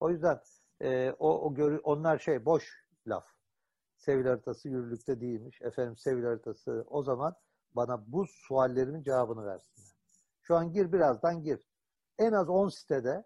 O 0.01 0.11
yüzden 0.11 0.41
e, 0.81 1.13
o, 1.19 1.41
o 1.41 1.55
gör, 1.55 1.81
onlar 1.83 2.19
şey 2.19 2.45
boş 2.45 2.85
laf. 3.07 3.25
Sevil 3.97 4.27
haritası 4.27 4.69
yürürlükte 4.69 5.21
değilmiş. 5.21 5.63
Efendim 5.63 5.97
Sevil 5.97 6.25
haritası 6.25 6.85
o 6.89 7.03
zaman 7.03 7.35
bana 7.77 8.13
bu 8.13 8.27
suallerimin 8.27 9.03
cevabını 9.03 9.47
versinler. 9.47 9.89
Şu 10.43 10.57
an 10.57 10.73
gir 10.73 10.93
birazdan 10.93 11.43
gir. 11.43 11.69
En 12.19 12.33
az 12.33 12.49
10 12.49 12.69
sitede 12.69 13.25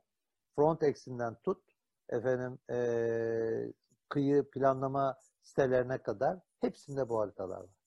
Frontex'inden 0.57 1.35
tut 1.35 1.63
efendim 2.09 2.59
e, 2.71 2.79
kıyı 4.09 4.51
planlama 4.51 5.17
sitelerine 5.43 5.99
kadar 5.99 6.41
hepsinde 6.63 7.09
bu 7.09 7.21
haritalar 7.21 7.61
var. 7.61 7.83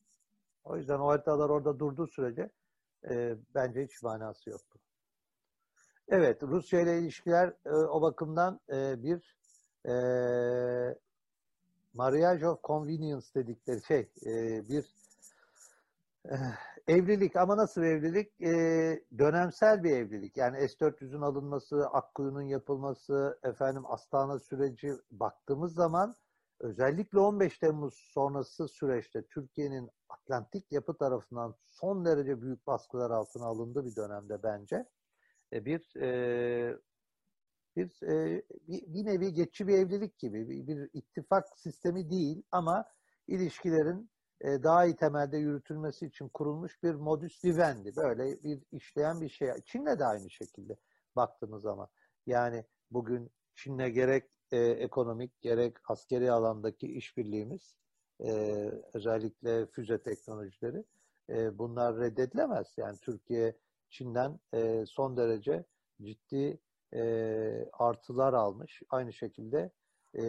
O 0.63 0.77
yüzden 0.77 0.99
o 0.99 1.07
haritalar 1.07 1.49
orada 1.49 1.79
durduğu 1.79 2.07
sürece 2.07 2.49
e, 3.09 3.35
bence 3.55 3.83
hiç 3.83 4.03
manası 4.03 4.49
yoktu. 4.49 4.79
Evet, 6.07 6.43
Rusya 6.43 6.81
ile 6.81 6.99
ilişkiler 6.99 7.53
e, 7.65 7.69
o 7.69 8.01
bakımdan 8.01 8.59
e, 8.73 9.03
bir 9.03 9.37
e, 9.85 9.95
marriage 11.93 12.47
of 12.47 12.63
convenience 12.63 13.25
dedikleri 13.35 13.81
şey, 13.81 14.09
e, 14.25 14.63
bir 14.69 14.85
e, 16.25 16.35
evlilik 16.87 17.35
ama 17.35 17.57
nasıl 17.57 17.81
bir 17.81 17.87
evlilik? 17.87 18.41
E, 18.41 18.53
dönemsel 19.17 19.83
bir 19.83 19.91
evlilik. 19.91 20.37
Yani 20.37 20.69
S-400'ün 20.69 21.21
alınması, 21.21 21.87
Akkuyu'nun 21.87 22.41
yapılması, 22.41 23.39
efendim 23.43 23.83
Astana 23.85 24.39
süreci 24.39 24.93
baktığımız 25.11 25.73
zaman 25.73 26.15
özellikle 26.65 27.19
15 27.19 27.59
Temmuz 27.59 27.93
sonrası 27.93 28.67
süreçte 28.67 29.23
Türkiye'nin 29.27 29.89
Atlantik 30.09 30.71
yapı 30.71 30.97
tarafından 30.97 31.55
son 31.65 32.05
derece 32.05 32.41
büyük 32.41 32.67
baskılar 32.67 33.11
altına 33.11 33.45
alındığı 33.45 33.85
bir 33.85 33.95
dönemde 33.95 34.43
bence 34.43 34.85
e, 35.53 35.65
bir 35.65 35.95
e, 36.01 36.77
bir, 37.75 38.03
e, 38.03 38.43
bir, 38.67 38.93
bir 38.93 39.05
nevi 39.05 39.33
geçici 39.33 39.67
bir 39.67 39.77
evlilik 39.77 40.19
gibi 40.19 40.49
bir, 40.49 40.67
bir 40.67 40.89
ittifak 40.93 41.59
sistemi 41.59 42.09
değil 42.09 42.43
ama 42.51 42.85
ilişkilerin 43.27 44.09
e, 44.41 44.63
daha 44.63 44.85
iyi 44.85 44.95
temelde 44.95 45.37
yürütülmesi 45.37 46.05
için 46.05 46.29
kurulmuş 46.29 46.83
bir 46.83 46.95
modus 46.95 47.45
vivendi. 47.45 47.95
Böyle 47.95 48.43
bir 48.43 48.63
işleyen 48.71 49.21
bir 49.21 49.29
şey. 49.29 49.49
Çin'le 49.65 49.99
de 49.99 50.05
aynı 50.05 50.29
şekilde 50.29 50.77
baktığımız 51.15 51.61
zaman. 51.61 51.87
Yani 52.25 52.65
bugün 52.91 53.31
Çin'le 53.55 53.93
gerek 53.93 54.34
e, 54.55 54.69
ekonomik 54.69 55.41
gerek 55.41 55.77
askeri 55.89 56.31
alandaki 56.31 56.87
işbirliğimiz 56.87 57.75
e, 58.19 58.31
özellikle 58.93 59.65
füze 59.65 60.03
teknolojileri 60.03 60.83
e, 61.29 61.57
bunlar 61.57 61.97
reddedilemez. 61.97 62.73
Yani 62.77 62.97
Türkiye 62.97 63.55
Çin'den 63.89 64.39
e, 64.53 64.85
son 64.87 65.17
derece 65.17 65.65
ciddi 66.01 66.59
e, 66.93 67.69
artılar 67.73 68.33
almış. 68.33 68.81
Aynı 68.89 69.13
şekilde 69.13 69.71
e, 70.15 70.21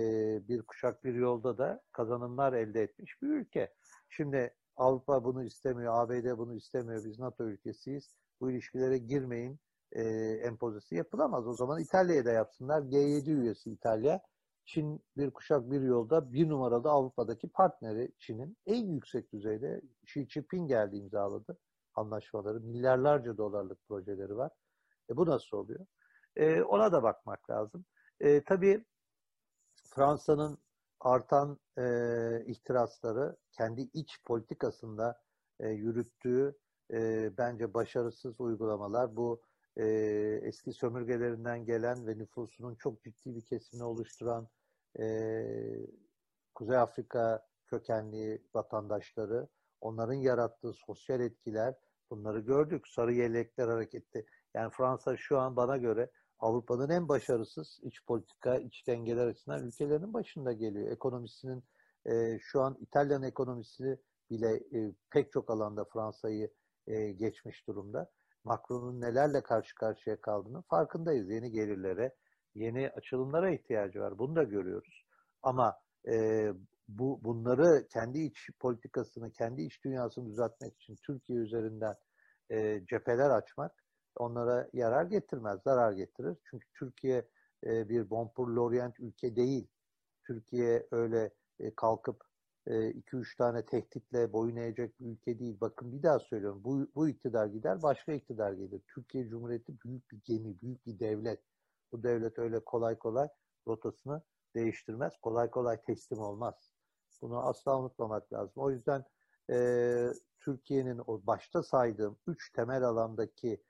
bir 0.49 0.63
kuşak 0.63 1.05
bir 1.05 1.15
yolda 1.15 1.59
da 1.59 1.83
kazanımlar 1.93 2.53
elde 2.53 2.83
etmiş 2.83 3.23
bir 3.23 3.29
ülke. 3.29 3.75
Şimdi 4.09 4.55
Avrupa 4.77 5.25
bunu 5.25 5.45
istemiyor, 5.45 5.93
ABD 5.97 6.39
bunu 6.39 6.55
istemiyor, 6.55 7.05
biz 7.05 7.19
NATO 7.19 7.45
ülkesiyiz. 7.45 8.17
Bu 8.41 8.51
ilişkilere 8.51 8.99
girmeyin 8.99 9.59
e, 9.97 10.03
empozisi 10.43 10.95
yapılamaz. 10.95 11.47
O 11.47 11.55
zaman 11.55 11.81
İtalya'ya 11.81 12.25
da 12.25 12.33
yapsınlar. 12.33 12.83
G7 12.83 13.31
üyesi 13.31 13.71
İtalya. 13.71 14.21
Çin 14.65 15.01
bir 15.17 15.31
kuşak 15.31 15.71
bir 15.71 15.81
yolda 15.81 16.33
bir 16.33 16.49
numaralı 16.49 16.91
Avrupa'daki 16.91 17.49
partneri 17.49 18.13
Çin'in 18.19 18.57
en 18.67 18.87
yüksek 18.87 19.33
düzeyde 19.33 19.83
Xi 20.03 20.27
Jinping 20.29 20.69
geldi 20.69 20.97
imzaladı 20.97 21.59
anlaşmaları. 21.95 22.61
Milyarlarca 22.61 23.37
dolarlık 23.37 23.89
projeleri 23.89 24.37
var. 24.37 24.53
E 25.11 25.17
bu 25.17 25.27
nasıl 25.27 25.57
oluyor? 25.57 25.87
E, 26.37 26.63
ona 26.63 26.93
da 26.93 27.03
bakmak 27.03 27.51
lazım. 27.51 27.85
E, 28.21 28.45
tabii 28.45 28.85
Fransa'nın 29.95 30.59
artan 31.01 31.59
e, 31.79 31.85
ihtirasları 32.47 33.37
kendi 33.53 33.81
iç 33.81 34.19
politikasında 34.25 35.21
e, 35.61 35.69
yürüttüğü 35.69 36.57
e, 36.93 37.31
bence 37.39 37.75
başarısız 37.75 38.41
uygulamalar 38.41 39.17
bu 39.17 39.43
e, 39.77 39.85
eski 40.43 40.73
sömürgelerinden 40.73 41.65
gelen 41.65 42.07
ve 42.07 42.19
nüfusunun 42.19 42.75
çok 42.75 43.03
ciddi 43.03 43.37
bir 43.37 43.43
kesimini 43.43 43.85
oluşturan 43.85 44.49
e, 44.99 45.07
Kuzey 46.55 46.77
Afrika 46.77 47.47
kökenli 47.67 48.43
vatandaşları, 48.55 49.49
onların 49.81 50.15
yarattığı 50.15 50.73
sosyal 50.73 51.21
etkiler, 51.21 51.75
bunları 52.11 52.41
gördük. 52.41 52.89
Sarı 52.89 53.13
yelekler 53.13 53.69
hareketi. 53.69 54.27
Yani 54.55 54.71
Fransa 54.71 55.17
şu 55.17 55.39
an 55.39 55.57
bana 55.57 55.77
göre 55.77 56.11
Avrupa'nın 56.39 56.91
en 56.91 57.09
başarısız 57.09 57.81
iç 57.83 58.05
politika, 58.07 58.57
iç 58.59 58.87
dengeler 58.87 59.27
açısından 59.27 59.67
ülkelerinin 59.67 60.15
başında 60.15 60.53
geliyor. 60.53 60.91
Ekonomisinin 60.91 61.65
e, 62.07 62.39
şu 62.41 62.61
an 62.61 62.77
İtalyan 62.81 63.23
ekonomisi 63.23 64.01
bile 64.31 64.57
e, 64.57 64.93
pek 65.11 65.33
çok 65.33 65.51
alanda 65.51 65.85
Fransa'yı 65.85 66.51
e, 66.87 67.13
geçmiş 67.13 67.67
durumda. 67.67 68.11
Macron'un 68.47 69.01
nelerle 69.01 69.43
karşı 69.43 69.75
karşıya 69.75 70.21
kaldığını 70.21 70.63
farkındayız. 70.63 71.31
Yeni 71.31 71.51
gelirlere, 71.51 72.15
yeni 72.55 72.91
açılımlara 72.91 73.51
ihtiyacı 73.51 74.01
var. 74.01 74.19
Bunu 74.19 74.37
da 74.37 74.43
görüyoruz. 74.43 75.05
Ama 75.43 75.79
e, 76.09 76.49
bu 76.89 77.25
bunları 77.25 77.87
kendi 77.93 78.19
iç 78.19 78.51
politikasını, 78.61 79.33
kendi 79.33 79.63
iç 79.63 79.85
dünyasını 79.85 80.27
düzeltmek 80.27 80.75
için 80.75 80.97
Türkiye 81.07 81.39
üzerinden 81.39 81.97
e, 82.51 82.87
cepheler 82.87 83.31
açmak 83.31 83.73
onlara 84.17 84.69
yarar 84.73 85.05
getirmez, 85.05 85.61
zarar 85.65 85.93
getirir. 85.93 86.37
Çünkü 86.51 86.67
Türkiye 86.79 87.29
e, 87.67 87.89
bir 87.89 88.11
bonpur 88.11 88.49
lorient 88.49 89.01
ülke 89.01 89.37
değil. 89.37 89.69
Türkiye 90.27 90.87
öyle 90.91 91.31
e, 91.61 91.75
kalkıp 91.75 92.25
2-3 92.67 93.35
e, 93.35 93.37
tane 93.39 93.67
tehditle 93.67 94.33
boyun 94.33 94.57
eğecek 94.57 95.01
bir 95.01 95.07
ülke 95.07 95.39
değil. 95.39 95.57
Bakın 95.61 95.93
bir 95.93 96.03
daha 96.03 96.19
söylüyorum. 96.19 96.65
Bu, 96.65 96.87
bu 96.95 97.09
iktidar 97.09 97.47
gider, 97.47 97.83
başka 97.83 98.13
iktidar 98.13 98.53
gelir. 98.53 98.83
Türkiye 98.95 99.29
Cumhuriyeti 99.29 99.81
büyük 99.85 100.11
bir 100.11 100.21
gemi, 100.25 100.61
büyük 100.61 100.87
bir 100.87 100.99
devlet. 100.99 101.41
Bu 101.93 102.03
devlet 102.03 102.39
öyle 102.39 102.61
kolay 102.61 102.99
kolay 102.99 103.29
rotasını 103.67 104.23
değiştirmez. 104.55 105.13
Kolay 105.23 105.51
kolay 105.51 105.83
teslim 105.83 106.19
olmaz. 106.19 106.55
Bunu 107.23 107.39
asla 107.39 107.79
unutmamak 107.81 108.33
lazım. 108.33 108.53
O 108.57 108.71
yüzden 108.71 109.05
e, 109.51 109.57
Türkiye'nin 110.41 111.01
o 111.07 111.27
başta 111.27 111.63
saydığım 111.63 112.19
üç 112.27 112.53
temel 112.53 112.83
alandaki 112.83 113.63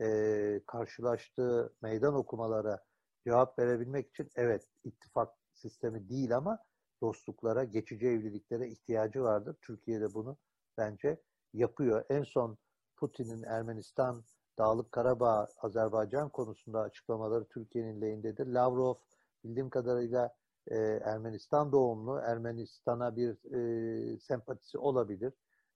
e, 0.00 0.60
karşılaştığı 0.66 1.74
meydan 1.82 2.14
okumalara 2.14 2.84
cevap 3.24 3.58
verebilmek 3.58 4.08
için 4.08 4.30
evet 4.36 4.68
ittifak 4.84 5.34
sistemi 5.52 6.08
değil 6.08 6.36
ama 6.36 6.58
dostluklara, 7.00 7.64
geçici 7.64 8.06
evliliklere 8.06 8.68
ihtiyacı 8.68 9.22
vardır. 9.22 9.56
Türkiye 9.62 10.00
de 10.00 10.14
bunu 10.14 10.36
bence 10.78 11.20
yapıyor. 11.52 12.04
En 12.10 12.22
son 12.22 12.58
Putin'in 12.96 13.42
Ermenistan, 13.42 14.24
Dağlık 14.58 14.92
Karabağ, 14.92 15.48
Azerbaycan 15.58 16.28
konusunda 16.28 16.80
açıklamaları 16.80 17.44
Türkiye'nin 17.44 18.00
lehindedir. 18.00 18.46
Lavrov 18.46 18.94
bildiğim 19.44 19.70
kadarıyla 19.70 20.34
e, 20.66 20.76
Ermenistan 21.04 21.72
doğumlu, 21.72 22.18
Ermenistan'a 22.18 23.16
bir 23.16 23.54
e, 23.54 24.18
sempatisi 24.18 24.78
olabilir. 24.78 25.32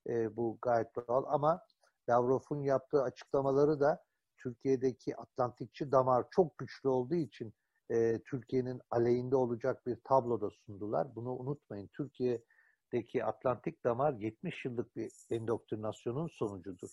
E, 0.08 0.36
bu 0.36 0.58
gayet 0.62 0.88
doğal 0.96 1.24
ama 1.26 1.64
Lavrov'un 2.08 2.62
yaptığı 2.62 3.02
açıklamaları 3.02 3.80
da 3.80 4.04
Türkiye'deki 4.38 5.16
Atlantikçi 5.16 5.92
damar 5.92 6.26
çok 6.30 6.58
güçlü 6.58 6.88
olduğu 6.88 7.14
için 7.14 7.54
e, 7.90 8.20
Türkiye'nin 8.26 8.80
aleyhinde 8.90 9.36
olacak 9.36 9.86
bir 9.86 9.96
tablo 10.04 10.40
da 10.40 10.50
sundular. 10.50 11.14
Bunu 11.14 11.32
unutmayın. 11.36 11.86
Türkiye'deki 11.92 13.24
Atlantik 13.24 13.84
damar 13.84 14.12
70 14.12 14.64
yıllık 14.64 14.96
bir 14.96 15.12
endoktrinasyonun 15.30 16.28
sonucudur. 16.28 16.90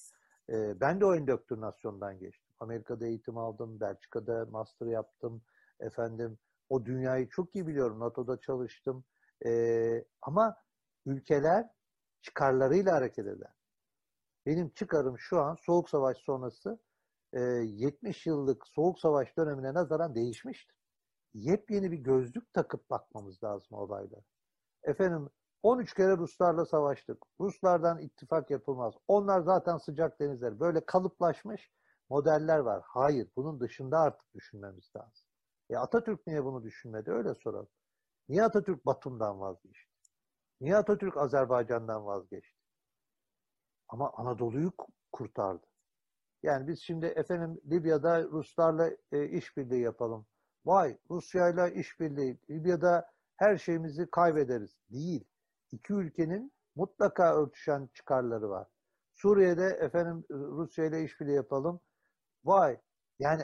E, 0.49 0.79
ben 0.79 1.01
de 1.01 1.05
o 1.05 1.15
endoktrinasyondan 1.15 2.19
geçtim. 2.19 2.53
Amerika'da 2.59 3.07
eğitim 3.07 3.37
aldım, 3.37 3.79
Belçika'da 3.79 4.45
master 4.51 4.87
yaptım. 4.87 5.41
Efendim 5.79 6.37
o 6.69 6.85
dünyayı 6.85 7.29
çok 7.29 7.55
iyi 7.55 7.67
biliyorum. 7.67 7.99
NATO'da 7.99 8.39
çalıştım. 8.39 9.03
E, 9.45 10.05
ama 10.21 10.55
ülkeler 11.05 11.69
çıkarlarıyla 12.21 12.93
hareket 12.93 13.27
eder. 13.27 13.51
Benim 14.45 14.69
çıkarım 14.69 15.19
şu 15.19 15.41
an 15.41 15.55
Soğuk 15.55 15.89
Savaş 15.89 16.17
sonrası 16.17 16.79
70 17.33 18.25
yıllık 18.25 18.67
Soğuk 18.67 18.99
Savaş 18.99 19.37
dönemine 19.37 19.73
nazaran 19.73 20.15
değişmiştir. 20.15 20.80
Yepyeni 21.33 21.91
bir 21.91 21.97
gözlük 21.97 22.53
takıp 22.53 22.89
bakmamız 22.89 23.43
lazım 23.43 23.77
olaylara. 23.77 24.21
Efendim 24.83 25.29
13 25.63 25.93
kere 25.93 26.17
Ruslarla 26.17 26.65
savaştık. 26.65 27.23
Ruslardan 27.39 27.99
ittifak 27.99 28.51
yapılmaz. 28.51 28.93
Onlar 29.07 29.41
zaten 29.41 29.77
sıcak 29.77 30.19
denizler. 30.19 30.59
Böyle 30.59 30.85
kalıplaşmış 30.85 31.71
modeller 32.09 32.59
var. 32.59 32.83
Hayır, 32.85 33.29
bunun 33.35 33.59
dışında 33.59 33.99
artık 33.99 34.33
düşünmemiz 34.33 34.91
lazım. 34.97 35.27
E 35.69 35.77
Atatürk 35.77 36.27
niye 36.27 36.43
bunu 36.45 36.63
düşünmedi? 36.63 37.11
Öyle 37.11 37.33
soralım. 37.35 37.69
Niye 38.29 38.43
Atatürk 38.43 38.85
Batum'dan 38.85 39.39
vazgeçti? 39.39 39.91
Niye 40.61 40.75
Atatürk 40.77 41.17
Azerbaycan'dan 41.17 42.05
vazgeçti? 42.05 42.61
Ama 43.89 44.11
Anadolu'yu 44.13 44.71
kurtardı. 45.11 45.67
Yani 46.43 46.67
biz 46.67 46.81
şimdi 46.81 47.05
efendim 47.05 47.61
Libya'da 47.65 48.23
Ruslarla 48.23 48.91
e, 49.11 49.25
işbirliği 49.29 49.81
yapalım. 49.81 50.25
Vay 50.65 50.97
Rusya'yla 51.09 51.69
işbirliği. 51.69 52.39
Libya'da 52.49 53.11
her 53.35 53.57
şeyimizi 53.57 54.09
kaybederiz. 54.11 54.77
Değil. 54.89 55.25
iki 55.71 55.93
ülkenin 55.93 56.51
mutlaka 56.75 57.35
örtüşen 57.35 57.89
çıkarları 57.93 58.49
var. 58.49 58.67
Suriye'de 59.13 59.65
efendim 59.65 60.25
Rusya 60.31 60.85
ile 60.85 61.03
işbirliği 61.03 61.35
yapalım. 61.35 61.79
Vay 62.43 62.81
yani 63.19 63.41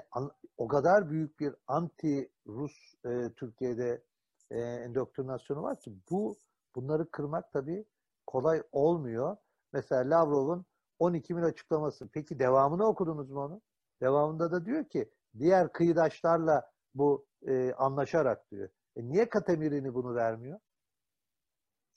o 0.57 0.67
kadar 0.67 1.09
büyük 1.09 1.39
bir 1.39 1.55
anti 1.67 2.31
Rus 2.47 2.93
e, 3.05 3.33
Türkiye'de 3.35 4.03
e, 4.51 4.59
endoktrinasyonu 4.59 5.63
var 5.63 5.79
ki 5.79 5.93
bu 6.11 6.37
bunları 6.75 7.11
kırmak 7.11 7.51
tabii 7.51 7.85
kolay 8.27 8.63
olmuyor. 8.71 9.37
Mesela 9.73 10.09
Lavrov'un 10.09 10.65
12 10.99 11.37
bin 11.37 11.41
açıklaması. 11.41 12.07
Peki 12.13 12.39
devamını 12.39 12.85
okudunuz 12.85 13.31
mu 13.31 13.39
onu? 13.39 13.61
Devamında 14.01 14.51
da 14.51 14.65
diyor 14.65 14.85
ki 14.85 15.11
diğer 15.39 15.71
kıyıdaşlarla 15.71 16.71
bu 16.93 17.27
e, 17.47 17.73
anlaşarak 17.73 18.51
diyor. 18.51 18.69
E 18.95 19.03
niye 19.03 19.29
Katemirini 19.29 19.93
bunu 19.93 20.15
vermiyor? 20.15 20.59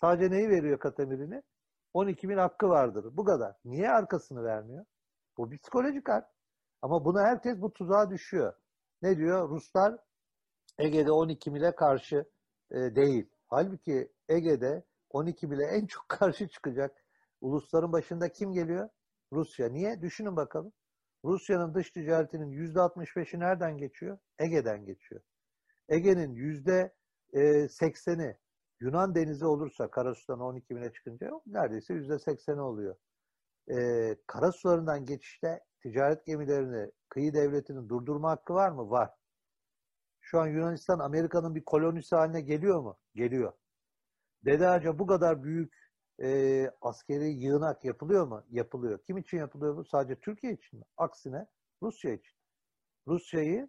Sadece 0.01 0.31
neyi 0.31 0.49
veriyor 0.49 0.79
Katemirini? 0.79 1.43
12 1.93 2.29
bin 2.29 2.37
hakkı 2.37 2.69
vardır. 2.69 3.17
Bu 3.17 3.25
kadar. 3.25 3.57
Niye 3.65 3.91
arkasını 3.91 4.45
vermiyor? 4.45 4.85
Bu 5.37 5.51
psikolojik 5.51 6.09
hak. 6.09 6.29
Ama 6.83 7.05
buna 7.05 7.23
herkes 7.23 7.61
bu 7.61 7.73
tuzağa 7.73 8.11
düşüyor. 8.11 8.55
Ne 9.03 9.17
diyor? 9.17 9.49
Ruslar 9.49 9.97
Ege'de 10.79 11.13
12 11.13 11.55
bile 11.55 11.75
karşı 11.75 12.25
e, 12.71 12.77
değil. 12.77 13.31
Halbuki 13.49 14.13
Ege'de 14.29 14.85
12 15.11 15.51
bile 15.51 15.65
en 15.65 15.87
çok 15.87 16.09
karşı 16.09 16.49
çıkacak 16.49 17.05
ulusların 17.41 17.93
başında 17.93 18.33
kim 18.33 18.53
geliyor? 18.53 18.89
Rusya. 19.33 19.69
Niye? 19.69 20.03
Düşünün 20.03 20.37
bakalım. 20.37 20.73
Rusya'nın 21.25 21.75
dış 21.75 21.91
ticaretinin 21.91 22.75
%65'i 22.75 23.41
nereden 23.41 23.77
geçiyor? 23.77 24.19
Ege'den 24.39 24.85
geçiyor. 24.85 25.21
Ege'nin 25.89 26.35
%80'i 27.33 28.39
Yunan 28.81 29.15
denizi 29.15 29.47
olursa 29.47 29.91
Karasu'dan 29.91 30.41
12 30.41 30.77
bine 30.77 30.93
çıkınca 30.93 31.31
neredeyse 31.47 31.95
%80'i 31.95 32.61
oluyor. 32.61 32.97
Ee, 33.71 34.17
karasularından 34.27 35.05
geçişte 35.05 35.61
ticaret 35.83 36.27
gemilerini, 36.27 36.91
kıyı 37.09 37.35
devletinin 37.35 37.89
durdurma 37.89 38.31
hakkı 38.31 38.55
var 38.55 38.71
mı? 38.71 38.91
Var. 38.91 39.11
Şu 40.21 40.41
an 40.41 40.47
Yunanistan 40.47 40.99
Amerika'nın 40.99 41.55
bir 41.55 41.65
kolonisi 41.65 42.17
haline 42.17 42.41
geliyor 42.41 42.81
mu? 42.81 42.99
Geliyor. 43.15 43.53
Dede 44.45 44.69
Ağaca 44.69 44.99
bu 44.99 45.07
kadar 45.07 45.43
büyük 45.43 45.80
e, 46.23 46.71
askeri 46.81 47.25
yığınak 47.25 47.85
yapılıyor 47.85 48.27
mu? 48.27 48.45
Yapılıyor. 48.51 48.99
Kim 49.07 49.19
için 49.19 49.39
yapılıyor 49.39 49.77
bu? 49.77 49.85
Sadece 49.85 50.21
Türkiye 50.21 50.53
için 50.53 50.79
mi? 50.79 50.85
Aksine 50.97 51.47
Rusya 51.83 52.13
için. 52.13 52.37
Rusya'yı 53.09 53.69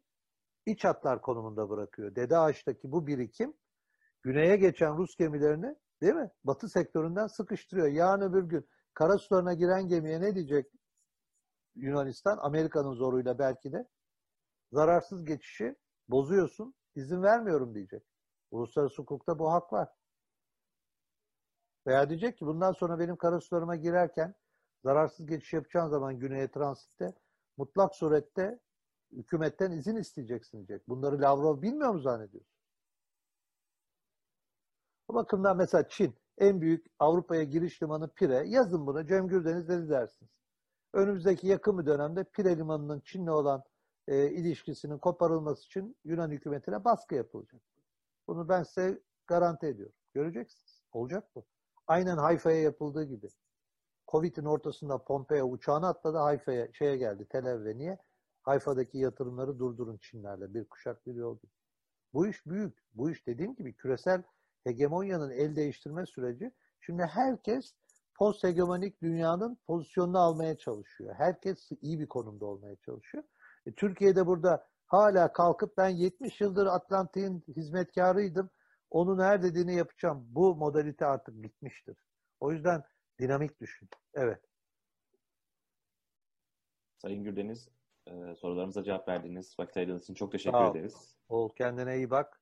iç 0.65 0.85
hatlar 0.85 1.21
konumunda 1.21 1.69
bırakıyor. 1.69 2.15
Dede 2.15 2.37
Ağaç'taki 2.37 2.91
bu 2.91 3.07
birikim 3.07 3.53
güneye 4.21 4.55
geçen 4.55 4.97
Rus 4.97 5.15
gemilerini 5.15 5.75
değil 6.01 6.13
mi? 6.13 6.31
Batı 6.43 6.69
sektöründen 6.69 7.27
sıkıştırıyor. 7.27 7.87
Yarın 7.87 8.21
öbür 8.21 8.43
gün 8.43 8.69
kara 8.93 9.17
sularına 9.17 9.53
giren 9.53 9.87
gemiye 9.87 10.21
ne 10.21 10.35
diyecek 10.35 10.71
Yunanistan? 11.75 12.37
Amerika'nın 12.41 12.93
zoruyla 12.93 13.39
belki 13.39 13.71
de 13.71 13.87
zararsız 14.71 15.25
geçişi 15.25 15.75
bozuyorsun, 16.09 16.73
izin 16.95 17.23
vermiyorum 17.23 17.75
diyecek. 17.75 18.03
Uluslararası 18.51 19.01
hukukta 19.01 19.39
bu 19.39 19.51
hak 19.51 19.73
var. 19.73 19.89
Veya 21.87 22.09
diyecek 22.09 22.37
ki 22.37 22.45
bundan 22.45 22.71
sonra 22.71 22.99
benim 22.99 23.15
karasularıma 23.15 23.75
girerken 23.75 24.35
zararsız 24.83 25.25
geçiş 25.25 25.53
yapacağın 25.53 25.89
zaman 25.89 26.19
güneye 26.19 26.51
transitte 26.51 27.13
mutlak 27.57 27.95
surette 27.95 28.59
hükümetten 29.11 29.71
izin 29.71 29.95
isteyeceksin 29.95 30.57
diyecek. 30.57 30.89
Bunları 30.89 31.21
Lavrov 31.21 31.61
bilmiyor 31.61 31.93
mu 31.93 31.99
zannediyorsun? 31.99 32.51
Bu 35.09 35.15
bakımdan 35.15 35.57
mesela 35.57 35.89
Çin 35.89 36.15
en 36.37 36.61
büyük 36.61 36.85
Avrupa'ya 36.99 37.43
giriş 37.43 37.83
limanı 37.83 38.09
Pire. 38.13 38.43
Yazın 38.47 38.87
bunu 38.87 39.07
Cem 39.07 39.27
Gürdeniz 39.27 39.69
dedi 39.69 39.89
dersiniz. 39.89 40.31
Önümüzdeki 40.93 41.47
yakın 41.47 41.79
bir 41.79 41.85
dönemde 41.85 42.23
Pire 42.23 42.57
limanının 42.57 42.99
Çin'le 42.99 43.27
olan 43.27 43.63
e, 44.07 44.29
ilişkisinin 44.31 44.97
koparılması 44.97 45.65
için 45.65 45.97
Yunan 46.03 46.31
hükümetine 46.31 46.83
baskı 46.83 47.15
yapılacak. 47.15 47.61
Bunu 48.27 48.49
ben 48.49 48.63
size 48.63 49.01
garanti 49.27 49.65
ediyorum. 49.65 49.95
Göreceksiniz. 50.13 50.83
Olacak 50.91 51.35
bu. 51.35 51.45
Aynen 51.87 52.17
Hayfa'ya 52.17 52.61
yapıldığı 52.61 53.03
gibi. 53.03 53.27
Covid'in 54.07 54.45
ortasında 54.45 55.03
Pompeo 55.03 55.45
uçağını 55.45 55.87
atladı 55.87 56.17
Hayfa'ya 56.17 56.73
şeye 56.73 56.97
geldi 56.97 57.27
Tel 57.29 57.45
Aviv'e. 57.45 57.77
Niye? 57.77 57.97
Hayfa'daki 58.41 58.97
yatırımları 58.97 59.59
durdurun 59.59 59.97
Çinlerle. 59.97 60.53
Bir 60.53 60.65
kuşak 60.65 61.07
bir 61.07 61.15
yol. 61.15 61.37
Bu 62.13 62.27
iş 62.27 62.45
büyük. 62.45 62.77
Bu 62.93 63.11
iş 63.11 63.27
dediğim 63.27 63.55
gibi 63.55 63.73
küresel 63.73 64.23
hegemonyanın 64.63 65.29
el 65.29 65.55
değiştirme 65.55 66.05
süreci. 66.05 66.51
Şimdi 66.81 67.03
herkes 67.03 67.73
post 68.15 68.43
hegemonik 68.43 69.01
dünyanın 69.01 69.57
pozisyonunu 69.67 70.19
almaya 70.19 70.57
çalışıyor. 70.57 71.15
Herkes 71.17 71.69
iyi 71.81 71.99
bir 71.99 72.07
konumda 72.07 72.45
olmaya 72.45 72.75
çalışıyor. 72.75 73.23
E, 73.65 73.71
Türkiye'de 73.71 74.25
burada 74.27 74.67
hala 74.85 75.33
kalkıp 75.33 75.77
ben 75.77 75.89
70 75.89 76.41
yıldır 76.41 76.65
Atlantik'in 76.65 77.43
hizmetkarıydım 77.47 78.49
onun 78.91 79.19
her 79.19 79.43
dediğini 79.43 79.75
yapacağım. 79.75 80.25
Bu 80.29 80.55
modalite 80.55 81.05
artık 81.05 81.43
bitmiştir. 81.43 81.97
O 82.39 82.51
yüzden 82.51 82.83
dinamik 83.19 83.59
düşün. 83.61 83.89
Evet. 84.13 84.41
Sayın 86.97 87.23
Gürdeniz, 87.23 87.69
e, 88.07 88.35
sorularımıza 88.35 88.83
cevap 88.83 89.07
verdiğiniz 89.07 89.59
vakit 89.59 89.77
ayırdığınız 89.77 90.03
için 90.03 90.13
çok 90.13 90.31
teşekkür 90.31 90.57
Sağ 90.57 90.71
ol. 90.71 90.75
ederiz. 90.75 91.15
Ol 91.29 91.49
kendine 91.57 91.97
iyi 91.97 92.09
bak. 92.09 92.41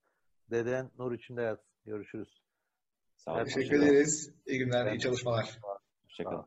Deden 0.52 0.92
nur 0.98 1.12
içinde 1.12 1.42
yat. 1.42 1.64
Görüşürüz. 1.86 2.42
Sağ 3.16 3.34
olun. 3.34 3.44
Teşekkür 3.44 3.82
ederiz. 3.82 4.34
İyi 4.46 4.60
günler, 4.60 4.92
iyi 4.92 5.00
çalışmalar. 5.00 5.60
Hoşçakalın. 6.04 6.46